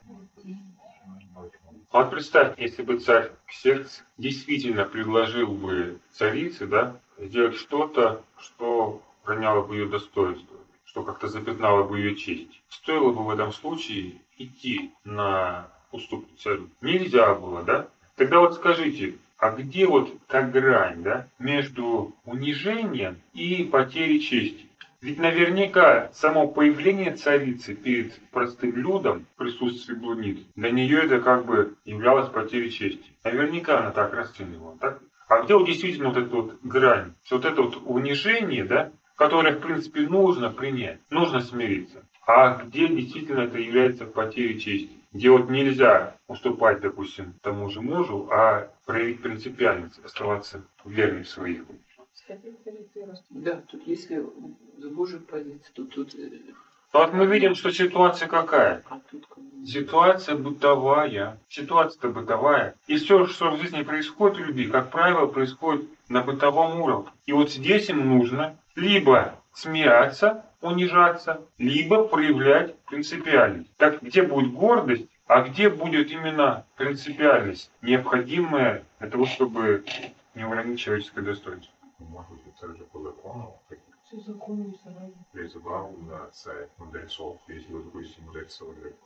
Вот 1.92 2.10
представьте, 2.10 2.60
если 2.64 2.82
бы 2.82 2.98
царь 2.98 3.30
Ксеркс 3.46 4.02
действительно 4.18 4.86
предложил 4.86 5.52
бы 5.52 6.00
царице 6.10 6.66
да, 6.66 6.96
сделать 7.16 7.54
что-то, 7.54 8.24
что 8.40 9.00
роняло 9.24 9.62
бы 9.62 9.76
ее 9.76 9.86
достоинство, 9.86 10.56
что 10.84 11.04
как-то 11.04 11.28
запятнало 11.28 11.84
бы 11.84 12.00
ее 12.00 12.16
честь. 12.16 12.60
Стоило 12.68 13.12
бы 13.12 13.24
в 13.24 13.30
этом 13.30 13.52
случае 13.52 14.16
идти 14.36 14.92
на 15.04 15.68
уступку 15.92 16.34
царю? 16.38 16.70
Нельзя 16.80 17.36
было, 17.36 17.62
да? 17.62 17.86
Тогда 18.16 18.40
вот 18.40 18.54
скажите, 18.54 19.14
а 19.38 19.52
где 19.52 19.86
вот 19.86 20.10
та 20.26 20.42
грань, 20.42 21.04
да, 21.04 21.28
между 21.38 22.16
унижением 22.24 23.20
и 23.32 23.62
потерей 23.62 24.18
чести? 24.18 24.69
Ведь 25.02 25.18
наверняка 25.18 26.10
само 26.12 26.46
появление 26.46 27.14
царицы 27.14 27.74
перед 27.74 28.20
простым 28.30 28.76
людом 28.76 29.24
в 29.32 29.38
присутствии 29.38 29.94
блудниц, 29.94 30.40
для 30.56 30.70
нее 30.70 31.04
это 31.04 31.20
как 31.22 31.46
бы 31.46 31.74
являлось 31.86 32.28
потерей 32.28 32.70
чести. 32.70 33.10
Наверняка 33.24 33.78
она 33.78 33.92
так 33.92 34.12
расценивала. 34.12 34.76
Так? 34.78 35.00
А 35.28 35.42
где 35.42 35.54
вот 35.54 35.66
действительно 35.66 36.10
вот 36.10 36.18
эта 36.18 36.36
вот 36.36 36.58
грань, 36.62 37.14
что 37.24 37.36
вот 37.36 37.46
это 37.46 37.62
вот 37.62 37.82
унижение, 37.86 38.64
да, 38.64 38.92
которое 39.16 39.54
в 39.54 39.60
принципе 39.60 40.02
нужно 40.02 40.50
принять, 40.50 40.98
нужно 41.08 41.40
смириться. 41.40 42.04
А 42.26 42.62
где 42.62 42.86
действительно 42.88 43.40
это 43.40 43.58
является 43.58 44.04
потерей 44.04 44.60
чести? 44.60 44.90
Где 45.12 45.30
вот 45.30 45.48
нельзя 45.48 46.16
уступать, 46.28 46.80
допустим, 46.80 47.34
тому 47.40 47.70
же 47.70 47.80
мужу, 47.80 48.28
а 48.30 48.70
проявить 48.84 49.22
принципиальность, 49.22 49.98
оставаться 50.04 50.62
верным 50.84 51.24
своих 51.24 51.64
да, 53.30 53.62
тут 53.68 53.86
если 53.86 54.24
с 54.80 54.88
Божьей 54.88 55.18
позиции, 55.18 55.70
то 55.74 55.84
тут... 55.84 56.14
э, 56.14 56.30
Вот 56.92 57.12
мы 57.12 57.26
видим, 57.26 57.54
что 57.54 57.70
ситуация 57.70 58.28
какая? 58.28 58.82
А 58.88 59.00
тут 59.10 59.26
Ситуация 59.66 60.36
бытовая. 60.36 61.38
Ситуация-то 61.48 62.08
бытовая. 62.08 62.74
И 62.86 62.96
все, 62.96 63.26
что 63.26 63.50
в 63.50 63.60
жизни 63.60 63.82
происходит 63.82 64.38
у 64.38 64.44
людей, 64.44 64.66
как 64.68 64.90
правило, 64.90 65.26
происходит 65.26 65.86
на 66.08 66.22
бытовом 66.22 66.80
уровне. 66.80 67.10
И 67.26 67.32
вот 67.32 67.50
здесь 67.50 67.90
им 67.90 68.08
нужно 68.08 68.56
либо 68.74 69.34
смиряться, 69.52 70.46
унижаться, 70.62 71.42
либо 71.58 72.04
проявлять 72.04 72.74
принципиальность. 72.84 73.70
Так 73.76 74.02
где 74.02 74.22
будет 74.22 74.52
гордость, 74.52 75.06
а 75.26 75.42
где 75.42 75.68
будет 75.68 76.10
именно 76.10 76.64
принципиальность, 76.76 77.70
необходимая 77.82 78.84
для 78.98 79.08
того, 79.10 79.26
чтобы 79.26 79.84
не 80.34 80.44
уронить 80.44 80.80
человеческое 80.80 81.22
достоинство. 81.22 81.72
Может 81.98 82.30
быть, 82.30 82.40
это 82.56 82.74
же 82.74 82.84
по 82.84 83.00
закону, 83.02 83.60
Все 84.10 84.18
законно 84.22 84.74
сразу. 84.82 85.14
призывал 85.30 85.92
на 85.98 86.28
царь 86.32 86.68
мудрецов. 86.78 87.38
Если, 87.46 87.72
вот, 87.72 87.84
допустим, 87.84 88.26
говорят, 88.26 88.50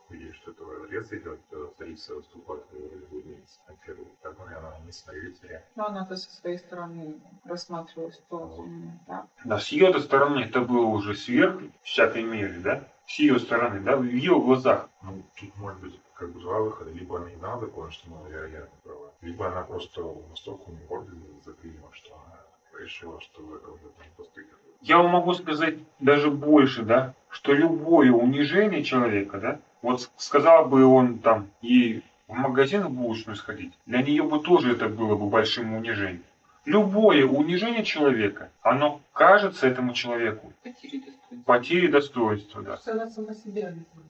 видишь, 0.09 0.35
что 0.37 0.49
этого 0.49 0.79
разрез 0.79 1.13
идет, 1.13 1.39
то 1.51 1.71
царица 1.77 2.15
выступает 2.15 2.63
в 2.71 3.85
первый, 3.85 4.07
так 4.23 4.39
он, 4.39 4.47
она 4.51 4.79
не 4.83 4.91
смотрит 4.91 5.37
царя. 5.37 5.63
Но 5.75 5.85
она-то 5.85 6.15
со 6.15 6.31
своей 6.31 6.57
стороны 6.57 7.21
рассматривала 7.43 8.11
ситуацию. 8.11 8.65
именно 8.65 8.99
так. 9.05 9.27
Да, 9.43 9.59
с 9.59 9.67
ее 9.67 9.93
стороны 9.99 10.39
это 10.39 10.61
было 10.61 10.87
уже 10.87 11.13
сверх 11.13 11.61
всякой 11.83 12.23
меры, 12.23 12.59
да? 12.61 12.87
С 13.05 13.19
ее 13.19 13.37
стороны, 13.39 13.81
да, 13.81 13.97
в 13.97 14.03
ее 14.05 14.41
глазах. 14.41 14.89
Ну, 15.03 15.21
тут 15.39 15.55
может 15.57 15.81
быть 15.81 16.01
как 16.15 16.31
бы 16.31 16.39
два 16.39 16.61
выхода. 16.61 16.89
Либо 16.89 17.17
она 17.17 17.29
не 17.29 17.35
знала 17.35 17.59
закон, 17.59 17.91
что 17.91 18.11
она 18.11 18.27
вероятно 18.27 18.75
права. 18.83 19.13
Либо 19.21 19.47
она 19.49 19.61
просто 19.61 20.01
настолько 20.29 20.61
у 20.61 20.71
нее 20.71 20.87
гордость 20.87 21.45
заклинила, 21.45 21.93
что 21.93 22.15
она 22.15 22.39
решила, 22.79 23.21
что 23.21 23.55
это 23.55 23.69
уже 23.69 23.83
там 23.83 24.07
постыдно. 24.17 24.57
Я 24.81 24.97
вам 24.97 25.11
могу 25.11 25.33
сказать 25.33 25.75
даже 25.99 26.29
больше, 26.29 26.83
да, 26.83 27.13
что 27.29 27.53
любое 27.53 28.11
унижение 28.11 28.83
человека, 28.83 29.39
да, 29.39 29.59
вот 29.81 30.09
сказал 30.17 30.65
бы 30.65 30.85
он 30.85 31.19
там 31.19 31.47
ей 31.61 32.03
в 32.27 32.33
магазин 32.33 32.83
в 32.83 32.89
булочную 32.91 33.35
сходить, 33.35 33.73
для 33.85 34.01
нее 34.01 34.23
бы 34.23 34.39
тоже 34.39 34.71
это 34.71 34.89
было 34.89 35.15
бы 35.15 35.27
большим 35.27 35.73
унижением. 35.73 36.23
Любое 36.65 37.25
унижение 37.25 37.83
человека, 37.83 38.49
оно 38.63 38.99
кажется 39.13 39.67
этому 39.67 39.93
человеку 39.93 40.51
Потери 40.63 40.97
достоинства. 40.97 41.43
потерей 41.45 41.87
достоинства, 41.89 42.61
да. 42.63 42.77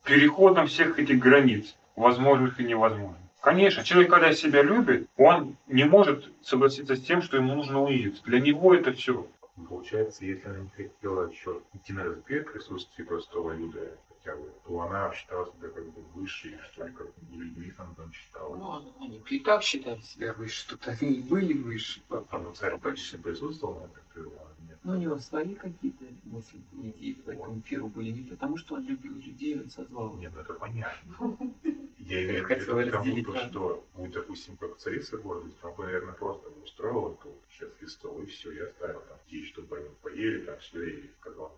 Переходом 0.05 0.67
всех 0.67 0.97
этих 0.97 1.19
границ, 1.19 1.75
возможных 1.97 2.59
и 2.61 2.63
невозможных. 2.63 3.19
Конечно, 3.41 3.83
человек, 3.83 4.09
когда 4.09 4.33
себя 4.33 4.63
любит, 4.63 5.07
он 5.17 5.55
не 5.67 5.83
может 5.83 6.31
согласиться 6.41 6.95
с 6.95 7.01
тем, 7.01 7.21
что 7.21 7.37
ему 7.37 7.53
нужно 7.53 7.79
унизиться. 7.79 8.23
Для 8.23 8.39
него 8.39 8.73
это 8.73 8.91
все. 8.91 9.27
Получается, 9.55 10.25
если 10.25 10.47
она 10.49 10.59
не 10.59 10.69
хотела 10.69 11.29
еще 11.29 11.61
идти 11.73 11.93
на 11.93 12.03
разбег 12.03 12.49
в 12.49 12.53
присутствии 12.53 13.03
простого 13.03 13.53
люда, 13.53 13.97
хотя 14.09 14.35
бы, 14.35 14.51
то 14.65 14.81
она 14.81 15.13
считала 15.13 15.45
себя 15.45 15.69
как 15.69 15.85
бы 15.93 16.01
высшей, 16.13 16.57
что 16.71 16.85
ли, 16.85 16.91
как 16.93 17.07
людьми 17.31 17.71
она 17.77 17.93
там 17.95 18.11
считала. 18.11 18.55
Ну, 18.57 18.93
они- 18.99 19.23
и 19.29 19.39
так 19.39 19.63
считали 19.63 20.01
себя 20.01 20.33
выше, 20.33 20.67
тут 20.67 20.85
они 20.87 21.21
были 21.21 21.53
выше. 21.53 22.01
А 22.09 22.37
ну 22.37 22.51
царь 22.53 22.77
почти 22.79 23.17
присутствовал 23.17 23.79
на 23.79 23.85
этом 23.85 24.03
первом, 24.13 24.33
а 24.39 24.61
нет. 24.67 24.77
Но 24.83 24.93
у 24.93 24.97
него 24.97 25.17
свои 25.19 25.55
какие-то 25.55 26.03
мысли, 26.25 26.59
идеи 26.73 27.13
по 27.13 27.31
этому 27.31 27.61
пиру 27.61 27.87
были 27.87 28.11
не 28.11 28.23
потому, 28.23 28.57
что 28.57 28.75
он 28.75 28.85
любил 28.85 29.15
людей, 29.15 29.57
он 29.59 29.69
созвал. 29.69 30.17
Нет, 30.17 30.33
ну 30.35 30.41
это 30.41 30.53
понятно. 30.55 31.15
Я 32.05 32.23
имею 32.23 32.45
в 32.45 32.49
виду 32.49 32.61
к 32.61 32.65
тому, 32.65 32.79
разделить, 32.79 33.25
то, 33.25 33.35
что, 33.35 33.85
будь, 33.95 34.11
допустим, 34.11 34.57
как 34.57 34.77
царица 34.77 35.17
гордость, 35.17 35.57
он 35.63 35.73
бы, 35.73 35.85
наверное, 35.85 36.13
просто 36.13 36.49
устроил 36.63 37.13
эту 37.13 37.33
счастливый 37.49 37.89
стол, 37.89 38.21
и 38.21 38.25
все, 38.27 38.51
я 38.51 38.65
оставил 38.65 39.01
там 39.01 39.17
детей, 39.25 39.45
чтобы 39.47 39.77
они 39.77 39.89
поели, 40.03 40.45
там 40.45 40.59
все, 40.59 40.83
и 40.87 41.09
сказал, 41.19 41.51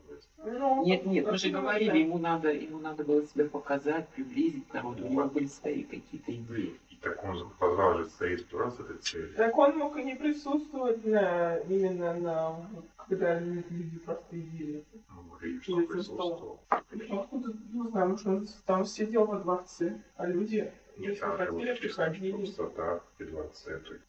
Ну, 0.45 0.85
Нет, 0.85 1.05
нет, 1.05 1.25
мы 1.27 1.37
же 1.37 1.51
ну, 1.51 1.59
говорили, 1.59 1.89
да. 1.89 1.97
ему 1.97 2.17
надо, 2.17 2.53
ему 2.53 2.79
надо 2.79 3.03
было 3.03 3.27
себя 3.27 3.45
показать, 3.49 4.07
приблизить 4.09 4.65
к 4.69 4.73
народу. 4.73 5.05
У 5.05 5.09
него 5.09 5.25
были 5.25 5.47
свои 5.47 5.83
какие-то 5.83 6.33
идеи. 6.33 6.79
И 6.97 7.03
так 7.03 7.23
он 7.23 7.49
позвал 7.59 7.97
же 7.99 8.05
царицу 8.05 8.57
раз 8.57 8.79
этой 8.79 8.97
цели. 8.97 9.33
Так 9.35 9.57
он 9.57 9.77
мог 9.77 9.97
и 9.97 10.03
не 10.03 10.15
присутствовать 10.15 11.05
на, 11.05 11.57
именно 11.57 12.13
на, 12.15 12.69
когда 13.07 13.39
люди 13.39 13.99
просто 13.99 14.35
едили. 14.35 14.83
Ну, 15.09 15.23
говорили, 15.23 15.59
что 15.61 15.81
присутствовал. 15.87 16.59
Ну, 16.91 17.19
Откуда, 17.19 17.53
не 17.71 17.89
знаю, 17.89 18.09
может, 18.09 18.27
он 18.27 18.47
там 18.65 18.85
сидел 18.85 19.25
во 19.25 19.39
дворце, 19.39 20.01
а 20.15 20.25
люди, 20.27 20.71
Нет, 20.97 21.09
если 21.09 21.21
хотели, 21.25 21.75
приходили. 21.75 22.31
просто 22.31 22.67
так, 22.69 23.03
при 23.17 23.25
дворце, 23.25 23.79
то 23.79 23.93
есть, 23.93 24.05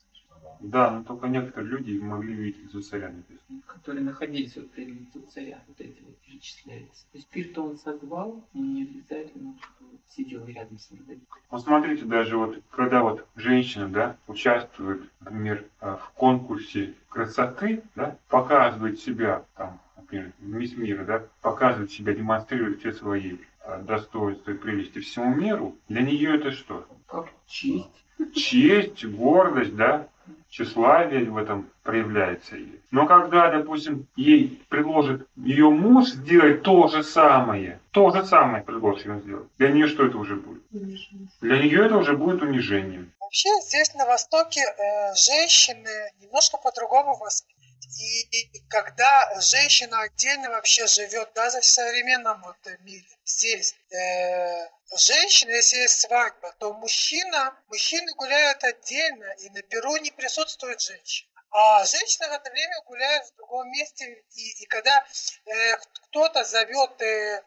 ну, 0.60 0.68
Да, 0.68 0.90
но 0.90 1.04
только 1.04 1.26
некоторые 1.28 1.70
люди 1.70 1.98
могли 1.98 2.32
видеть 2.34 2.62
лицо 2.64 2.80
царя 2.80 3.10
написано. 3.10 3.60
которые 3.66 4.04
находились 4.04 4.56
вот 4.56 4.70
перед 4.70 4.94
лицом 5.00 5.26
царя, 5.28 5.62
вот 5.68 5.80
эти 5.80 6.00
вот 6.02 6.16
перечисляются. 6.18 7.04
То 7.12 7.18
есть 7.18 7.28
пир-то 7.28 7.62
он 7.64 7.76
созвал, 7.76 8.44
не 8.54 8.82
обязательно 8.84 9.54
сидел 10.10 10.44
рядом 10.46 10.78
с 10.78 10.90
ним. 10.90 11.04
Вот 11.50 11.62
смотрите, 11.62 12.04
даже 12.04 12.36
вот, 12.36 12.58
когда 12.70 13.02
вот 13.02 13.26
женщина, 13.36 13.88
да, 13.88 14.16
участвует, 14.26 15.02
например, 15.20 15.64
э, 15.80 15.96
в 16.00 16.10
конкурсе 16.14 16.94
красоты, 17.08 17.82
да, 17.94 18.16
показывает 18.28 19.00
себя, 19.00 19.44
там, 19.56 19.80
например, 19.96 20.32
мисс 20.40 20.76
мира, 20.76 21.04
да, 21.04 21.22
показывает 21.40 21.90
себя, 21.90 22.14
демонстрирует 22.14 22.80
все 22.80 22.92
свои 22.92 23.36
э, 23.64 23.82
достоинства 23.82 24.50
и 24.50 24.54
прелести 24.54 25.00
всему 25.00 25.34
миру, 25.34 25.76
для 25.88 26.02
нее 26.02 26.36
это 26.36 26.52
что? 26.52 26.86
Как 27.06 27.28
честь. 27.46 27.88
честь, 28.34 29.04
гордость, 29.04 29.76
да, 29.76 30.08
тщеславие 30.50 31.30
в 31.30 31.36
этом 31.36 31.66
проявляется. 31.82 32.56
ей. 32.56 32.80
Но 32.90 33.06
когда, 33.06 33.50
допустим, 33.50 34.06
ей 34.16 34.62
предложит 34.68 35.26
ее 35.36 35.70
муж 35.70 36.08
сделать 36.08 36.62
то 36.62 36.88
же 36.88 37.02
самое, 37.02 37.80
то 37.98 38.10
же 38.12 38.26
самое 38.26 38.62
предложит 38.62 39.06
ему 39.06 39.20
сделать, 39.20 39.48
для 39.58 39.70
нее 39.70 39.88
что 39.88 40.06
это 40.06 40.16
уже 40.18 40.36
будет? 40.36 40.62
Для 41.40 41.58
нее 41.58 41.86
это 41.86 41.96
уже 41.96 42.16
будет 42.16 42.42
унижением. 42.42 43.12
Вообще 43.20 43.50
здесь 43.62 43.92
на 43.94 44.06
Востоке 44.06 44.60
э, 44.60 45.14
женщины 45.14 46.12
немножко 46.20 46.58
по-другому 46.58 47.16
восприняты. 47.16 47.58
И 47.98 48.62
когда 48.68 49.40
женщина 49.40 50.02
отдельно 50.02 50.50
вообще 50.50 50.86
живет, 50.86 51.32
даже 51.34 51.60
в 51.60 51.64
современном 51.64 52.40
вот 52.42 52.56
мире, 52.80 53.08
здесь 53.24 53.74
э, 53.90 54.68
женщина, 54.96 55.50
если 55.50 55.78
есть 55.78 56.00
свадьба, 56.00 56.54
то 56.60 56.72
мужчина, 56.74 57.52
мужчины 57.68 58.12
гуляют 58.14 58.62
отдельно, 58.62 59.26
и 59.40 59.50
на 59.50 59.62
перу 59.62 59.96
не 59.96 60.12
присутствует 60.12 60.80
женщина. 60.80 61.28
А 61.50 61.84
женщины 61.84 62.28
в 62.28 62.32
это 62.32 62.50
время 62.50 62.76
гуляют 62.86 63.26
в 63.26 63.36
другом 63.36 63.70
месте, 63.70 64.22
и, 64.36 64.62
и 64.62 64.66
когда 64.66 65.04
э, 65.46 65.76
кто-то 66.08 66.44
зовет 66.44 67.00
э, 67.00 67.06
э, 67.06 67.42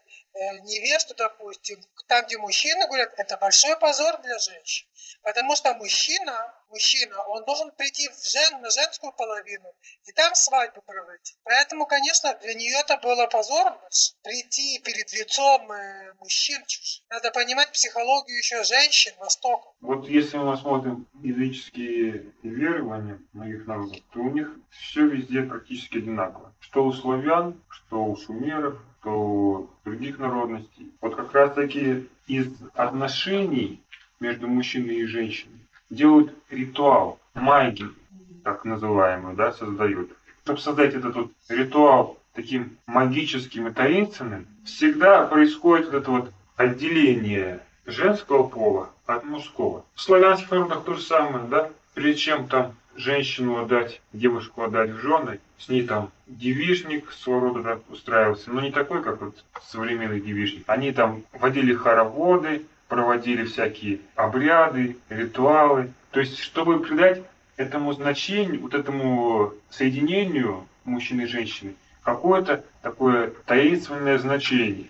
невесту, 0.64 1.14
допустим, 1.16 1.80
там, 2.08 2.26
где 2.26 2.38
мужчины 2.38 2.88
гуляют, 2.88 3.14
это 3.18 3.38
большой 3.38 3.78
позор 3.78 4.22
для 4.22 4.38
женщин. 4.40 4.88
Потому 5.24 5.56
что 5.56 5.74
мужчина, 5.76 6.54
мужчина, 6.70 7.22
он 7.28 7.44
должен 7.46 7.72
прийти 7.72 8.10
в 8.10 8.26
жен, 8.26 8.62
на 8.62 8.70
женскую 8.70 9.12
половину 9.14 9.74
и 10.06 10.12
там 10.14 10.34
свадьбу 10.36 10.82
проводить. 10.82 11.38
Поэтому, 11.44 11.86
конечно, 11.86 12.34
для 12.42 12.54
нее 12.54 12.80
это 12.80 12.98
было 12.98 13.28
позором 13.28 13.78
прийти 14.24 14.80
перед 14.80 15.12
лицом 15.14 15.72
э, 15.72 16.14
мужчин. 16.20 16.62
Надо 17.10 17.32
понимать 17.32 17.72
психологию 17.72 18.38
еще 18.38 18.64
женщин 18.64 19.14
Востока. 19.20 19.70
Вот 19.82 20.08
если 20.08 20.38
мы 20.38 20.58
смотрим 20.58 21.08
языческие 21.22 22.34
верования 22.44 23.20
многих 23.34 23.68
народов, 23.68 23.98
то 24.14 24.20
у 24.20 24.30
них 24.30 24.50
все 24.70 25.06
везде 25.06 25.44
практически 25.44 25.98
одинаково. 25.98 26.54
Что 26.60 26.86
у 26.86 26.94
славян, 26.94 27.62
что 27.70 28.04
у 28.04 28.16
шумеров, 28.16 28.80
что 29.02 29.20
у 29.20 29.70
других 29.84 30.20
народностей. 30.20 30.92
Вот 31.02 31.16
как 31.16 31.34
раз 31.34 31.54
таки 31.54 32.08
из 32.28 32.48
отношений 32.76 33.82
между 34.20 34.48
мужчиной 34.48 34.98
и 34.98 35.06
женщиной 35.06 35.60
делают 35.90 36.34
ритуал, 36.50 37.20
магию, 37.34 37.96
так 38.44 38.64
называемую, 38.64 39.36
да, 39.36 39.52
создают. 39.52 40.12
Чтобы 40.44 40.60
создать 40.60 40.94
этот 40.94 41.16
вот 41.16 41.32
ритуал 41.50 42.18
таким 42.34 42.78
магическим 42.86 43.68
и 43.68 43.74
таинственным, 43.74 44.48
всегда 44.64 45.26
происходит 45.26 45.88
вот 45.88 45.96
это 45.96 46.12
вот 46.12 46.32
отделение 46.56 47.62
женского 47.86 48.44
пола 48.44 48.90
от 49.06 49.24
мужского. 49.26 49.84
В 49.96 50.02
славянских 50.02 50.52
народах 50.52 50.84
то 50.84 50.94
же 50.94 51.02
самое, 51.02 51.46
да? 51.48 51.70
Прежде 51.94 52.22
чем 52.22 52.48
там 52.48 52.76
женщину 53.02 53.62
отдать, 53.62 54.02
девушку 54.14 54.64
отдать 54.64 54.92
в 54.92 55.00
жены, 55.00 55.40
с 55.58 55.70
ней 55.70 55.84
там 55.86 56.12
девишник 56.28 57.12
своего 57.12 57.48
рода 57.48 57.62
да, 57.62 57.80
устраивался, 57.90 58.52
но 58.52 58.62
не 58.62 58.72
такой, 58.72 59.04
как 59.04 59.22
вот 59.22 59.44
современный 59.64 60.22
девишник. 60.22 60.64
Они 60.68 60.92
там 60.92 61.24
водили 61.34 61.74
хороводы, 61.74 62.66
проводили 62.88 63.46
всякие 63.46 64.00
обряды, 64.16 64.98
ритуалы. 65.10 65.92
То 66.12 66.20
есть, 66.20 66.40
чтобы 66.40 66.80
придать 66.80 67.24
этому 67.58 67.94
значению, 67.94 68.62
вот 68.62 68.74
этому 68.74 69.54
соединению 69.70 70.68
мужчины 70.84 71.22
и 71.22 71.28
женщины, 71.28 71.76
какое-то 72.04 72.64
такое 72.82 73.32
таинственное 73.46 74.18
значение. 74.18 74.88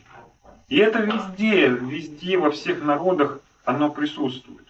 И 0.70 0.78
это 0.78 1.00
везде, 1.00 1.68
везде, 1.68 2.38
во 2.38 2.50
всех 2.50 2.82
народах 2.82 3.40
оно 3.66 3.90
присутствует. 3.90 4.66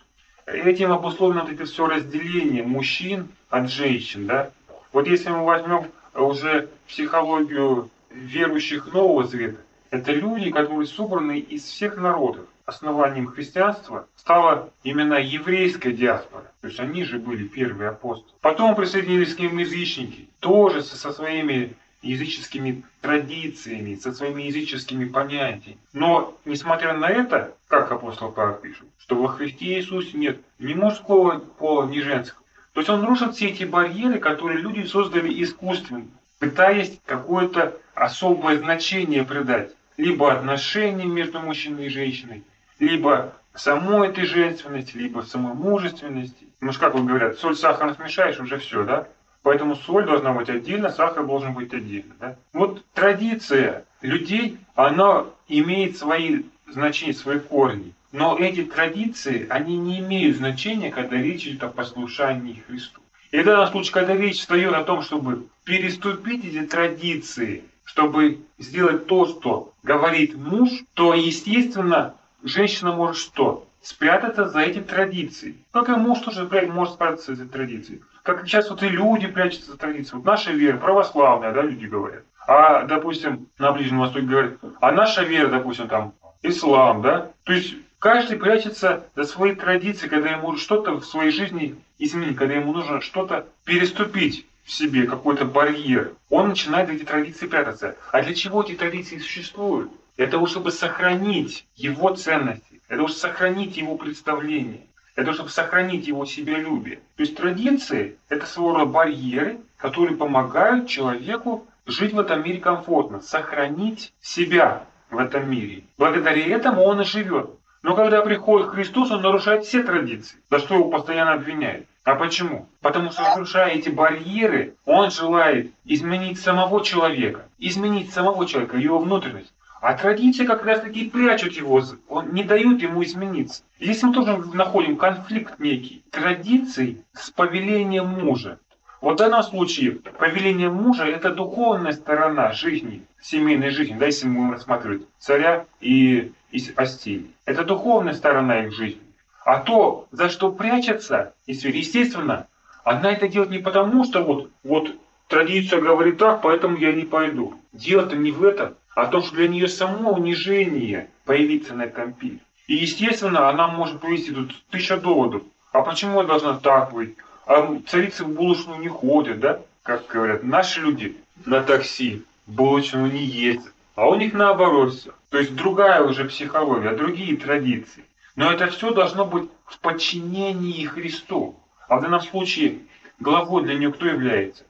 Этим 0.53 0.91
обусловлено 0.91 1.41
вот 1.41 1.51
это 1.51 1.65
все 1.65 1.87
разделение 1.87 2.63
мужчин 2.63 3.29
от 3.49 3.69
женщин. 3.69 4.25
Да? 4.27 4.51
Вот 4.91 5.07
если 5.07 5.29
мы 5.29 5.45
возьмем 5.45 5.85
уже 6.13 6.69
психологию 6.87 7.89
верующих 8.11 8.91
Нового 8.93 9.25
Завета, 9.25 9.59
это 9.89 10.11
люди, 10.11 10.51
которые 10.51 10.87
собраны 10.87 11.39
из 11.39 11.63
всех 11.63 11.97
народов. 11.97 12.45
Основанием 12.65 13.27
христианства 13.27 14.07
стала 14.15 14.69
именно 14.83 15.15
еврейская 15.15 15.91
диаспора. 15.91 16.45
То 16.61 16.67
есть 16.67 16.79
они 16.79 17.03
же 17.03 17.17
были 17.17 17.47
первые 17.47 17.89
апостолы. 17.89 18.31
Потом 18.39 18.75
присоединились 18.75 19.35
к 19.35 19.39
ним 19.39 19.57
язычники, 19.57 20.27
тоже 20.39 20.81
со 20.81 21.11
своими 21.11 21.73
языческими 22.01 22.83
традициями, 23.01 23.95
со 23.95 24.11
своими 24.11 24.43
языческими 24.43 25.05
понятиями. 25.05 25.77
Но, 25.93 26.37
несмотря 26.45 26.93
на 26.93 27.09
это, 27.09 27.53
как 27.67 27.91
апостол 27.91 28.31
Павел 28.31 28.55
пишет, 28.55 28.85
что 28.97 29.15
во 29.15 29.27
Христе 29.27 29.77
Иисусе 29.77 30.17
нет 30.17 30.39
ни 30.59 30.73
мужского 30.73 31.39
пола, 31.39 31.87
ни 31.87 31.99
женского. 31.99 32.41
То 32.73 32.79
есть 32.79 32.89
он 32.89 33.05
рушит 33.05 33.35
все 33.35 33.49
эти 33.49 33.63
барьеры, 33.63 34.19
которые 34.19 34.59
люди 34.59 34.85
создали 34.85 35.43
искусственно, 35.43 36.05
пытаясь 36.39 36.99
какое-то 37.05 37.77
особое 37.93 38.57
значение 38.57 39.23
придать. 39.23 39.71
Либо 39.97 40.31
отношениям 40.31 41.13
между 41.13 41.39
мужчиной 41.39 41.87
и 41.87 41.89
женщиной, 41.89 42.43
либо 42.79 43.35
самой 43.53 44.09
этой 44.09 44.25
женственности, 44.25 44.97
либо 44.97 45.21
самой 45.21 45.53
мужественности. 45.53 46.47
Ну, 46.61 46.71
как 46.79 46.93
вот 46.93 47.03
говорят, 47.03 47.37
соль, 47.37 47.55
сахар 47.55 47.93
смешаешь, 47.95 48.39
уже 48.39 48.57
все, 48.57 48.83
да? 48.83 49.07
Поэтому 49.43 49.75
соль 49.75 50.05
должна 50.05 50.33
быть 50.33 50.49
отдельно, 50.49 50.91
сахар 50.91 51.25
должен 51.25 51.53
быть 51.53 51.73
отдельно. 51.73 52.13
Да? 52.19 52.35
Вот 52.53 52.85
традиция 52.93 53.85
людей, 54.01 54.57
она 54.75 55.25
имеет 55.47 55.97
свои 55.97 56.43
значения, 56.67 57.13
свои 57.13 57.39
корни. 57.39 57.93
Но 58.11 58.37
эти 58.37 58.63
традиции, 58.63 59.47
они 59.49 59.77
не 59.77 59.99
имеют 59.99 60.37
значения, 60.37 60.91
когда 60.91 61.17
речь 61.17 61.47
идет 61.47 61.63
о 61.63 61.69
послушании 61.69 62.63
Христу. 62.67 63.01
И 63.31 63.39
в 63.39 63.45
данном 63.45 63.67
случае, 63.67 63.93
когда 63.93 64.15
речь 64.15 64.39
встает 64.39 64.73
о 64.73 64.83
том, 64.83 65.01
чтобы 65.01 65.47
переступить 65.63 66.45
эти 66.45 66.65
традиции, 66.67 67.63
чтобы 67.83 68.41
сделать 68.59 69.07
то, 69.07 69.25
что 69.25 69.73
говорит 69.81 70.35
муж, 70.35 70.69
то, 70.93 71.13
естественно, 71.13 72.15
женщина 72.43 72.91
может 72.91 73.17
что? 73.17 73.67
Спрятаться 73.81 74.49
за 74.49 74.59
эти 74.59 74.79
традиции. 74.79 75.55
Как 75.71 75.89
и 75.89 75.93
муж 75.93 76.19
тоже 76.19 76.47
может 76.67 76.95
спрятаться 76.95 77.33
за 77.33 77.43
эти 77.43 77.49
традиции 77.49 78.03
как 78.23 78.45
сейчас 78.45 78.69
вот 78.69 78.83
и 78.83 78.89
люди 78.89 79.27
прячутся 79.27 79.71
за 79.71 79.77
традицией. 79.77 80.17
Вот 80.17 80.25
наша 80.25 80.51
вера 80.51 80.77
православная, 80.77 81.51
да, 81.51 81.61
люди 81.61 81.85
говорят. 81.85 82.23
А, 82.47 82.83
допустим, 82.83 83.47
на 83.57 83.71
Ближнем 83.71 83.99
Востоке 83.99 84.25
говорят, 84.25 84.53
а 84.79 84.91
наша 84.91 85.23
вера, 85.23 85.47
допустим, 85.47 85.87
там, 85.87 86.13
ислам, 86.41 87.01
да. 87.01 87.31
То 87.43 87.53
есть 87.53 87.75
каждый 87.99 88.37
прячется 88.37 89.05
за 89.15 89.23
свои 89.23 89.55
традиции, 89.55 90.07
когда 90.07 90.31
ему 90.31 90.57
что-то 90.57 90.93
в 90.99 91.05
своей 91.05 91.31
жизни 91.31 91.75
изменить, 91.97 92.37
когда 92.37 92.55
ему 92.55 92.73
нужно 92.73 93.01
что-то 93.01 93.45
переступить 93.63 94.45
в 94.63 94.71
себе, 94.71 95.07
какой-то 95.07 95.45
барьер. 95.45 96.13
Он 96.29 96.49
начинает 96.49 96.89
эти 96.89 97.03
традиции 97.03 97.47
прятаться. 97.47 97.95
А 98.11 98.21
для 98.21 98.33
чего 98.33 98.63
эти 98.63 98.75
традиции 98.75 99.17
существуют? 99.17 99.91
Это 100.17 100.33
того, 100.33 100.45
чтобы 100.45 100.71
сохранить 100.71 101.65
его 101.75 102.13
ценности, 102.13 102.81
это 102.87 102.97
того, 102.97 103.07
чтобы 103.07 103.19
сохранить 103.19 103.77
его 103.77 103.95
представление 103.97 104.81
это 105.15 105.33
чтобы 105.33 105.49
сохранить 105.49 106.07
его 106.07 106.25
себялюбие. 106.25 106.97
То 107.15 107.23
есть 107.23 107.35
традиции– 107.35 108.17
это 108.29 108.45
своего 108.45 108.73
рода 108.73 108.85
барьеры, 108.85 109.59
которые 109.77 110.15
помогают 110.15 110.87
человеку 110.87 111.65
жить 111.85 112.13
в 112.13 112.19
этом 112.19 112.43
мире 112.43 112.59
комфортно, 112.59 113.21
сохранить 113.21 114.13
себя 114.21 114.83
в 115.09 115.17
этом 115.17 115.49
мире. 115.49 115.83
Благодаря 115.97 116.45
этому 116.55 116.83
он 116.83 117.01
и 117.01 117.05
живет. 117.05 117.51
Но 117.83 117.95
когда 117.95 118.21
приходит 118.21 118.69
Христос, 118.69 119.11
он 119.11 119.21
нарушает 119.21 119.65
все 119.65 119.83
традиции, 119.83 120.37
за 120.49 120.59
что 120.59 120.75
его 120.75 120.89
постоянно 120.89 121.33
обвиняют. 121.33 121.87
А 122.03 122.15
почему? 122.15 122.67
Потому 122.81 123.11
что 123.11 123.23
разрушая 123.23 123.71
эти 123.71 123.89
барьеры, 123.89 124.75
он 124.85 125.11
желает 125.11 125.71
изменить 125.85 126.39
самого 126.39 126.83
человека, 126.83 127.47
изменить 127.59 128.11
самого 128.11 128.45
человека, 128.47 128.77
его 128.77 128.99
внутренность. 128.99 129.53
А 129.81 129.95
традиции 129.95 130.45
как 130.45 130.63
раз 130.63 130.81
таки 130.81 131.09
прячут 131.09 131.53
его, 131.53 131.81
он, 132.07 132.33
не 132.33 132.43
дают 132.43 132.83
ему 132.83 133.03
измениться. 133.03 133.63
Здесь 133.79 134.03
мы 134.03 134.13
тоже 134.13 134.37
находим 134.53 134.95
конфликт 134.95 135.57
некий 135.57 136.03
традиций 136.11 137.03
с 137.13 137.31
повелением 137.31 138.05
мужа. 138.05 138.59
Вот 139.01 139.15
в 139.15 139.17
данном 139.17 139.41
случае 139.41 139.93
повеление 139.93 140.69
мужа– 140.69 141.05
это 141.05 141.33
духовная 141.33 141.93
сторона 141.93 142.51
жизни, 142.51 143.01
семейной 143.23 143.71
жизни, 143.71 143.97
да, 143.97 144.05
если 144.05 144.27
мы 144.27 144.53
рассматривать 144.53 145.07
царя 145.17 145.65
и, 145.79 146.31
и 146.51 146.63
Астей. 146.75 147.31
Это 147.45 147.65
духовная 147.65 148.13
сторона 148.13 148.65
их 148.65 148.73
жизни. 148.73 149.01
А 149.43 149.61
то, 149.61 150.07
за 150.11 150.29
что 150.29 150.51
прячется, 150.51 151.33
естественно, 151.47 152.45
она 152.83 153.11
это 153.11 153.27
делает 153.27 153.49
не 153.49 153.57
потому, 153.57 154.03
что 154.03 154.21
вот, 154.21 154.51
вот 154.63 154.95
традиция 155.27 155.81
говорит 155.81 156.19
так, 156.19 156.43
поэтому 156.43 156.77
я 156.77 156.93
не 156.93 157.03
пойду. 157.03 157.55
Дело-то 157.73 158.15
не 158.15 158.31
в 158.31 158.43
этом 158.43 158.75
а 158.95 159.05
то, 159.07 159.21
что 159.21 159.35
для 159.35 159.47
нее 159.47 159.67
само 159.67 160.11
унижение 160.11 161.09
появиться 161.25 161.73
на 161.73 161.83
этом 161.83 162.13
пире. 162.13 162.39
И, 162.67 162.75
естественно, 162.75 163.49
она 163.49 163.67
может 163.67 163.99
привести 163.99 164.31
тут 164.31 164.53
тысяча 164.69 164.97
доводов. 164.97 165.43
А 165.71 165.81
почему 165.81 166.19
она 166.19 166.27
должна 166.27 166.57
так 166.57 166.93
быть? 166.93 167.15
А 167.45 167.77
царицы 167.87 168.23
в 168.23 168.29
булочную 168.29 168.79
не 168.79 168.87
ходят, 168.87 169.39
да? 169.39 169.59
Как 169.83 170.07
говорят, 170.07 170.43
наши 170.43 170.79
люди 170.81 171.17
на 171.45 171.63
такси 171.63 172.23
в 172.47 172.51
булочную 172.51 173.11
не 173.11 173.23
ездят. 173.23 173.73
А 173.95 174.07
у 174.07 174.15
них 174.15 174.33
наоборот 174.33 174.93
все. 174.93 175.11
То 175.29 175.37
есть 175.37 175.55
другая 175.55 176.03
уже 176.03 176.25
психология, 176.25 176.95
другие 176.95 177.37
традиции. 177.37 178.05
Но 178.35 178.51
это 178.51 178.67
все 178.67 178.93
должно 178.93 179.25
быть 179.25 179.49
в 179.65 179.79
подчинении 179.79 180.85
Христу. 180.85 181.55
А 181.87 181.97
в 181.97 182.01
данном 182.01 182.21
случае 182.21 182.79
главой 183.19 183.63
для 183.63 183.75
нее 183.75 183.91
кто 183.91 184.05
является? 184.05 184.63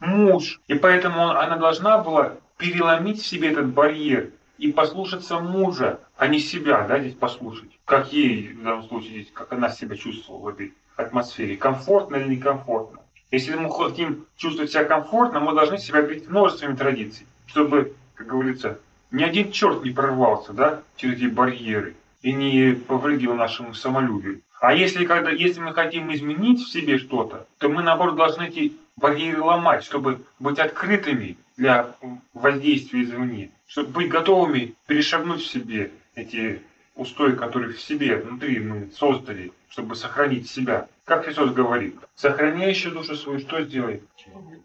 Муж. 0.00 0.60
И 0.68 0.74
поэтому 0.74 1.30
она 1.30 1.56
должна 1.56 1.98
была 1.98 2.34
переломить 2.56 3.22
в 3.22 3.26
себе 3.26 3.52
этот 3.52 3.68
барьер 3.68 4.30
и 4.58 4.72
послушаться 4.72 5.38
мужа, 5.38 6.00
а 6.16 6.26
не 6.28 6.38
себя, 6.38 6.86
да, 6.86 6.98
здесь 6.98 7.14
послушать. 7.14 7.70
Как 7.84 8.12
ей 8.12 8.54
в 8.54 8.62
данном 8.62 8.84
случае 8.84 9.10
здесь, 9.10 9.32
как 9.32 9.52
она 9.52 9.68
себя 9.68 9.96
чувствовала 9.96 10.42
в 10.42 10.48
этой 10.48 10.74
атмосфере. 10.96 11.56
Комфортно 11.56 12.16
или 12.16 12.36
некомфортно. 12.36 13.00
Если 13.30 13.54
мы 13.54 13.70
хотим 13.70 14.26
чувствовать 14.36 14.70
себя 14.70 14.84
комфортно, 14.84 15.40
мы 15.40 15.52
должны 15.54 15.78
себя 15.78 16.02
бить 16.02 16.28
множествами 16.28 16.76
традиций, 16.76 17.26
чтобы, 17.46 17.94
как 18.14 18.28
говорится, 18.28 18.78
ни 19.10 19.22
один 19.22 19.52
черт 19.52 19.84
не 19.84 19.90
прорвался, 19.90 20.52
да, 20.52 20.82
через 20.96 21.18
эти 21.18 21.26
барьеры 21.26 21.96
и 22.22 22.32
не 22.32 22.72
повредил 22.72 23.34
нашему 23.34 23.74
самолюбию. 23.74 24.40
А 24.60 24.74
если, 24.74 25.04
когда, 25.04 25.30
если 25.30 25.60
мы 25.60 25.74
хотим 25.74 26.12
изменить 26.14 26.60
в 26.60 26.70
себе 26.70 26.98
что-то, 26.98 27.46
то 27.58 27.68
мы, 27.68 27.82
наоборот, 27.82 28.16
должны 28.16 28.44
эти 28.44 28.72
барьеры 28.96 29.42
ломать, 29.42 29.84
чтобы 29.84 30.22
быть 30.38 30.58
открытыми 30.58 31.36
для 31.56 31.94
воздействия 32.34 33.02
извне, 33.02 33.50
чтобы 33.66 33.90
быть 33.90 34.08
готовыми 34.08 34.74
перешагнуть 34.86 35.42
в 35.42 35.50
себе 35.50 35.90
эти 36.14 36.62
устои, 36.94 37.32
которые 37.32 37.72
в 37.72 37.80
себе, 37.80 38.16
внутри 38.16 38.60
мы 38.60 38.90
создали, 38.96 39.52
чтобы 39.68 39.96
сохранить 39.96 40.48
себя. 40.50 40.88
Как 41.04 41.24
Христос 41.24 41.52
говорит, 41.52 41.96
сохраняющий 42.14 42.90
душу 42.90 43.16
свою 43.16 43.38
что 43.40 43.62
сделает? 43.62 44.02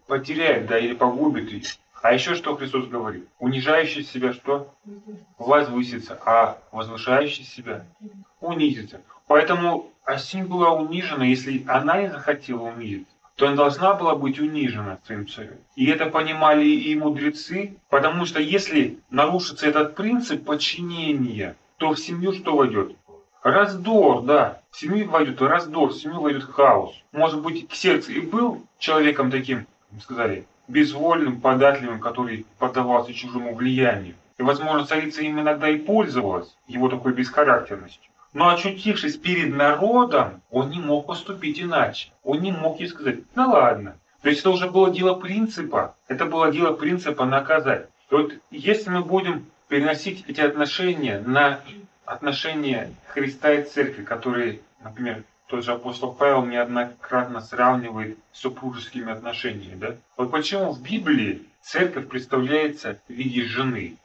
Потеряет, 0.06 0.66
да, 0.66 0.78
или 0.78 0.94
погубит 0.94 1.50
ее. 1.50 1.62
А 2.02 2.12
еще 2.12 2.34
что 2.34 2.56
Христос 2.56 2.88
говорит? 2.88 3.28
Унижающий 3.38 4.02
себя 4.02 4.32
что? 4.32 4.74
Возвысится, 5.38 6.18
а 6.24 6.58
возвышающий 6.72 7.44
себя 7.44 7.86
унизится. 8.40 9.00
Поэтому 9.28 9.92
Асинь 10.04 10.46
была 10.46 10.72
унижена, 10.72 11.24
если 11.24 11.64
она 11.68 12.02
не 12.02 12.10
захотела 12.10 12.62
унизиться, 12.62 13.11
то 13.36 13.46
она 13.46 13.56
должна 13.56 13.94
была 13.94 14.14
быть 14.14 14.38
унижена 14.38 14.98
своим 15.06 15.26
царем. 15.26 15.58
И 15.74 15.86
это 15.86 16.06
понимали 16.06 16.66
и 16.66 16.94
мудрецы, 16.94 17.76
потому 17.88 18.26
что 18.26 18.40
если 18.40 18.98
нарушится 19.10 19.66
этот 19.66 19.94
принцип 19.94 20.44
подчинения, 20.44 21.56
то 21.78 21.90
в 21.90 21.98
семью 21.98 22.32
что 22.32 22.56
войдет? 22.56 22.96
Раздор, 23.42 24.22
да. 24.22 24.60
В 24.70 24.78
семью 24.78 25.10
войдет 25.10 25.42
раздор, 25.42 25.90
в 25.90 25.96
семью 25.96 26.20
войдет 26.20 26.44
хаос. 26.44 26.94
Может 27.10 27.42
быть, 27.42 27.68
к 27.68 27.74
сердцу 27.74 28.12
и 28.12 28.20
был 28.20 28.64
человеком 28.78 29.30
таким, 29.30 29.66
сказали, 30.00 30.46
безвольным, 30.68 31.40
податливым, 31.40 31.98
который 31.98 32.46
поддавался 32.58 33.12
чужому 33.12 33.54
влиянию. 33.54 34.14
И, 34.38 34.42
возможно, 34.42 34.86
царица 34.86 35.22
им 35.22 35.40
иногда 35.40 35.68
и 35.68 35.78
пользовалась 35.78 36.54
его 36.68 36.88
такой 36.88 37.12
бесхарактерностью. 37.12 38.11
Но 38.32 38.48
очутившись 38.48 39.16
перед 39.16 39.54
народом, 39.54 40.40
он 40.50 40.70
не 40.70 40.80
мог 40.80 41.06
поступить 41.06 41.60
иначе. 41.60 42.10
Он 42.22 42.40
не 42.40 42.52
мог 42.52 42.80
ей 42.80 42.88
сказать, 42.88 43.20
ну 43.34 43.50
ладно. 43.50 43.96
То 44.22 44.28
есть 44.28 44.40
это 44.40 44.50
уже 44.50 44.70
было 44.70 44.90
дело 44.90 45.14
принципа. 45.14 45.96
Это 46.08 46.26
было 46.26 46.50
дело 46.50 46.72
принципа 46.72 47.24
наказать. 47.24 47.88
И 48.10 48.14
вот 48.14 48.32
если 48.50 48.90
мы 48.90 49.02
будем 49.02 49.46
переносить 49.68 50.24
эти 50.28 50.40
отношения 50.40 51.18
на 51.20 51.60
отношения 52.04 52.90
Христа 53.08 53.52
и 53.52 53.64
Церкви, 53.64 54.04
которые, 54.04 54.60
например, 54.82 55.24
тот 55.46 55.64
же 55.64 55.72
апостол 55.72 56.12
Павел 56.12 56.44
неоднократно 56.46 57.40
сравнивает 57.42 58.18
с 58.32 58.40
супружескими 58.40 59.12
отношениями. 59.12 59.78
Да? 59.78 59.96
Вот 60.16 60.30
почему 60.30 60.72
в 60.72 60.82
Библии 60.82 61.42
церковь 61.62 62.08
представляется 62.08 62.98
в 63.08 63.12
виде 63.12 63.44
жены. 63.44 63.96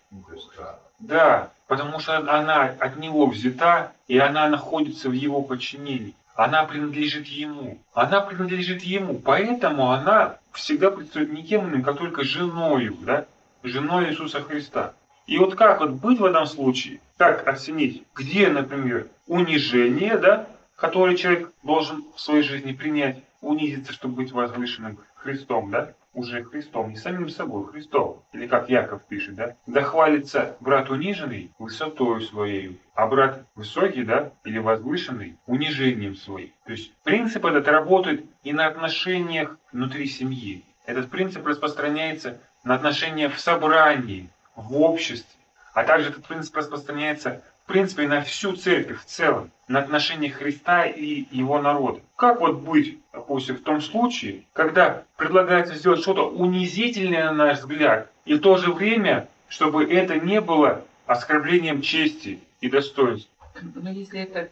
Да, 0.99 1.51
потому 1.67 1.99
что 1.99 2.17
она 2.17 2.63
от 2.63 2.97
него 2.97 3.27
взята, 3.27 3.91
и 4.07 4.17
она 4.17 4.47
находится 4.47 5.09
в 5.09 5.13
его 5.13 5.41
подчинении. 5.41 6.15
Она 6.35 6.65
принадлежит 6.65 7.27
ему. 7.27 7.79
Она 7.93 8.21
принадлежит 8.21 8.83
ему. 8.83 9.15
Поэтому 9.15 9.91
она 9.91 10.37
всегда 10.53 10.91
предстает 10.91 11.33
не 11.33 11.43
кем 11.43 11.69
иным, 11.69 11.83
как 11.83 11.97
только 11.97 12.23
женою, 12.23 12.95
да? 13.01 13.25
Женой 13.63 14.09
Иисуса 14.09 14.41
Христа. 14.41 14.93
И 15.25 15.39
вот 15.39 15.55
как 15.55 15.81
вот 15.81 15.91
быть 15.91 16.19
в 16.19 16.25
этом 16.25 16.45
случае? 16.45 17.01
Как 17.17 17.47
оценить, 17.47 18.03
где, 18.15 18.49
например, 18.49 19.07
унижение, 19.25 20.17
да, 20.17 20.47
которое 20.75 21.17
человек 21.17 21.51
должен 21.63 22.05
в 22.15 22.21
своей 22.21 22.43
жизни 22.43 22.71
принять, 22.71 23.17
унизиться, 23.41 23.91
чтобы 23.91 24.15
быть 24.15 24.31
возвышенным 24.31 24.99
Христом, 25.15 25.71
да? 25.71 25.93
Уже 26.17 26.43
Христом, 26.43 26.89
не 26.89 26.95
самим 26.95 27.29
собой, 27.29 27.71
Христом. 27.71 28.23
Или 28.33 28.47
как 28.47 28.71
Яков 28.71 29.03
пишет, 29.03 29.35
да? 29.35 29.55
Да 29.67 29.83
хвалится 29.83 30.57
брат 30.59 30.89
униженный 30.89 31.51
высотою 31.59 32.21
своей, 32.21 32.81
а 32.95 33.05
брат 33.05 33.45
высокий, 33.53 34.03
да, 34.03 34.31
или 34.43 34.57
возвышенный 34.57 35.37
унижением 35.45 36.15
своим. 36.15 36.51
То 36.65 36.71
есть 36.71 36.91
принцип 37.03 37.45
этот 37.45 37.67
работает 37.67 38.25
и 38.41 38.51
на 38.51 38.65
отношениях 38.65 39.59
внутри 39.71 40.07
семьи. 40.07 40.63
Этот 40.87 41.11
принцип 41.11 41.45
распространяется 41.45 42.39
на 42.63 42.73
отношения 42.73 43.29
в 43.29 43.39
собрании, 43.39 44.27
в 44.55 44.75
обществе. 44.75 45.39
А 45.75 45.83
также 45.83 46.09
этот 46.09 46.25
принцип 46.25 46.55
распространяется 46.55 47.43
в 47.67 47.69
принципе 47.69 48.07
на 48.07 48.21
всю 48.21 48.55
церковь 48.55 49.01
в 49.01 49.05
целом, 49.05 49.51
на 49.67 49.79
отношения 49.79 50.29
Христа 50.29 50.85
и 50.85 51.25
его 51.31 51.61
народа. 51.61 51.99
Как 52.15 52.39
вот 52.39 52.61
быть, 52.61 52.97
допустим, 53.11 53.57
в 53.57 53.61
том 53.61 53.81
случае, 53.81 54.45
когда 54.53 55.03
предлагается 55.17 55.75
сделать 55.75 55.99
что-то 55.99 56.29
унизительное 56.29 57.25
на 57.25 57.33
наш 57.33 57.59
взгляд, 57.59 58.09
и 58.23 58.35
в 58.35 58.39
то 58.39 58.55
же 58.55 58.71
время, 58.71 59.27
чтобы 59.49 59.83
это 59.83 60.17
не 60.17 60.39
было 60.39 60.85
оскорблением 61.07 61.81
чести 61.81 62.39
и 62.61 62.69
достоинства? 62.69 63.29
Но 63.75 63.89
если 63.89 64.21
это 64.21 64.49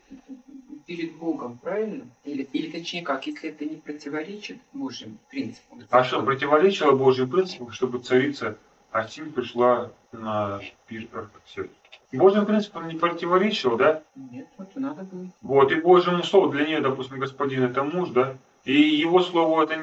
перед 0.86 1.16
Богом, 1.16 1.57
правильно? 1.59 2.03
Или, 2.26 2.43
или 2.51 2.70
точнее 2.70 3.03
как, 3.03 3.28
если 3.28 3.49
это 3.49 3.63
не 3.63 3.78
противоречит 3.78 4.57
Божьим 4.74 5.20
принципам. 5.30 5.84
А 5.89 6.03
что, 6.03 6.22
противоречило 6.22 6.91
Божьим 6.91 7.30
принципам, 7.30 7.72
чтобы 7.72 7.99
царица 7.99 8.57
Асим 8.91 9.32
пришла 9.32 9.93
на 10.11 10.59
пир 10.88 11.07
Артаксеркс? 11.13 11.85
Божьим 12.16 12.45
принципам 12.45 12.88
не 12.88 12.95
противоречил, 12.95 13.78
да? 13.78 14.03
Нет, 14.16 14.47
вот 14.57 14.76
надо 14.76 15.03
было. 15.03 15.28
Вот, 15.41 15.72
и 15.72 15.76
Божьему 15.76 16.24
слову 16.24 16.49
для 16.49 16.66
нее, 16.66 16.82
допустим, 16.82 17.20
господин 17.20 17.63
это 17.63 17.84
муж, 17.84 18.09
да? 18.09 18.36
И 18.63 18.74
его 18.74 19.22
слову 19.22 19.61
это 19.61 19.80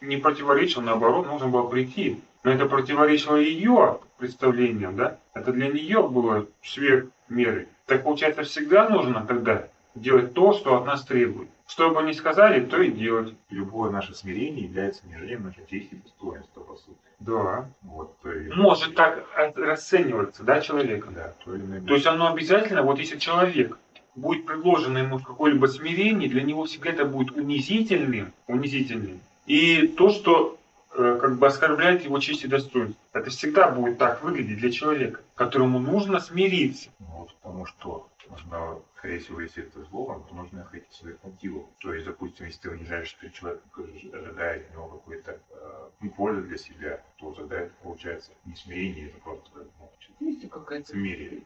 не 0.00 0.16
противоречило, 0.16 0.82
наоборот, 0.82 1.26
нужно 1.26 1.48
было 1.48 1.68
прийти. 1.68 2.20
Но 2.42 2.50
это 2.50 2.66
противоречило 2.66 3.36
ее 3.36 4.00
представлениям, 4.18 4.96
да? 4.96 5.18
Это 5.32 5.52
для 5.52 5.68
нее 5.68 6.06
было 6.06 6.46
сверх 6.62 7.06
меры. 7.28 7.68
Так 7.86 8.04
получается, 8.04 8.42
всегда 8.42 8.88
нужно 8.88 9.24
тогда 9.26 9.68
делать 9.94 10.34
то, 10.34 10.52
что 10.52 10.76
от 10.76 10.86
нас 10.86 11.04
требует. 11.04 11.48
Что 11.66 11.90
бы 11.90 12.02
ни 12.02 12.12
сказали, 12.12 12.64
то 12.64 12.80
и 12.80 12.90
делать. 12.90 13.34
Любое 13.50 13.90
наше 13.90 14.14
смирение 14.14 14.64
является 14.64 15.02
снижением 15.02 15.44
нашей 15.44 15.66
чести 15.66 15.94
и 15.94 15.96
достоинства, 15.96 16.60
по 16.60 16.76
сути. 16.76 16.98
Да. 17.20 17.70
Вот, 17.82 18.14
и... 18.24 18.50
Может 18.54 18.94
так 18.94 19.24
расцениваться, 19.56 20.42
да, 20.42 20.60
человека? 20.60 21.08
Да, 21.10 21.32
то, 21.44 21.54
или 21.54 21.62
иное. 21.62 21.80
То 21.80 21.94
есть 21.94 22.06
оно 22.06 22.30
обязательно, 22.30 22.82
вот 22.82 22.98
если 22.98 23.18
человек 23.18 23.78
будет 24.14 24.46
предложено 24.46 24.98
ему 24.98 25.18
какое-либо 25.18 25.66
смирение, 25.66 26.28
для 26.28 26.42
него 26.42 26.64
всегда 26.64 26.90
это 26.90 27.04
будет 27.04 27.32
унизительным, 27.32 28.32
унизительным. 28.46 29.20
И 29.46 29.88
то, 29.88 30.10
что 30.10 30.58
э, 30.92 31.18
как 31.20 31.38
бы 31.38 31.46
оскорбляет 31.46 32.04
его 32.04 32.18
честь 32.18 32.44
и 32.44 32.48
достоинство. 32.48 33.00
Это 33.12 33.30
всегда 33.30 33.70
будет 33.70 33.98
так 33.98 34.22
выглядеть 34.22 34.58
для 34.58 34.70
человека, 34.70 35.20
которому 35.34 35.78
нужно 35.78 36.20
смириться. 36.20 36.90
Вот, 36.98 37.34
потому 37.36 37.66
что 37.66 38.06
нужно, 38.30 38.80
скорее 38.96 39.18
всего, 39.18 39.40
если 39.40 39.64
это 39.64 39.82
зло, 39.84 40.24
то 40.28 40.34
нужно 40.34 40.58
находить 40.58 40.92
своих 40.92 41.22
мотивов. 41.22 41.66
То 41.80 41.92
есть, 41.92 42.06
допустим, 42.06 42.46
если 42.46 42.60
ты 42.60 42.70
унижаешь 42.70 43.16
перед 43.16 43.34
человеком, 43.34 43.70
ожидая 44.12 44.60
от 44.60 44.72
него 44.72 44.88
какой-то 44.88 45.40
э, 45.50 46.08
пользы 46.16 46.42
для 46.42 46.58
себя, 46.58 47.02
то 47.16 47.32
тогда 47.32 47.60
это 47.60 47.72
получается 47.82 48.32
не 48.44 48.54
смирение, 48.54 49.08
это 49.08 49.18
просто 49.20 49.50
ну, 49.78 49.90
Есть 50.20 50.48
какая-то 50.48 50.88
смирение. 50.88 51.42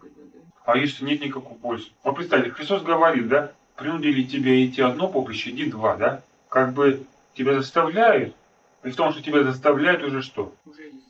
А 0.64 0.76
если 0.76 1.05
нет 1.05 1.20
никакой 1.20 1.57
пользы? 1.57 1.91
Вот 2.03 2.16
представьте, 2.16 2.51
Христос 2.51 2.83
говорит, 2.83 3.29
да, 3.29 3.53
принудили 3.76 4.24
тебя 4.24 4.64
идти 4.64 4.83
одно 4.83 5.09
поприще, 5.09 5.51
иди 5.51 5.70
два, 5.70 5.97
да? 5.97 6.22
Как 6.49 6.72
бы 6.72 7.07
тебя 7.35 7.55
заставляют, 7.55 8.35
и 8.85 8.91
в 8.91 8.97
том, 8.97 9.12
что 9.12 9.22
тебя 9.22 9.45
заставляют 9.45 10.03
уже 10.03 10.22
что? 10.22 10.55
Уже 10.64 10.85
есть 10.85 11.05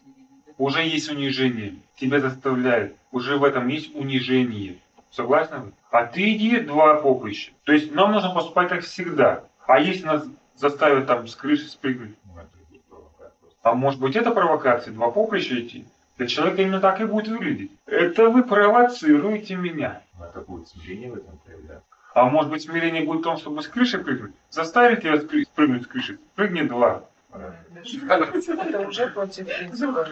да? 0.47 0.53
Уже 0.59 0.83
есть 0.83 1.11
унижение. 1.11 1.77
Тебя 1.97 2.21
заставляют. 2.21 2.97
Уже 3.11 3.37
в 3.37 3.45
этом 3.45 3.69
есть 3.69 3.95
унижение. 3.95 4.79
Согласны 5.11 5.59
вы? 5.59 5.73
А 5.91 6.05
ты 6.05 6.33
иди 6.35 6.61
два 6.61 6.97
поприща. 6.97 7.53
То 7.65 7.73
есть 7.73 7.93
нам 7.95 8.13
нужно 8.13 8.35
поступать 8.35 8.69
как 8.69 8.83
всегда. 8.83 9.45
А 9.67 9.81
если 9.81 10.05
нас 10.07 10.25
заставят 10.55 11.07
там 11.07 11.27
с 11.27 11.35
крыши 11.35 11.67
спрыгнуть? 11.69 12.15
Ну, 12.25 12.33
это 12.39 12.49
будет 12.69 12.85
провокация. 12.85 13.41
А 13.63 13.75
может 13.75 14.01
быть 14.01 14.17
это 14.17 14.31
провокация, 14.33 14.93
два 14.93 15.11
поприща 15.11 15.59
идти? 15.61 15.87
Для 16.19 16.27
человека 16.27 16.63
именно 16.63 16.81
так 16.81 17.01
и 17.01 17.05
будет 17.05 17.29
выглядеть. 17.29 17.71
Это 17.87 18.29
вы 18.29 18.43
провоцируете 18.43 19.55
меня. 19.55 20.03
Но 20.19 20.27
это 20.27 20.41
будет 20.41 20.69
смирение 20.69 21.13
в 21.13 21.17
этом 21.17 21.39
проявляться. 21.39 21.85
А 22.15 22.25
может 22.25 22.51
быть 22.51 22.63
смирение 22.63 23.05
будет 23.05 23.21
в 23.21 23.25
том, 23.25 23.37
чтобы 23.37 23.63
с 23.63 23.69
крыши 23.69 23.99
прыгнуть? 23.99 24.33
Заставить 24.51 25.03
тебя 25.03 25.15
спры- 25.15 25.45
спрыгнуть 25.45 25.85
с 25.85 25.87
крыши? 25.87 26.19
Прыгни 26.35 26.63
два. 26.63 27.05
Это 27.33 28.81
уже 28.81 29.07
против 29.09 29.47
принципа. 29.47 30.09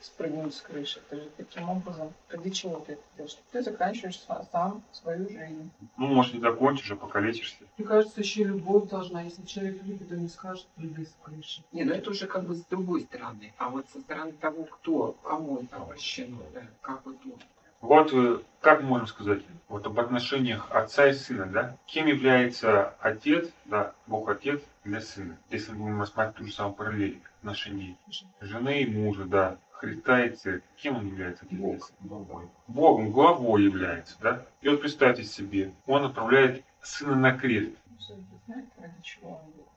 Спрыгнуть 0.00 0.54
с 0.54 0.60
крыши. 0.60 1.00
Ты 1.10 1.16
же 1.16 1.28
таким 1.36 1.68
образом, 1.68 2.12
ради 2.28 2.50
чего 2.50 2.78
ты 2.80 2.92
это 2.92 3.02
делаешь? 3.16 3.36
Ты 3.50 3.62
заканчиваешь 3.62 4.22
са- 4.28 4.46
сам 4.52 4.82
свою 4.92 5.28
жизнь. 5.28 5.70
Ну, 5.96 6.06
может, 6.06 6.34
не 6.34 6.40
закончишь, 6.40 6.90
а 6.92 6.96
покалечишься. 6.96 7.64
Мне 7.76 7.86
кажется, 7.86 8.20
еще 8.20 8.44
любовь 8.44 8.88
должна. 8.88 9.22
Если 9.22 9.44
человек 9.44 9.82
любит, 9.82 10.12
он 10.12 10.18
не 10.18 10.28
скажет 10.28 10.66
прыгай 10.76 11.06
с 11.06 11.14
крыши. 11.22 11.62
Не, 11.72 11.84
ну 11.84 11.92
это 11.94 12.10
уже 12.10 12.26
как 12.26 12.44
бы 12.44 12.54
с 12.54 12.62
другой 12.66 13.00
стороны. 13.02 13.52
А 13.58 13.68
вот 13.70 13.86
со 13.92 14.00
стороны 14.00 14.32
того, 14.32 14.64
кто, 14.64 15.16
кому 15.22 15.58
это 15.58 15.76
обращено, 15.76 16.38
да, 16.54 16.62
как 16.82 17.04
вот 17.04 17.16
он. 17.24 17.40
Вот 17.86 18.12
э, 18.12 18.40
как 18.60 18.82
мы 18.82 18.88
можем 18.88 19.06
сказать, 19.06 19.42
вот 19.68 19.86
об 19.86 20.00
отношениях 20.00 20.66
отца 20.72 21.06
и 21.06 21.12
сына, 21.12 21.46
да? 21.46 21.76
Кем 21.86 22.08
является 22.08 22.96
отец, 22.98 23.48
да, 23.64 23.94
Бог 24.08 24.28
отец 24.28 24.60
для 24.82 25.00
сына? 25.00 25.38
Если 25.50 25.70
мы 25.70 25.84
будем 25.84 26.00
рассматривать 26.00 26.36
ту 26.36 26.46
же 26.46 26.52
самую 26.52 26.74
параллель 26.74 27.20
отношений 27.38 27.96
жены 28.40 28.82
и 28.82 28.90
мужа, 28.90 29.24
да, 29.24 29.58
Христа 29.70 30.24
и 30.24 30.30
церкви, 30.30 30.64
кем 30.78 30.96
он 30.96 31.06
является? 31.06 31.46
сына? 31.48 31.78
Главой. 32.00 32.48
Богом, 32.66 33.12
главой 33.12 33.62
является, 33.62 34.16
да? 34.20 34.44
И 34.62 34.68
вот 34.68 34.80
представьте 34.80 35.22
себе, 35.22 35.72
он 35.86 36.06
отправляет 36.06 36.64
сына 36.82 37.14
на 37.14 37.38
крест, 37.38 37.76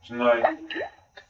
зная, 0.08 0.58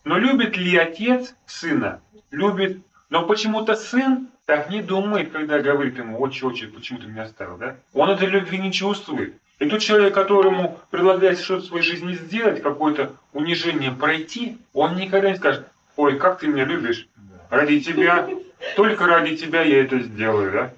Но 0.06 0.18
любит 0.18 0.56
ли 0.56 0.78
отец 0.78 1.36
сына? 1.46 2.00
Любит. 2.32 2.82
Но 3.10 3.26
почему-то 3.26 3.76
сын 3.76 4.30
так 4.50 4.72
не 4.72 4.82
думает, 4.82 5.32
когда 5.32 5.60
говорит 5.60 6.00
ему, 6.00 6.20
отче, 6.20 6.66
почему 6.66 6.98
ты 6.98 7.06
меня 7.06 7.22
оставил, 7.22 7.58
да? 7.58 7.76
Он 7.94 8.10
этой 8.10 8.28
любви 8.28 8.58
не 8.58 8.74
чувствует. 8.74 9.36
И 9.60 9.70
тот 9.70 9.80
человек, 9.80 10.16
которому 10.16 10.80
предлагается 10.90 11.44
что-то 11.44 11.62
в 11.62 11.66
своей 11.68 11.84
жизни 11.84 12.14
сделать, 12.16 12.64
какое-то 12.64 13.14
унижение 13.32 13.92
пройти, 13.92 14.58
он 14.74 14.96
никогда 14.96 15.30
не 15.30 15.38
скажет, 15.38 15.68
ой, 15.98 16.18
как 16.18 16.40
ты 16.40 16.48
меня 16.48 16.66
любишь, 16.66 17.08
ради 17.52 17.80
тебя, 17.80 18.28
только 18.76 19.06
ради 19.06 19.38
тебя 19.38 19.62
я 19.62 19.84
это 19.84 20.00
сделаю, 20.00 20.52
да? 20.52 20.74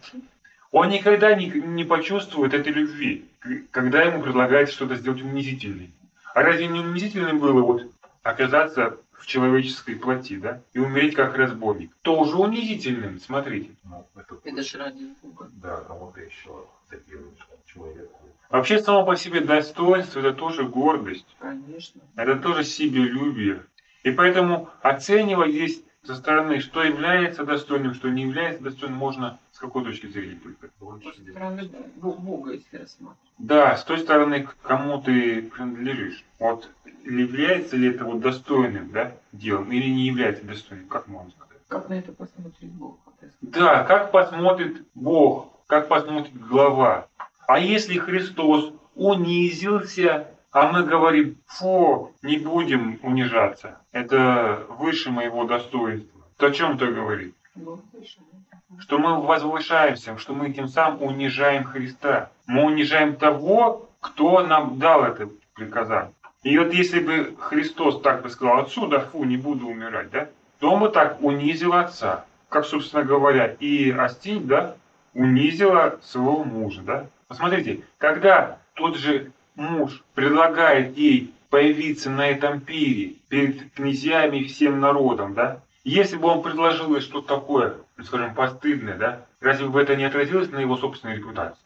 Он 0.74 0.90
никогда 0.90 1.34
не, 1.34 1.46
не 1.46 1.86
почувствует 1.86 2.54
этой 2.54 2.74
любви, 2.74 3.24
когда 3.72 4.04
ему 4.04 4.22
предлагается 4.22 4.76
что-то 4.76 4.98
сделать 4.98 5.22
унизительное. 5.22 5.92
А 6.34 6.42
разве 6.44 6.68
не 6.68 6.82
унизительным 6.82 7.40
было 7.40 7.62
вот 7.62 7.84
оказаться 8.22 8.98
в 9.22 9.28
человеческой 9.28 9.96
плоти, 9.96 10.38
да, 10.38 10.62
и 10.74 10.80
умереть 10.80 11.14
как 11.16 11.36
разбойник? 11.36 11.92
Тоже 12.02 12.36
унизительным, 12.36 13.20
смотрите. 13.20 13.70
Ну, 13.84 14.08
это, 14.16 14.40
Это 14.44 14.64
же 14.64 14.78
ради 14.80 15.14
Бога. 15.22 15.50
Да, 15.54 15.78
кому-то 15.82 16.20
еще 16.20 16.66
делаешь 17.08 17.38
человеку. 17.66 18.20
Вообще 18.50 18.80
само 18.80 19.06
по 19.06 19.16
себе 19.16 19.42
достоинство 19.42 20.20
это 20.20 20.34
тоже 20.34 20.64
гордость, 20.64 21.28
Конечно. 21.40 22.02
это 22.16 22.36
тоже 22.38 22.64
себелюбие. 22.64 23.64
И 24.04 24.12
поэтому 24.12 24.70
оценивать 24.82 25.52
здесь 25.52 25.84
со 26.04 26.16
стороны, 26.16 26.60
что 26.62 26.84
является 26.84 27.44
достойным, 27.46 27.94
что 27.94 28.10
не 28.10 28.24
является 28.24 28.64
достойным, 28.64 28.98
можно 28.98 29.40
с 29.52 29.60
какой 29.60 29.84
точки 29.84 30.08
зрения 30.08 30.40
только. 30.42 30.70
Со 31.04 31.22
стороны 31.32 31.70
Бо- 31.98 32.14
Бога, 32.14 32.54
если 32.54 32.78
рассматривать. 32.78 33.18
Да, 33.38 33.78
с 33.78 33.84
той 33.84 34.00
стороны, 34.00 34.44
к 34.44 34.56
кому 34.64 35.02
ты 35.02 35.44
принадлежишь. 35.44 36.24
Вот 36.40 36.70
является 37.04 37.78
ли 37.78 37.90
это 37.90 38.06
вот 38.06 38.20
достойным, 38.22 38.92
да, 38.92 39.14
делом, 39.32 39.72
или 39.72 39.90
не 39.90 40.08
является 40.08 40.44
достойным, 40.46 40.88
как 40.88 41.08
можно 41.08 41.32
сказать? 41.32 41.58
Как 41.68 41.90
на 41.90 41.94
это 41.94 42.12
посмотрит 42.14 42.72
Бог? 42.72 42.98
Да, 43.42 43.84
как 43.84 44.12
посмотрит 44.12 44.84
Бог, 44.96 45.54
как 45.68 45.88
посмотрит 45.88 46.34
глава. 46.36 47.08
А 47.48 47.60
если 47.60 47.98
Христос 48.00 48.74
унизился, 48.96 50.31
а 50.52 50.72
мы 50.72 50.84
говорим, 50.84 51.38
фу, 51.46 52.14
не 52.22 52.38
будем 52.38 53.00
унижаться, 53.04 53.80
это 53.92 54.66
выше 54.70 55.10
моего 55.10 55.46
достоинства, 55.46 56.22
то 56.38 56.48
о 56.48 56.52
чем 56.52 56.78
выше, 56.78 57.34
да? 57.56 58.80
Что 58.80 59.00
мы 59.00 59.22
возвышаемся, 59.22 60.18
что 60.18 60.34
мы 60.34 60.52
тем 60.54 60.68
самым 60.68 61.04
унижаем 61.04 61.66
Христа. 61.66 62.32
Мы 62.48 62.64
унижаем 62.66 63.16
того, 63.16 63.90
кто 64.00 64.42
нам 64.46 64.80
дал 64.80 65.04
это 65.04 65.30
приказание. 65.54 66.14
И 66.44 66.58
вот 66.58 66.74
если 66.74 67.02
бы 67.02 67.36
Христос 67.38 68.02
так 68.02 68.24
бы 68.24 68.30
сказал, 68.30 68.60
отсюда, 68.60 69.02
фу, 69.02 69.24
не 69.26 69.38
буду 69.38 69.68
умирать, 69.68 70.10
да, 70.10 70.30
то 70.60 70.72
он 70.72 70.80
бы 70.80 70.90
так 70.90 71.22
унизил 71.22 71.74
отца. 71.74 72.26
Как, 72.50 72.66
собственно 72.66 73.04
говоря, 73.04 73.56
и 73.60 73.92
Астинь, 73.92 74.48
да, 74.48 74.76
унизила 75.14 76.00
своего 76.02 76.44
мужа, 76.44 76.82
да. 76.82 77.08
Посмотрите, 77.28 77.84
когда 77.98 78.58
тот 78.74 78.98
же 78.98 79.32
муж 79.56 80.04
предлагает 80.14 80.98
ей 80.98 81.34
появиться 81.50 82.10
на 82.10 82.28
этом 82.28 82.62
пире 82.62 83.16
перед 83.30 83.72
князьями 83.74 84.38
и 84.38 84.48
всем 84.48 84.80
народом, 84.80 85.34
да, 85.34 85.62
если 85.84 86.16
бы 86.16 86.28
он 86.28 86.44
предложил 86.44 86.96
ей 86.96 87.02
что-то 87.02 87.36
такое, 87.36 87.78
ну, 87.98 88.04
скажем, 88.04 88.36
постыдное, 88.36 88.98
да, 88.98 89.26
разве 89.40 89.68
бы 89.68 89.82
это 89.82 89.96
не 89.96 90.04
отразилось 90.04 90.52
на 90.52 90.60
его 90.60 90.78
собственной 90.78 91.18
репутации? 91.18 91.58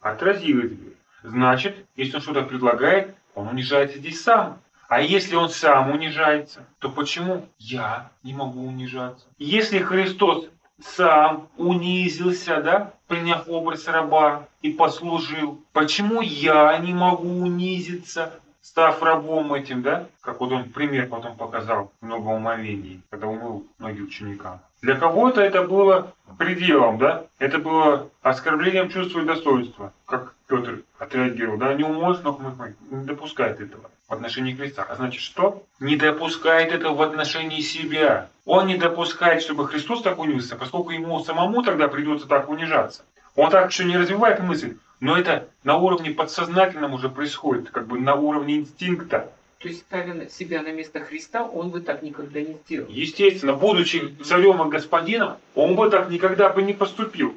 Отразилось 0.00 0.72
бы. 0.72 0.94
Значит, 1.24 1.76
если 1.96 2.16
он 2.16 2.22
что-то 2.22 2.42
предлагает, 2.42 3.14
он 3.34 3.48
унижается 3.48 3.98
здесь 3.98 4.22
сам. 4.22 4.60
А 4.88 5.00
если 5.00 5.34
он 5.34 5.48
сам 5.48 5.90
унижается, 5.90 6.64
то 6.78 6.88
почему 6.88 7.48
я 7.58 8.10
не 8.22 8.32
могу 8.32 8.64
унижаться? 8.64 9.26
Если 9.36 9.80
Христос 9.80 10.46
сам 10.82 11.48
унизился, 11.56 12.60
да, 12.62 12.92
приняв 13.06 13.48
образ 13.48 13.86
раба 13.88 14.46
и 14.62 14.70
послужил, 14.72 15.62
почему 15.72 16.20
я 16.20 16.76
не 16.78 16.92
могу 16.92 17.28
унизиться, 17.28 18.32
став 18.60 19.02
рабом 19.02 19.54
этим, 19.54 19.82
да? 19.82 20.06
Как 20.20 20.40
вот 20.40 20.52
он 20.52 20.64
пример 20.64 21.08
потом 21.08 21.36
показал 21.36 21.92
в 22.00 22.04
многоумолении, 22.04 23.00
когда 23.10 23.28
умыл 23.28 23.66
ноги 23.78 24.02
ученикам. 24.02 24.60
Для 24.82 24.96
кого-то 24.96 25.40
это 25.40 25.62
было 25.62 26.12
пределом, 26.38 26.98
да? 26.98 27.24
Это 27.38 27.58
было 27.58 28.10
оскорблением 28.22 28.90
чувства 28.90 29.20
и 29.20 29.24
достоинства, 29.24 29.92
как 30.04 30.35
Петр 30.46 30.82
отреагировал, 30.98 31.58
да? 31.58 31.74
Не 31.74 31.84
умоешь, 31.84 32.18
но 32.22 32.38
не 32.90 33.04
допускает 33.04 33.60
этого 33.60 33.90
в 34.08 34.12
отношении 34.12 34.54
Христа. 34.54 34.86
А 34.88 34.94
значит 34.94 35.20
что? 35.20 35.66
Не 35.80 35.96
допускает 35.96 36.72
этого 36.72 36.94
в 36.94 37.02
отношении 37.02 37.60
себя. 37.60 38.28
Он 38.44 38.66
не 38.66 38.76
допускает, 38.76 39.42
чтобы 39.42 39.66
Христос 39.66 40.02
так 40.02 40.18
унизился, 40.18 40.56
поскольку 40.56 40.90
ему 40.90 41.18
самому 41.24 41.62
тогда 41.62 41.88
придется 41.88 42.28
так 42.28 42.48
унижаться. 42.48 43.02
Он 43.34 43.50
так 43.50 43.70
еще 43.70 43.84
не 43.84 43.96
развивает 43.96 44.40
мысль, 44.40 44.76
но 45.00 45.18
это 45.18 45.48
на 45.64 45.76
уровне 45.76 46.10
подсознательном 46.10 46.94
уже 46.94 47.08
происходит, 47.08 47.70
как 47.70 47.86
бы 47.86 47.98
на 47.98 48.14
уровне 48.14 48.56
инстинкта. 48.56 49.30
То 49.58 49.68
есть, 49.68 49.80
ставя 49.80 50.28
себя 50.28 50.62
на 50.62 50.70
место 50.72 51.00
Христа, 51.00 51.42
он 51.42 51.70
бы 51.70 51.80
так 51.80 52.02
никогда 52.02 52.40
не 52.40 52.56
сделал. 52.66 52.88
Естественно, 52.88 53.54
будучи 53.54 54.14
царем 54.22 54.62
и 54.62 54.70
господином, 54.70 55.38
он 55.54 55.74
бы 55.74 55.90
так 55.90 56.08
никогда 56.08 56.50
бы 56.50 56.62
не 56.62 56.72
поступил. 56.72 57.36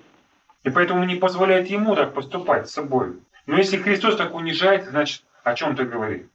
И 0.63 0.69
поэтому 0.69 1.03
не 1.05 1.15
позволяет 1.15 1.67
ему 1.67 1.95
так 1.95 2.13
поступать 2.13 2.69
с 2.69 2.73
собой. 2.73 3.19
Но 3.45 3.57
если 3.57 3.77
Христос 3.77 4.17
так 4.17 4.35
унижает, 4.35 4.85
значит, 4.85 5.23
о 5.43 5.53
чем 5.53 5.75
ты 5.75 5.85
говоришь? 5.85 6.27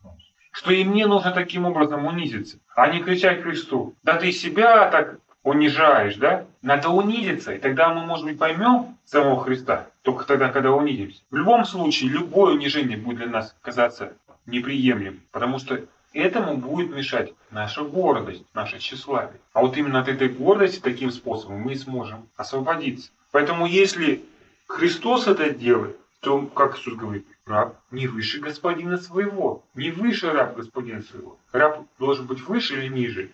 Что 0.51 0.73
и 0.73 0.85
мне 0.85 1.07
нужно 1.07 1.33
таким 1.33 1.67
образом 1.67 2.07
унизиться, 2.07 2.59
а 2.75 2.89
не 2.89 3.03
кричать 3.03 3.43
Христу. 3.43 3.95
Да 4.03 4.17
ты 4.17 4.33
себя 4.33 4.89
так 4.89 5.19
унижаешь, 5.43 6.17
да? 6.17 6.47
Надо 6.63 6.89
унизиться, 6.89 7.53
и 7.53 7.59
тогда 7.59 7.93
мы, 7.93 8.07
может 8.07 8.25
быть, 8.25 8.39
поймем 8.39 8.97
самого 9.05 9.43
Христа, 9.43 9.87
только 10.03 10.25
тогда, 10.27 10.49
когда 10.49 10.73
унизимся. 10.73 11.21
В 11.31 11.37
любом 11.37 11.65
случае, 11.65 12.11
любое 12.11 12.55
унижение 12.55 12.97
будет 12.97 13.19
для 13.19 13.27
нас 13.27 13.55
казаться 13.61 14.15
неприемлемым, 14.47 15.21
потому 15.33 15.59
что 15.59 15.81
этому 16.13 16.57
будет 16.57 16.95
мешать 16.95 17.33
наша 17.51 17.83
гордость, 17.83 18.45
наше 18.55 18.79
тщеславие. 18.79 19.41
А 19.53 19.61
вот 19.61 19.77
именно 19.77 20.01
от 20.01 20.09
этой 20.09 20.29
гордости 20.29 20.81
таким 20.81 21.11
способом 21.11 21.61
мы 21.61 21.77
сможем 21.77 22.29
освободиться. 22.37 23.11
Поэтому 23.35 23.67
если 23.67 24.25
Христос 24.69 25.27
это 25.27 25.51
делает, 25.51 25.97
то, 26.21 26.41
как 26.43 26.79
Иисус 26.79 26.95
говорит, 26.95 27.27
раб 27.47 27.75
не 27.91 28.07
выше 28.07 28.39
господина 28.39 28.97
своего, 28.97 29.65
не 29.75 29.91
выше 29.91 30.31
раб 30.31 30.55
господина 30.55 31.03
своего. 31.03 31.37
Раб 31.51 31.85
должен 31.99 32.27
быть 32.27 32.47
выше 32.47 32.75
или 32.75 32.87
ниже? 32.87 33.31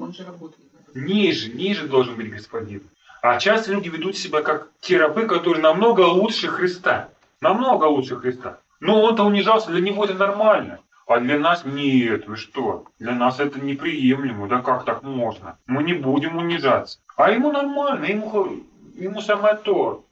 Он 0.00 0.12
же 0.12 0.24
работает. 0.24 0.62
Ниже, 0.94 1.52
ниже 1.52 1.88
должен 1.88 2.14
быть 2.14 2.30
господин. 2.30 2.82
А 3.22 3.40
часто 3.40 3.72
люди 3.72 3.88
ведут 3.88 4.16
себя 4.16 4.42
как 4.42 4.68
те 4.80 4.98
рабы, 4.98 5.26
которые 5.26 5.60
намного 5.60 6.02
лучше 6.02 6.46
Христа. 6.46 7.08
Намного 7.40 7.86
лучше 7.86 8.14
Христа. 8.18 8.60
Но 8.78 9.02
он-то 9.02 9.24
унижался, 9.24 9.72
для 9.72 9.80
него 9.80 10.04
это 10.04 10.14
нормально. 10.14 10.78
А 11.08 11.18
для 11.18 11.40
нас 11.40 11.64
нет, 11.64 12.28
вы 12.28 12.36
что? 12.36 12.84
Для 13.00 13.16
нас 13.16 13.40
это 13.40 13.60
неприемлемо, 13.60 14.46
да 14.46 14.62
как 14.62 14.84
так 14.84 15.02
можно? 15.02 15.58
Мы 15.66 15.82
не 15.82 15.94
будем 15.94 16.36
унижаться. 16.36 17.00
А 17.16 17.32
ему 17.32 17.50
нормально, 17.50 18.04
ему, 18.04 18.62
ему 19.00 19.20
самое 19.20 19.56
то. 19.56 20.04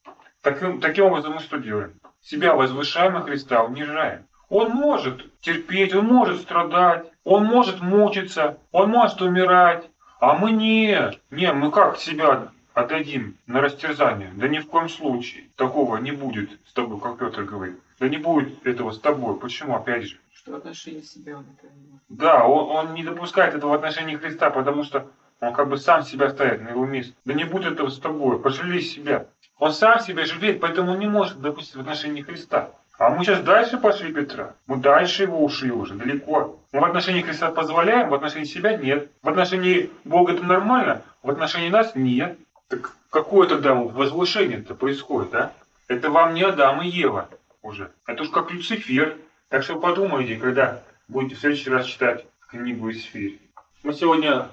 Таким, 0.42 0.80
таким 0.80 1.06
образом 1.06 1.34
мы 1.34 1.40
что 1.40 1.58
делаем? 1.58 1.94
Себя 2.22 2.54
возвышаем, 2.54 3.16
а 3.16 3.22
Христа 3.22 3.62
унижаем. 3.62 4.26
Он 4.48 4.70
может 4.70 5.38
терпеть, 5.40 5.94
он 5.94 6.06
может 6.06 6.40
страдать, 6.40 7.06
он 7.24 7.44
может 7.44 7.80
мучиться, 7.80 8.58
он 8.72 8.90
может 8.90 9.20
умирать. 9.20 9.88
А 10.20 10.34
мы 10.34 10.52
нет. 10.52 11.20
Не, 11.30 11.52
мы 11.52 11.70
как 11.70 11.98
себя 11.98 12.48
отдадим 12.74 13.36
на 13.46 13.60
растерзание? 13.60 14.32
Да 14.34 14.48
ни 14.48 14.58
в 14.58 14.66
коем 14.66 14.88
случае. 14.88 15.44
Такого 15.56 15.96
не 15.98 16.12
будет 16.12 16.50
с 16.66 16.72
тобой, 16.72 16.98
как 17.00 17.18
Петр 17.18 17.44
говорит. 17.44 17.78
Да 18.00 18.08
не 18.08 18.16
будет 18.16 18.66
этого 18.66 18.92
с 18.92 18.98
тобой. 18.98 19.38
Почему, 19.38 19.76
опять 19.76 20.04
же? 20.04 20.18
Что 20.32 20.52
в 20.52 20.56
отношении 20.56 21.02
себя 21.02 21.36
он 21.36 21.44
это 21.56 21.72
не. 21.74 22.00
Да, 22.08 22.46
он, 22.46 22.86
он 22.88 22.94
не 22.94 23.04
допускает 23.04 23.54
этого 23.54 23.72
в 23.72 23.74
отношении 23.74 24.16
Христа, 24.16 24.50
потому 24.50 24.82
что 24.82 25.08
он 25.40 25.52
как 25.54 25.68
бы 25.68 25.78
сам 25.78 26.02
себя 26.02 26.30
ставит 26.30 26.62
на 26.62 26.70
его 26.70 26.84
место. 26.84 27.14
Да 27.24 27.34
не 27.34 27.44
будет 27.44 27.74
этого 27.74 27.90
с 27.90 27.98
тобой, 27.98 28.40
пожалей 28.40 28.82
себя. 28.82 29.26
Он 29.58 29.72
сам 29.72 30.00
себя 30.00 30.24
жалеет, 30.24 30.60
поэтому 30.60 30.96
не 30.96 31.06
может 31.06 31.40
допустить 31.40 31.76
в 31.76 31.80
отношении 31.80 32.22
Христа. 32.22 32.70
А 32.98 33.10
мы 33.10 33.24
сейчас 33.24 33.40
дальше 33.42 33.78
пошли 33.78 34.12
Петра. 34.12 34.54
Мы 34.66 34.78
дальше 34.78 35.22
его 35.22 35.44
ушли 35.44 35.70
уже, 35.70 35.94
далеко. 35.94 36.58
Мы 36.72 36.80
в 36.80 36.84
отношении 36.84 37.22
Христа 37.22 37.52
позволяем, 37.52 38.08
в 38.08 38.14
отношении 38.14 38.44
себя 38.44 38.76
нет. 38.76 39.10
В 39.22 39.28
отношении 39.28 39.90
Бога 40.04 40.32
это 40.32 40.44
нормально, 40.44 41.02
в 41.22 41.30
отношении 41.30 41.70
нас 41.70 41.94
нет. 41.94 42.36
Так 42.68 42.90
какое 43.10 43.46
тогда 43.46 43.74
возвышение-то 43.74 44.74
происходит, 44.74 45.34
а? 45.34 45.52
Это 45.86 46.10
вам 46.10 46.34
не 46.34 46.42
Адам 46.42 46.82
и 46.82 46.88
Ева 46.88 47.28
уже. 47.62 47.92
Это 48.06 48.24
уж 48.24 48.30
как 48.30 48.50
Люцифер. 48.50 49.16
Так 49.48 49.62
что 49.62 49.78
подумайте, 49.78 50.36
когда 50.36 50.82
будете 51.06 51.36
в 51.36 51.38
следующий 51.38 51.70
раз 51.70 51.86
читать 51.86 52.26
книгу 52.50 52.90
Исфирь. 52.90 53.40
Мы 53.84 53.94
сегодня 53.94 54.48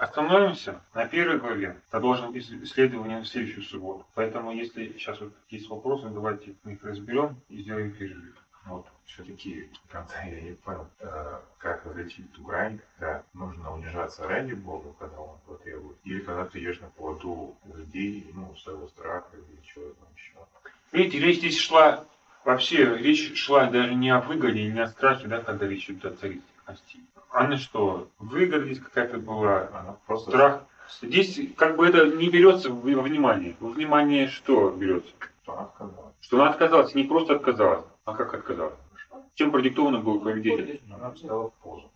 остановимся 0.00 0.80
на 0.94 1.06
первой 1.06 1.38
главе, 1.38 1.76
продолжим 1.90 2.36
исследование 2.36 3.20
в 3.20 3.28
следующую 3.28 3.64
субботу. 3.64 4.06
Поэтому, 4.14 4.52
если 4.52 4.92
сейчас 4.94 5.20
вот 5.20 5.34
есть 5.50 5.68
вопросы, 5.68 6.08
давайте 6.08 6.54
мы 6.64 6.72
их 6.72 6.82
разберем 6.82 7.36
и 7.50 7.60
сделаем 7.60 7.92
перерыв. 7.92 8.34
Вот 8.66 8.86
все-таки 9.04 9.70
конце 9.88 10.14
я 10.24 10.40
не 10.40 10.52
понял, 10.52 10.86
э, 11.00 11.40
как 11.58 11.84
различить 11.84 12.32
ту 12.32 12.44
грань, 12.44 12.80
когда 12.96 13.22
нужно 13.34 13.74
унижаться 13.74 14.26
ради 14.26 14.54
Бога, 14.54 14.94
когда 14.98 15.18
он 15.18 15.36
этого 15.42 15.58
требует, 15.58 15.96
или 16.04 16.20
когда 16.20 16.46
ты 16.46 16.58
идешь 16.60 16.80
на 16.80 16.88
поводу 16.88 17.56
людей, 17.74 18.30
ну, 18.34 18.54
своего 18.56 18.86
страха 18.88 19.28
или 19.34 19.60
чего 19.66 19.84
там 19.84 20.08
еще. 20.16 20.34
Видите, 20.92 21.20
речь 21.20 21.38
здесь 21.38 21.58
шла, 21.58 22.04
вообще 22.44 22.96
речь 22.96 23.34
шла 23.36 23.66
даже 23.66 23.94
не 23.94 24.10
о 24.10 24.20
выгоде, 24.20 24.70
не 24.70 24.80
о 24.80 24.88
страхе, 24.88 25.26
да, 25.26 25.40
когда 25.40 25.66
речь 25.66 25.90
идет 25.90 26.04
о 26.04 26.16
царице 26.16 26.44
Астии. 26.66 27.00
А 27.30 27.46
на 27.46 27.56
что? 27.56 28.08
Здесь 28.20 28.80
какая-то 28.80 29.18
была, 29.18 29.68
Она 29.72 29.96
просто 30.06 30.30
страх. 30.30 30.62
Здесь 31.02 31.40
как 31.56 31.76
бы 31.76 31.86
это 31.86 32.06
не 32.16 32.28
берется 32.28 32.70
во 32.70 33.02
внимание. 33.02 33.56
Во 33.60 33.68
внимание 33.68 34.28
что 34.28 34.70
берется? 34.70 35.10
что 35.42 35.52
она 35.52 35.68
сказала. 35.74 36.12
Что 36.20 36.40
она 36.40 36.50
отказалась, 36.50 36.94
не 36.94 37.04
просто 37.04 37.36
отказалась, 37.36 37.84
а 38.04 38.14
как 38.14 38.34
отказалась. 38.34 38.74
Чем 39.34 39.52
продиктовано 39.52 40.00
было 40.00 40.18
поведение? 40.18 40.80
Она 40.92 41.10
встала 41.12 41.50
в 41.50 41.54
позу. 41.62 41.90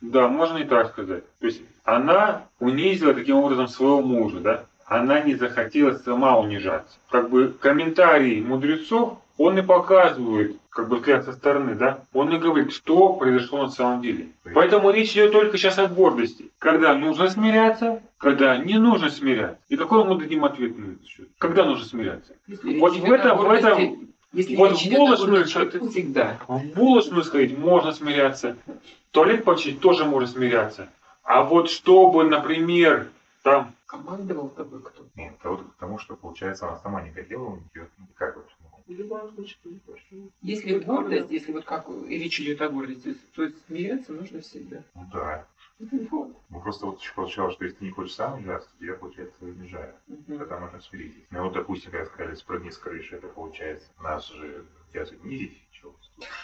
Да, 0.00 0.28
можно 0.28 0.58
и 0.58 0.64
так 0.64 0.90
сказать. 0.90 1.24
То 1.38 1.46
есть 1.46 1.62
она 1.84 2.46
унизила 2.58 3.12
таким 3.12 3.36
образом 3.36 3.68
своего 3.68 4.00
мужа, 4.02 4.40
да? 4.40 4.66
Она 4.90 5.20
не 5.20 5.36
захотела 5.36 5.92
сама 5.98 6.36
унижаться. 6.36 6.98
Как 7.10 7.30
бы 7.30 7.54
комментарии 7.60 8.40
мудрецов, 8.40 9.18
он 9.38 9.56
и 9.56 9.62
показывает, 9.62 10.56
как 10.68 10.88
бы 10.88 10.96
взгляд 10.96 11.24
со 11.24 11.32
стороны, 11.32 11.76
да? 11.76 12.00
Он 12.12 12.34
и 12.34 12.38
говорит, 12.38 12.72
что 12.72 13.12
произошло 13.12 13.62
на 13.62 13.70
самом 13.70 14.02
деле. 14.02 14.30
Поэтому 14.52 14.90
речь 14.90 15.12
идет 15.12 15.30
только 15.30 15.58
сейчас 15.58 15.78
о 15.78 15.86
гордости. 15.86 16.50
Когда 16.58 16.92
нужно 16.96 17.30
смиряться, 17.30 18.02
когда 18.18 18.56
не 18.56 18.78
нужно 18.78 19.10
смиряться. 19.10 19.58
И 19.68 19.76
какой 19.76 20.04
мы 20.04 20.18
дадим 20.18 20.44
ответ 20.44 20.76
на 20.76 20.94
этот 20.94 21.06
счет? 21.06 21.28
Когда 21.38 21.64
нужно 21.64 21.86
смиряться? 21.86 22.32
Если 22.48 22.80
Вот 22.80 22.96
в 22.96 23.12
этом, 23.12 23.38
в 23.38 23.48
этом, 23.48 24.08
Если 24.32 24.56
вот 24.56 24.72
в 24.72 24.90
булочную 24.90 25.44
всегда. 25.44 26.36
в 26.48 26.64
булочную 26.74 27.22
сходить 27.22 27.56
можно 27.56 27.92
смиряться, 27.92 28.56
в 28.66 29.14
туалет 29.14 29.44
почить 29.44 29.78
тоже 29.78 30.04
можно 30.04 30.26
смиряться. 30.26 30.88
А 31.22 31.44
вот 31.44 31.70
чтобы, 31.70 32.24
например, 32.24 33.06
там, 33.44 33.72
Командовал 33.90 34.48
тобой 34.50 34.80
кто? 34.82 35.04
Нет, 35.16 35.34
это 35.40 35.50
вот 35.50 35.62
к 35.62 35.74
тому, 35.80 35.98
что 35.98 36.14
получается 36.14 36.68
она 36.68 36.78
сама 36.78 37.02
не 37.02 37.10
хотела, 37.10 37.42
у 37.42 37.56
нее, 37.56 37.88
ну, 37.98 38.06
как 38.14 38.36
вот, 38.36 38.46
ну, 38.60 38.68
В 38.86 38.96
любом 38.96 39.34
случае, 39.34 39.56
будет 39.64 39.82
хорошо. 39.84 40.04
Если 40.42 40.78
гордость, 40.78 41.30
если 41.32 41.50
вот 41.50 41.64
как 41.64 41.88
речь 42.06 42.40
идет 42.40 42.62
о 42.62 42.68
гордости, 42.68 43.16
то 43.34 43.48
смиряться 43.66 44.12
нужно 44.12 44.42
всегда. 44.42 44.84
ну 44.94 45.06
да. 45.12 45.44
Вот. 45.80 46.36
Ну 46.50 46.60
просто 46.60 46.86
вот 46.86 47.00
еще 47.00 47.12
получалось, 47.14 47.54
что 47.54 47.64
если 47.64 47.78
ты 47.78 47.84
не 47.86 47.90
хочешь 47.90 48.14
сам 48.14 48.34
унижаться, 48.34 48.68
то 48.70 48.78
тебя, 48.78 48.94
получается, 48.94 49.34
унижают. 49.40 49.96
Мгм. 50.06 50.38
Тогда 50.38 50.60
можно 50.60 50.80
смириться. 50.80 51.20
Ну 51.30 51.42
вот, 51.42 51.52
допустим, 51.54 51.90
когда 51.90 52.06
сказали, 52.06 52.34
спрыгни 52.36 52.70
с 52.70 52.78
крыши, 52.78 53.16
это 53.16 53.26
получается, 53.26 53.88
нас 54.00 54.28
же 54.28 54.66
хотят 54.86 55.10
унизить. 55.20 55.60
Чего? 55.72 55.96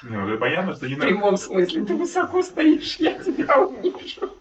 Не, 0.03 0.16
ну 0.16 0.28
это 0.30 0.38
понятно, 0.40 0.74
что 0.74 0.88
не 0.88 0.94
В 0.97 0.99
надо. 0.99 1.11
прямом 1.11 1.36
смысле, 1.36 1.84
ты 1.84 1.94
высоко 1.94 2.42
стоишь, 2.42 2.97
я 2.97 3.16
тебя 3.22 3.57
унижу. 3.64 4.32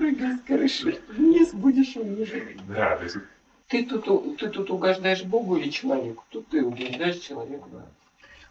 Прыгай 0.00 0.34
с 0.34 0.40
крыши, 0.46 0.98
вниз 1.10 1.52
будешь 1.52 1.94
унижен. 1.94 2.58
Да, 2.68 2.96
то 2.96 3.04
есть 3.04 3.16
Ты 3.68 3.84
тут, 3.84 4.08
у- 4.08 4.34
ты 4.34 4.48
тут 4.48 4.70
угождаешь 4.70 5.22
Богу 5.24 5.56
или 5.56 5.68
человеку? 5.68 6.24
Тут 6.30 6.48
ты 6.48 6.64
угождаешь 6.64 7.18
человеку. 7.18 7.68
Да. 7.70 7.86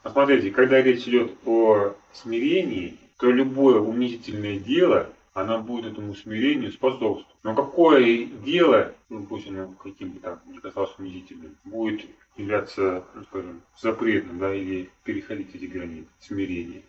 посмотрите, 0.03 0.51
когда 0.51 0.79
речь 0.79 1.07
идет 1.07 1.31
о 1.47 1.95
смирении, 2.13 2.97
то 3.17 3.31
любое 3.31 3.79
унизительное 3.79 4.59
дело, 4.59 5.09
оно 5.33 5.59
будет 5.59 5.93
этому 5.93 6.13
смирению 6.13 6.71
способствовать. 6.71 7.25
Но 7.41 7.55
какое 7.55 8.25
дело, 8.25 8.93
ну 9.09 9.23
пусть 9.25 9.47
оно 9.47 9.73
каким 9.83 10.09
бы 10.11 10.19
там 10.19 10.39
ни 10.45 10.57
казалось 10.59 10.93
унизительным, 10.99 11.57
будет 11.63 12.05
являться, 12.37 13.03
ну, 13.15 13.23
скажем, 13.23 13.61
запретным, 13.75 14.37
да, 14.37 14.53
или 14.53 14.91
переходить 15.03 15.55
эти 15.55 15.65
границы 15.65 16.07
смирения. 16.19 16.83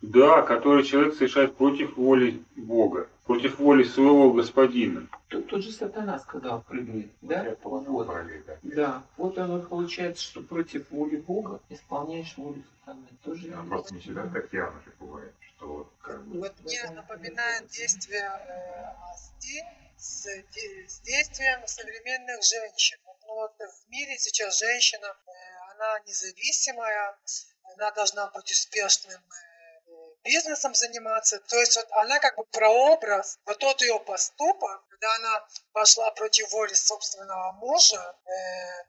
Да, 0.00 0.42
который 0.42 0.84
человек 0.84 1.14
совершает 1.14 1.56
против 1.56 1.96
воли 1.96 2.42
Бога, 2.56 3.08
против 3.24 3.58
воли 3.58 3.82
своего 3.82 4.32
господина. 4.32 5.08
Тут, 5.28 5.48
тут 5.48 5.62
же 5.62 5.72
сатана 5.72 6.18
сказал, 6.18 6.62
прыгни, 6.62 7.10
да? 7.20 7.56
Вот. 7.62 8.06
параллель, 8.06 8.44
да. 8.46 8.58
Да, 8.62 9.02
вот 9.16 9.36
оно 9.38 9.60
получается, 9.60 10.22
что 10.22 10.40
против 10.40 10.90
воли 10.90 11.16
Бога 11.16 11.60
исполняешь 11.68 12.36
волю 12.36 12.62
сатаны. 12.80 13.06
Тоже 13.24 13.48
Ну, 13.48 13.68
Просто 13.68 13.94
не 13.94 14.00
всегда 14.00 14.26
так 14.28 14.52
явно 14.52 14.80
же 14.82 14.92
бывает, 15.00 15.34
что 15.48 15.66
вот 15.66 15.92
как 16.00 16.24
бы... 16.26 16.40
Вот 16.40 16.54
мне 16.62 16.90
напоминает 16.94 17.66
действие 17.66 18.22
э, 18.22 19.12
Асти 19.12 19.62
с, 19.96 20.26
с 20.26 21.00
действием 21.00 21.66
современных 21.66 22.42
женщин. 22.42 22.98
Ну, 23.26 23.34
вот 23.34 23.52
в 23.58 23.90
мире 23.90 24.16
сейчас 24.16 24.58
женщина, 24.60 25.06
э, 25.06 25.30
она 25.74 25.98
независимая, 26.06 27.18
она 27.78 27.90
должна 27.92 28.26
быть 28.28 28.50
успешным 28.50 29.20
э, 29.20 29.88
бизнесом 30.24 30.74
заниматься. 30.74 31.38
То 31.40 31.58
есть 31.58 31.76
вот 31.76 31.86
она 31.92 32.18
как 32.18 32.36
бы 32.36 32.44
прообраз, 32.44 33.38
вот 33.46 33.58
тот 33.58 33.80
ее 33.80 33.98
поступок, 34.00 34.84
когда 34.90 35.14
она 35.14 35.48
пошла 35.72 36.10
против 36.10 36.50
воли 36.52 36.74
собственного 36.74 37.52
мужа, 37.52 38.16
э, 38.24 38.30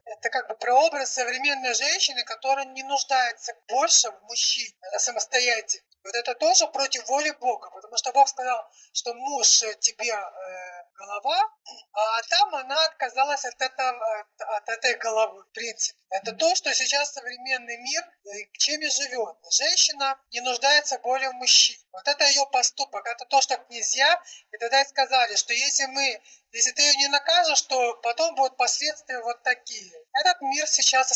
это 0.06 0.30
как 0.30 0.48
бы 0.48 0.54
прообраз 0.56 1.14
современной 1.14 1.74
женщины, 1.74 2.24
которая 2.24 2.66
не 2.66 2.82
нуждается 2.82 3.54
больше 3.68 4.10
в 4.10 4.22
мужчине, 4.24 4.74
она 4.90 4.98
самостоятельна. 4.98 5.84
Вот 6.02 6.14
это 6.14 6.34
тоже 6.34 6.66
против 6.68 7.06
воли 7.08 7.30
Бога, 7.32 7.70
потому 7.70 7.96
что 7.96 8.12
Бог 8.12 8.26
сказал, 8.28 8.68
что 8.92 9.14
муж 9.14 9.62
э, 9.62 9.74
тебе 9.74 10.12
э, 10.12 10.79
голова, 11.00 11.48
а 11.92 12.22
там 12.28 12.54
она 12.54 12.84
отказалась 12.84 13.44
от, 13.44 13.60
этого, 13.60 14.26
от, 14.56 14.68
этой 14.68 14.94
головы, 14.94 15.42
в 15.42 15.52
принципе. 15.52 15.98
Это 16.10 16.32
то, 16.32 16.54
что 16.54 16.74
сейчас 16.74 17.12
современный 17.12 17.78
мир, 17.78 18.02
э, 18.02 18.46
чем 18.58 18.80
и 18.80 18.88
живет. 18.88 19.36
Женщина 19.50 20.18
не 20.32 20.40
нуждается 20.40 20.98
более 20.98 21.30
в 21.30 21.34
мужчине. 21.34 21.78
Вот 21.92 22.06
это 22.06 22.24
ее 22.24 22.46
поступок, 22.52 23.06
это 23.06 23.24
то, 23.24 23.40
что 23.40 23.56
князья, 23.56 24.22
и 24.52 24.56
тогда 24.58 24.80
и 24.82 24.86
сказали, 24.86 25.34
что 25.36 25.52
если 25.52 25.86
мы, 25.86 26.20
если 26.52 26.72
ты 26.72 26.82
ее 26.82 26.94
не 26.96 27.08
накажешь, 27.08 27.62
то 27.62 27.94
потом 28.02 28.34
будут 28.34 28.56
последствия 28.56 29.20
вот 29.22 29.42
такие. 29.42 29.92
Этот 30.20 30.40
мир 30.42 30.66
сейчас 30.66 31.10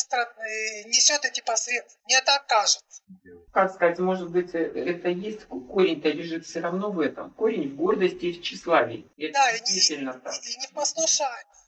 несет 0.87 1.24
эти 1.24 1.41
последствия, 1.41 1.99
не 2.07 2.20
так 2.22 2.47
кажется. 2.47 3.03
как 3.53 3.72
сказать, 3.74 3.99
может 3.99 4.30
быть, 4.30 4.55
э, 4.55 4.59
это 4.59 5.09
есть, 5.09 5.47
корень-то 5.47 6.09
лежит 6.09 6.47
все 6.47 6.61
равно 6.61 6.91
в 6.91 7.01
этом. 7.01 7.30
Корень 7.35 7.72
в 7.72 7.76
гордости 7.76 8.26
и 8.26 8.32
в 8.32 8.43
тщеславии. 8.43 9.11
И 9.16 9.26
это 9.26 9.35
Да, 9.35 9.51
и 9.51 9.61
не, 9.61 9.66
действительно 9.66 10.14
так. 10.14 10.35
и- 10.35 10.57
не. 10.57 10.66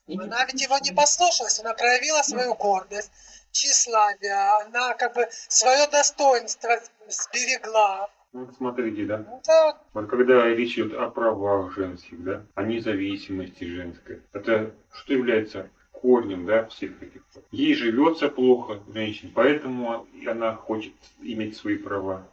И 0.06 0.16
не 0.16 0.24
Она 0.24 0.44
ведь 0.44 0.60
его 0.62 0.78
не 0.78 0.92
послушалась, 0.92 1.58
она 1.58 1.74
проявила 1.74 2.22
свою 2.22 2.54
гордость, 2.54 3.10
тщеславие, 3.50 4.34
она 4.62 4.94
как 4.94 5.14
бы 5.14 5.28
свое 5.48 5.86
достоинство 5.88 6.80
сберегла. 7.08 8.08
Вот 8.36 8.54
смотрите, 8.54 9.06
да, 9.06 9.24
Ну 9.26 9.40
да, 9.46 9.78
Вот 9.94 10.08
когда 10.08 10.46
речь 10.46 10.74
идет 10.74 10.92
о 10.92 11.08
правах 11.08 11.74
женских, 11.74 12.22
да, 12.22 12.42
о 12.54 12.64
независимости 12.64 13.64
женской, 13.64 14.20
это 14.34 14.74
что 14.92 15.14
является 15.14 15.70
корнем, 15.90 16.44
да, 16.44 16.66
всех 16.66 17.02
этих. 17.02 17.22
Ей 17.50 17.74
живется 17.74 18.28
плохо, 18.28 18.80
женщине, 18.92 19.32
поэтому 19.34 20.06
она 20.26 20.54
хочет 20.54 20.92
иметь 21.22 21.56
свои 21.56 21.78
права. 21.78 22.26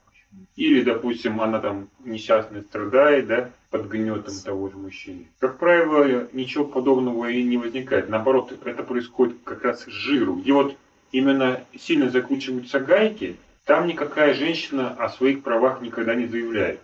Или, 0.58 0.84
допустим, 0.84 1.40
она 1.40 1.62
там 1.62 1.88
несчастно 2.04 2.64
страдает, 2.64 3.28
да, 3.28 3.52
под 3.70 3.88
гнетом 3.88 4.34
того 4.44 4.70
же 4.70 4.76
мужчины. 4.76 5.30
Как 5.40 5.58
правило, 5.58 6.28
ничего 6.34 6.66
подобного 6.66 7.30
и 7.30 7.42
не 7.44 7.58
возникает. 7.58 8.10
Наоборот, 8.10 8.52
это 8.52 8.84
происходит 8.84 9.38
как 9.46 9.64
раз 9.64 9.84
с 9.84 9.88
жиру, 9.88 10.36
где 10.36 10.52
вот 10.52 10.76
именно 11.14 11.64
сильно 11.78 12.10
закручиваются 12.10 12.82
гайки, 12.82 13.38
там 13.66 13.88
никакая 13.88 14.34
женщина 14.34 14.92
о 14.92 15.10
своих 15.10 15.44
правах 15.44 15.82
никогда 15.82 16.16
не 16.16 16.28
заявляет. 16.28 16.80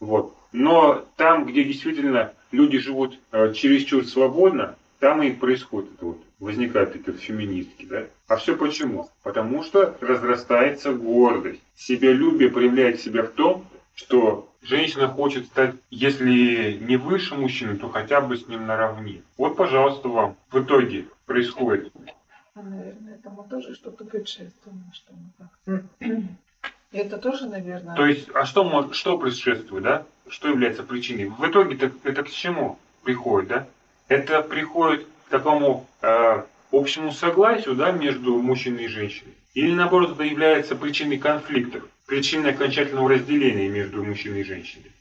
Вот. 0.00 0.36
Но 0.52 1.04
там, 1.16 1.46
где 1.46 1.64
действительно 1.64 2.32
люди 2.50 2.78
живут 2.78 3.18
э, 3.30 3.52
чересчур 3.52 4.04
свободно, 4.04 4.76
там 4.98 5.22
и 5.22 5.32
происходит 5.32 5.94
это 5.94 6.06
вот. 6.06 6.22
Возникают 6.38 6.96
эти 6.96 7.12
феминистки, 7.12 7.84
да? 7.86 8.04
А 8.26 8.36
все 8.36 8.56
почему? 8.56 9.08
Потому 9.22 9.62
что 9.62 9.96
разрастается 10.00 10.92
гордость. 10.92 11.60
Себялюбие 11.76 12.50
проявляет 12.50 13.00
себя 13.00 13.22
в 13.22 13.28
том, 13.28 13.64
что 13.94 14.48
женщина 14.62 15.08
хочет 15.08 15.46
стать, 15.46 15.74
если 15.90 16.78
не 16.80 16.96
выше 16.96 17.36
мужчины, 17.36 17.76
то 17.76 17.88
хотя 17.88 18.20
бы 18.20 18.36
с 18.36 18.48
ним 18.48 18.66
наравне. 18.66 19.22
Вот, 19.36 19.56
пожалуйста, 19.56 20.08
вам 20.08 20.36
в 20.50 20.60
итоге 20.60 21.06
происходит. 21.26 21.92
А, 22.54 22.62
Наверное, 22.62 23.14
этому 23.14 23.44
тоже 23.48 23.74
что-то 23.74 24.04
предшествовало, 24.04 24.82
что 24.92 25.12
мы 25.12 25.30
так. 25.38 25.84
Это 26.92 27.16
тоже, 27.16 27.46
наверное, 27.46 27.96
То 27.96 28.06
есть, 28.06 28.28
а 28.34 28.44
что, 28.44 28.64
может, 28.64 28.94
что 28.94 29.16
предшествует, 29.16 29.82
да? 29.82 30.06
Что 30.28 30.48
является 30.48 30.82
причиной? 30.82 31.26
В 31.26 31.44
итоге 31.46 31.74
это, 31.74 31.90
это 32.04 32.22
к 32.22 32.30
чему 32.30 32.78
приходит, 33.02 33.48
да? 33.48 33.66
Это 34.08 34.42
приходит 34.42 35.06
к 35.26 35.30
такому 35.30 35.86
э, 36.02 36.42
общему 36.70 37.12
согласию, 37.12 37.76
да, 37.76 37.92
между 37.92 38.36
мужчиной 38.40 38.84
и 38.84 38.88
женщиной? 38.88 39.32
Или 39.54 39.74
наоборот, 39.74 40.12
это 40.12 40.22
является 40.22 40.76
причиной 40.76 41.18
конфликтов, 41.18 41.82
причиной 42.06 42.50
окончательного 42.50 43.08
разделения 43.10 43.68
между 43.68 44.04
мужчиной 44.04 44.40
и 44.40 44.44
женщиной? 44.44 44.92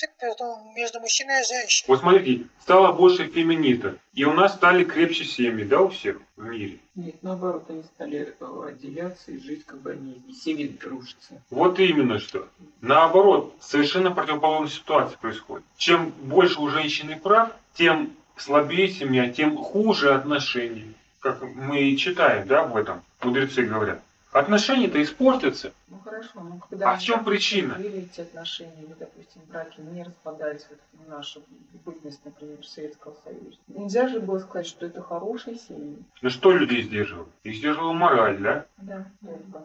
Конфликт 0.00 0.40
между 0.74 1.00
мужчиной 1.00 1.42
и 1.42 1.46
женщиной. 1.46 1.86
Вот 1.88 2.00
смотрите, 2.00 2.46
стало 2.60 2.92
больше 2.92 3.26
феминистов, 3.26 3.94
и 4.14 4.24
у 4.24 4.32
нас 4.32 4.54
стали 4.54 4.84
крепче 4.84 5.24
семьи, 5.24 5.64
да, 5.64 5.80
у 5.80 5.88
всех 5.88 6.18
в 6.36 6.44
мире. 6.44 6.78
Нет, 6.94 7.16
наоборот, 7.22 7.64
они 7.68 7.82
стали 7.82 8.34
э, 8.38 8.68
отделяться 8.68 9.32
и 9.32 9.38
жить, 9.38 9.64
как 9.64 9.80
бы 9.80 9.92
они 9.92 10.22
и 10.28 10.32
семьи 10.32 10.68
дружатся. 10.68 11.42
Вот 11.50 11.78
именно 11.78 12.18
что. 12.18 12.48
Наоборот, 12.80 13.54
совершенно 13.60 14.10
противоположная 14.10 14.70
ситуация 14.70 15.18
происходит. 15.18 15.64
Чем 15.76 16.10
больше 16.10 16.60
у 16.60 16.68
женщины 16.68 17.18
прав, 17.18 17.50
тем 17.74 18.12
слабее 18.36 18.88
семья, 18.88 19.28
тем 19.28 19.56
хуже 19.56 20.14
отношения. 20.14 20.94
Как 21.20 21.42
мы 21.42 21.82
и 21.82 21.96
читаем, 21.98 22.46
да, 22.46 22.64
в 22.64 22.76
этом, 22.76 23.02
мудрецы 23.22 23.62
говорят. 23.62 24.02
Отношения-то 24.32 25.02
испортятся. 25.02 25.72
Ну 25.88 25.98
хорошо, 26.04 26.30
ну 26.36 26.60
когда 26.68 26.92
А 26.92 26.96
в 26.96 27.02
чем 27.02 27.24
причина? 27.24 27.76
эти 27.80 28.20
отношения, 28.20 28.82
или, 28.82 28.94
допустим, 28.96 29.42
браки 29.48 29.80
не 29.80 30.04
распадались, 30.04 30.66
вот 30.70 30.78
в 30.92 31.08
нашу 31.08 31.42
бытность, 31.84 32.24
например, 32.24 32.64
Советского 32.64 33.16
Союза. 33.24 33.58
Нельзя 33.66 34.06
же 34.06 34.20
было 34.20 34.38
сказать, 34.38 34.68
что 34.68 34.86
это 34.86 35.02
хорошие 35.02 35.56
семьи. 35.56 35.98
Ну 36.22 36.30
что 36.30 36.52
людей 36.52 36.82
сдерживало? 36.82 37.26
Их 37.42 37.56
сдерживала 37.56 37.92
мораль, 37.92 38.38
да? 38.38 38.66
Да, 38.76 39.06
только. 39.20 39.64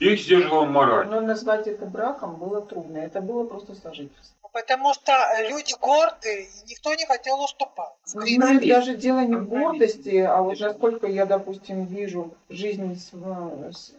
Их 0.00 0.20
сдерживала 0.20 0.64
мораль. 0.64 1.06
Но 1.06 1.20
назвать 1.20 1.68
это 1.68 1.86
браком 1.86 2.34
было 2.36 2.62
трудно. 2.62 2.96
Это 2.96 3.20
было 3.20 3.46
просто 3.46 3.76
сожительство. 3.76 4.39
Потому 4.52 4.94
что 4.94 5.12
люди 5.48 5.74
гордые, 5.80 6.44
и 6.44 6.48
никто 6.70 6.94
не 6.94 7.06
хотел 7.06 7.40
уступать. 7.42 7.92
Ну, 8.14 8.22
знаете, 8.26 8.68
даже 8.68 8.96
дело 8.96 9.20
не 9.20 9.36
в 9.36 9.48
гордости, 9.48 10.16
а 10.16 10.42
вот 10.42 10.58
насколько 10.60 11.06
я, 11.06 11.26
допустим, 11.26 11.84
вижу 11.84 12.34
жизнь 12.48 12.96
св- 12.98 13.74
с- 13.76 13.94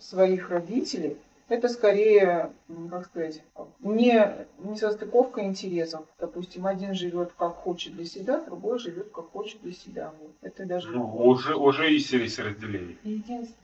своих 0.00 0.50
родителей, 0.50 1.16
это 1.48 1.68
скорее, 1.68 2.50
как 2.90 3.06
сказать, 3.06 3.40
не, 3.78 4.34
не 4.58 4.76
состыковка 4.76 5.44
интересов. 5.44 6.04
Допустим, 6.18 6.66
один 6.66 6.92
живет 6.92 7.32
как 7.38 7.54
хочет 7.54 7.94
для 7.94 8.04
себя, 8.04 8.40
другой 8.40 8.80
живет 8.80 9.12
как 9.12 9.30
хочет 9.30 9.62
для 9.62 9.72
себя. 9.72 10.12
Вот. 10.20 10.32
Это 10.42 10.66
даже... 10.66 10.88
Ну, 10.90 11.04
уже, 11.24 11.54
уже 11.54 11.88
и 11.90 11.94
есть 11.94 12.38
разделение. 12.40 12.96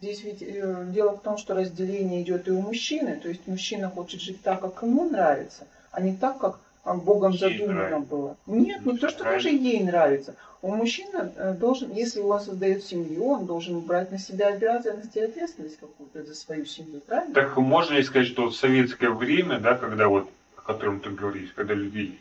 Здесь 0.00 0.22
ведь 0.22 0.42
э, 0.42 0.86
дело 0.90 1.16
в 1.16 1.22
том, 1.22 1.36
что 1.36 1.54
разделение 1.54 2.22
идет 2.22 2.46
и 2.46 2.52
у 2.52 2.62
мужчины, 2.62 3.16
то 3.16 3.28
есть 3.28 3.46
мужчина 3.48 3.90
хочет 3.90 4.20
жить 4.20 4.40
так, 4.42 4.60
как 4.60 4.80
ему 4.82 5.10
нравится, 5.10 5.66
а 5.92 6.00
не 6.00 6.16
так, 6.16 6.38
как 6.38 6.58
Богом 6.84 7.32
задумано 7.36 8.00
было. 8.00 8.36
Нет, 8.46 8.84
не 8.84 8.98
то, 8.98 9.08
что 9.08 9.24
даже 9.24 9.48
ей 9.48 9.82
нравится. 9.84 10.34
У 10.62 10.74
мужчины 10.74 11.32
э, 11.36 11.54
должен, 11.54 11.92
если 11.92 12.20
он 12.20 12.40
создает 12.40 12.84
семью, 12.84 13.26
он 13.26 13.46
должен 13.46 13.80
брать 13.80 14.10
на 14.12 14.18
себя 14.18 14.48
обязанность 14.48 15.16
и 15.16 15.20
ответственность 15.20 15.78
какую-то 15.78 16.24
за 16.24 16.34
свою 16.34 16.64
семью, 16.66 17.00
правильно? 17.00 17.34
Так 17.34 17.56
можно 17.56 17.94
ли 17.94 18.02
сказать, 18.02 18.28
что 18.28 18.46
в 18.48 18.54
советское 18.54 19.10
время, 19.10 19.58
да, 19.58 19.74
когда 19.74 20.08
вот, 20.08 20.28
о 20.56 20.60
котором 20.60 21.00
ты 21.00 21.10
говоришь, 21.10 21.52
когда 21.54 21.74
людей 21.74 22.20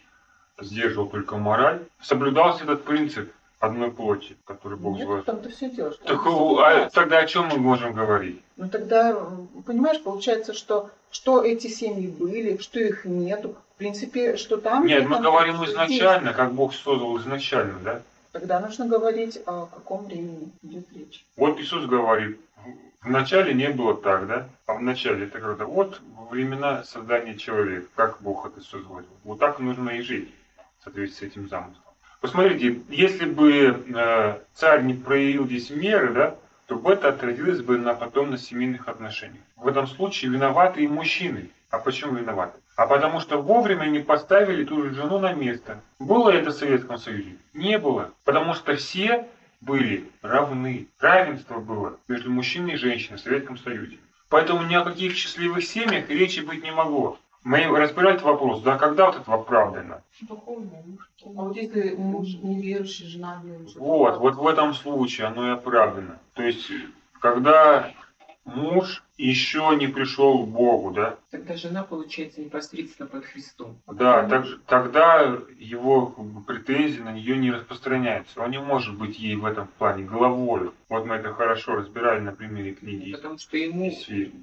сдерживал 0.59 1.07
только 1.07 1.37
мораль, 1.37 1.81
соблюдался 2.01 2.63
этот 2.63 2.83
принцип 2.83 3.31
одной 3.61 3.91
плоти, 3.91 4.35
который 4.45 4.77
Бог 4.77 4.97
Нет, 4.97 5.07
в 5.07 5.23
том-то 5.23 5.49
все 5.49 5.69
дело. 5.69 5.93
Что 5.93 6.03
Так 6.03 6.21
а 6.25 6.89
тогда 6.89 7.19
о 7.19 7.27
чем 7.27 7.47
мы 7.47 7.57
можем 7.57 7.93
говорить? 7.93 8.41
Ну 8.57 8.67
тогда, 8.67 9.15
понимаешь, 9.65 10.01
получается, 10.01 10.53
что, 10.53 10.89
что 11.11 11.43
эти 11.43 11.67
семьи 11.67 12.07
были, 12.07 12.57
что 12.57 12.79
их 12.79 13.05
нету. 13.05 13.55
В 13.75 13.77
принципе, 13.77 14.35
что 14.35 14.57
там... 14.57 14.85
Нет, 14.85 15.07
мы 15.07 15.21
говорим 15.21 15.63
изначально, 15.65 16.33
как 16.33 16.53
Бог 16.53 16.73
создал 16.73 17.17
изначально, 17.19 17.79
да? 17.83 18.01
Тогда 18.31 18.59
нужно 18.59 18.87
говорить, 18.87 19.39
о 19.45 19.67
каком 19.67 20.05
времени 20.05 20.51
идет 20.63 20.85
речь. 20.93 21.25
Вот 21.35 21.59
Иисус 21.59 21.85
говорит, 21.85 22.39
в 23.01 23.09
начале 23.09 23.53
не 23.53 23.69
было 23.69 23.95
так, 23.95 24.27
да? 24.27 24.47
А 24.65 24.73
в 24.73 24.81
начале 24.81 25.25
это 25.25 25.39
когда 25.39 25.65
вот 25.65 26.01
во 26.15 26.25
времена 26.25 26.83
создания 26.83 27.35
человека, 27.35 27.87
как 27.95 28.21
Бог 28.21 28.47
это 28.47 28.61
создал. 28.61 29.01
Вот 29.23 29.39
так 29.39 29.59
нужно 29.59 29.91
и 29.91 30.01
жить 30.01 30.33
в 30.79 30.83
соответствии 30.83 31.27
с 31.27 31.31
этим 31.31 31.47
замыслом. 31.49 31.83
Посмотрите, 32.21 32.81
если 32.89 33.25
бы 33.25 33.83
э, 33.95 34.37
царь 34.53 34.83
не 34.83 34.93
проявил 34.93 35.47
здесь 35.47 35.71
меры, 35.71 36.13
да, 36.13 36.35
то 36.67 36.75
бы 36.75 36.93
это 36.93 37.09
отразилось 37.09 37.61
бы 37.61 37.79
на 37.79 37.95
потом 37.95 38.29
на 38.29 38.37
семейных 38.37 38.87
отношениях. 38.87 39.41
В 39.55 39.67
этом 39.67 39.87
случае 39.87 40.31
виноваты 40.31 40.83
и 40.83 40.87
мужчины. 40.87 41.49
А 41.71 41.79
почему 41.79 42.15
виноваты? 42.15 42.59
А 42.75 42.85
потому 42.85 43.21
что 43.21 43.41
вовремя 43.41 43.85
не 43.85 43.99
поставили 43.99 44.63
ту 44.63 44.83
же 44.83 44.93
жену 44.93 45.17
на 45.17 45.33
место. 45.33 45.81
Было 45.97 46.29
это 46.29 46.51
в 46.51 46.53
Советском 46.53 46.99
Союзе? 46.99 47.37
Не 47.53 47.79
было. 47.79 48.11
Потому 48.23 48.53
что 48.53 48.75
все 48.75 49.27
были 49.59 50.07
равны. 50.21 50.87
Равенство 50.99 51.59
было 51.59 51.97
между 52.07 52.29
мужчиной 52.29 52.73
и 52.73 52.77
женщиной 52.77 53.17
в 53.17 53.21
Советском 53.21 53.57
Союзе. 53.57 53.97
Поэтому 54.29 54.63
ни 54.63 54.75
о 54.75 54.83
каких 54.83 55.15
счастливых 55.15 55.63
семьях 55.63 56.07
речи 56.09 56.41
быть 56.41 56.63
не 56.63 56.71
могло. 56.71 57.17
Мы 57.43 57.65
разбирать 57.79 58.21
вопрос, 58.21 58.61
да, 58.61 58.77
когда 58.77 59.07
вот 59.07 59.15
это 59.15 59.33
оправдано? 59.33 60.01
Духовный 60.21 60.77
муж. 60.85 61.09
А 61.25 61.41
вот 61.41 61.55
если 61.55 61.95
муж 61.95 62.27
неверующий, 62.41 63.07
жена 63.07 63.41
верующая? 63.43 63.79
Вот, 63.79 64.17
вот 64.17 64.35
в 64.35 64.47
этом 64.47 64.75
случае 64.75 65.27
оно 65.27 65.47
и 65.47 65.53
оправдано. 65.53 66.19
То 66.33 66.43
есть, 66.43 66.69
когда 67.19 67.91
муж 68.45 69.03
еще 69.29 69.75
не 69.79 69.87
пришел 69.87 70.45
к 70.45 70.49
Богу, 70.49 70.91
да, 70.91 71.17
Тогда 71.29 71.55
жена 71.55 71.83
получается 71.83 72.41
непосредственно 72.41 73.07
под 73.07 73.25
Христом. 73.25 73.77
да, 73.87 74.27
так 74.27 74.45
же- 74.45 74.59
тогда 74.67 75.37
его 75.57 76.07
претензии 76.47 76.99
на 76.99 77.11
нее 77.13 77.37
не 77.37 77.51
распространяются. 77.51 78.41
Он 78.41 78.51
не 78.51 78.59
может 78.59 78.97
быть 78.97 79.19
ей 79.19 79.35
в 79.35 79.45
этом 79.45 79.67
плане 79.77 80.03
головой. 80.03 80.71
Вот 80.89 81.05
мы 81.05 81.15
это 81.15 81.33
хорошо 81.33 81.75
разбирали 81.75 82.19
на 82.19 82.31
примере 82.33 82.73
книги. 82.73 83.11
Потому 83.13 83.37
что 83.37 83.57
ему 83.57 83.91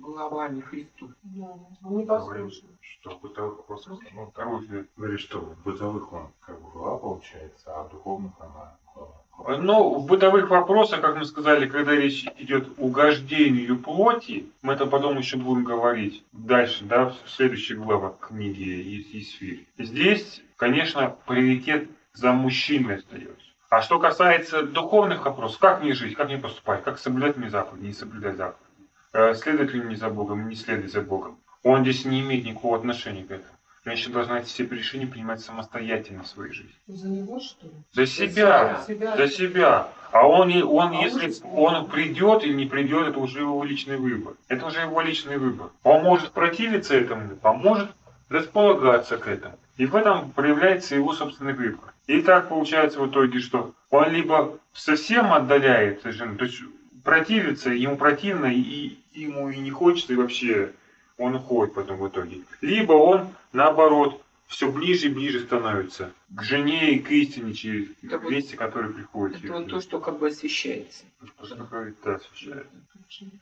голова 0.00 0.48
не 0.48 0.62
Христу. 0.62 1.10
Да, 1.22 1.54
он 1.84 1.98
не 1.98 2.06
послушный. 2.06 2.70
Что 2.80 3.18
бытовых 3.22 3.58
вопросах, 3.58 3.98
ну, 4.14 4.30
Короче, 4.34 4.86
говорит, 4.96 5.20
что 5.20 5.40
в 5.40 5.62
бытовых 5.62 6.12
он 6.12 6.28
как 6.40 6.60
бы 6.60 6.70
глава 6.70 6.98
получается, 6.98 7.70
а 7.74 7.84
в 7.84 7.90
духовных 7.90 8.32
она 8.40 8.76
глава. 8.94 9.22
Но 9.46 9.94
в 9.94 10.06
бытовых 10.06 10.50
вопросах, 10.50 11.00
как 11.00 11.16
мы 11.16 11.24
сказали, 11.24 11.68
когда 11.68 11.94
речь 11.94 12.26
идет 12.38 12.68
угождению 12.76 13.78
плоти, 13.78 14.50
мы 14.62 14.72
это 14.72 14.84
потом 14.84 15.16
еще 15.16 15.36
будем 15.36 15.62
говорить 15.64 16.24
дальше, 16.32 16.84
да, 16.84 17.06
в 17.06 17.30
следующих 17.30 17.78
главах 17.78 18.18
книги 18.18 18.62
из 18.62 19.06
Исфирь. 19.14 19.66
Здесь, 19.78 20.42
конечно, 20.56 21.16
приоритет 21.26 21.88
за 22.12 22.32
мужчиной 22.32 22.96
остается. 22.96 23.46
А 23.70 23.80
что 23.80 24.00
касается 24.00 24.62
духовных 24.62 25.24
вопросов, 25.24 25.60
как 25.60 25.82
мне 25.82 25.92
жить, 25.92 26.16
как 26.16 26.28
мне 26.28 26.38
поступать, 26.38 26.82
как 26.82 26.98
соблюдать 26.98 27.36
мне 27.36 27.48
заповеди, 27.48 27.86
не 27.86 27.92
соблюдать 27.92 28.36
заповеди, 28.36 28.88
э, 29.12 29.34
следовать 29.34 29.72
ли 29.72 29.82
мне 29.82 29.96
за 29.96 30.08
Богом, 30.08 30.48
не 30.48 30.56
следовать 30.56 30.90
за 30.90 31.02
Богом, 31.02 31.38
он 31.62 31.82
здесь 31.82 32.04
не 32.04 32.20
имеет 32.22 32.44
никакого 32.44 32.76
отношения 32.76 33.24
к 33.24 33.30
этому. 33.30 33.57
Женщина 33.88 34.14
должна 34.14 34.40
эти 34.40 34.48
все 34.48 34.66
решения 34.66 35.06
принимать 35.06 35.40
самостоятельно 35.40 36.22
в 36.22 36.26
своей 36.26 36.52
жизни. 36.52 36.74
За 36.88 37.08
него, 37.08 37.40
что 37.40 37.64
ли? 37.66 37.72
За 37.92 38.04
себя. 38.06 38.84
себя. 38.86 39.16
За 39.16 39.28
себя. 39.28 39.88
А 40.12 40.28
он, 40.28 40.50
и- 40.50 40.60
он 40.60 40.88
А 40.94 41.00
если 41.00 41.32
он- 41.44 41.88
придет 41.88 42.44
или 42.44 42.52
не 42.52 42.66
придет, 42.66 43.08
это 43.08 43.18
уже 43.18 43.40
его 43.40 43.64
личный 43.64 43.96
выбор. 43.96 44.34
Это 44.48 44.66
уже 44.66 44.80
его 44.80 45.00
личный 45.00 45.38
выбор. 45.38 45.70
Он 45.84 46.02
может 46.02 46.32
противиться 46.32 46.94
этому, 46.96 47.38
а 47.42 47.54
может 47.54 47.88
располагаться 48.28 49.16
к 49.16 49.26
этому. 49.26 49.58
И 49.78 49.86
в 49.86 49.96
этом 49.96 50.32
проявляется 50.32 50.94
его 50.94 51.14
собственный 51.14 51.54
выбор. 51.54 51.94
И 52.06 52.20
так 52.20 52.50
получается 52.50 53.00
в 53.00 53.08
итоге, 53.08 53.38
что 53.40 53.72
он 53.88 54.10
либо 54.10 54.58
совсем 54.74 55.32
отдаляется 55.32 56.10
от 56.10 56.14
жены, 56.14 56.36
то 56.36 56.44
есть 56.44 56.60
противится, 57.04 57.70
ему 57.70 57.96
противно, 57.96 58.46
и 58.52 58.98
ему 59.14 59.48
и 59.48 59.58
не 59.58 59.70
хочется, 59.70 60.12
и 60.12 60.16
вообще 60.16 60.72
он 61.18 61.34
уходит 61.34 61.74
потом 61.74 61.98
в 61.98 62.08
итоге. 62.08 62.42
Либо 62.62 62.92
он, 62.92 63.28
наоборот, 63.52 64.22
все 64.46 64.70
ближе 64.70 65.08
и 65.08 65.12
ближе 65.12 65.40
становится 65.40 66.12
к 66.30 66.42
жене 66.42 66.92
и 66.92 67.00
к 67.00 67.10
истине 67.10 67.52
через 67.52 67.88
Это 68.02 68.18
вот- 68.18 68.30
вести, 68.32 68.56
которые 68.56 68.92
приходят. 68.94 69.36
Это 69.36 69.42
через 69.42 69.54
вот 69.54 69.68
то, 69.68 69.80
что 69.80 70.00
как 70.00 70.18
бы 70.18 70.28
освещается. 70.28 71.04
Что 71.44 71.56
такое, 71.56 71.94
да, 72.02 72.14
освещает. 72.14 72.66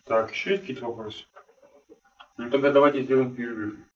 Так, 0.04 0.32
еще 0.32 0.50
есть 0.52 0.62
какие-то 0.62 0.86
вопросы? 0.86 1.24
Ну 2.38 2.50
тогда 2.50 2.72
давайте 2.72 3.02
сделаем 3.02 3.34
перерыв. 3.34 3.76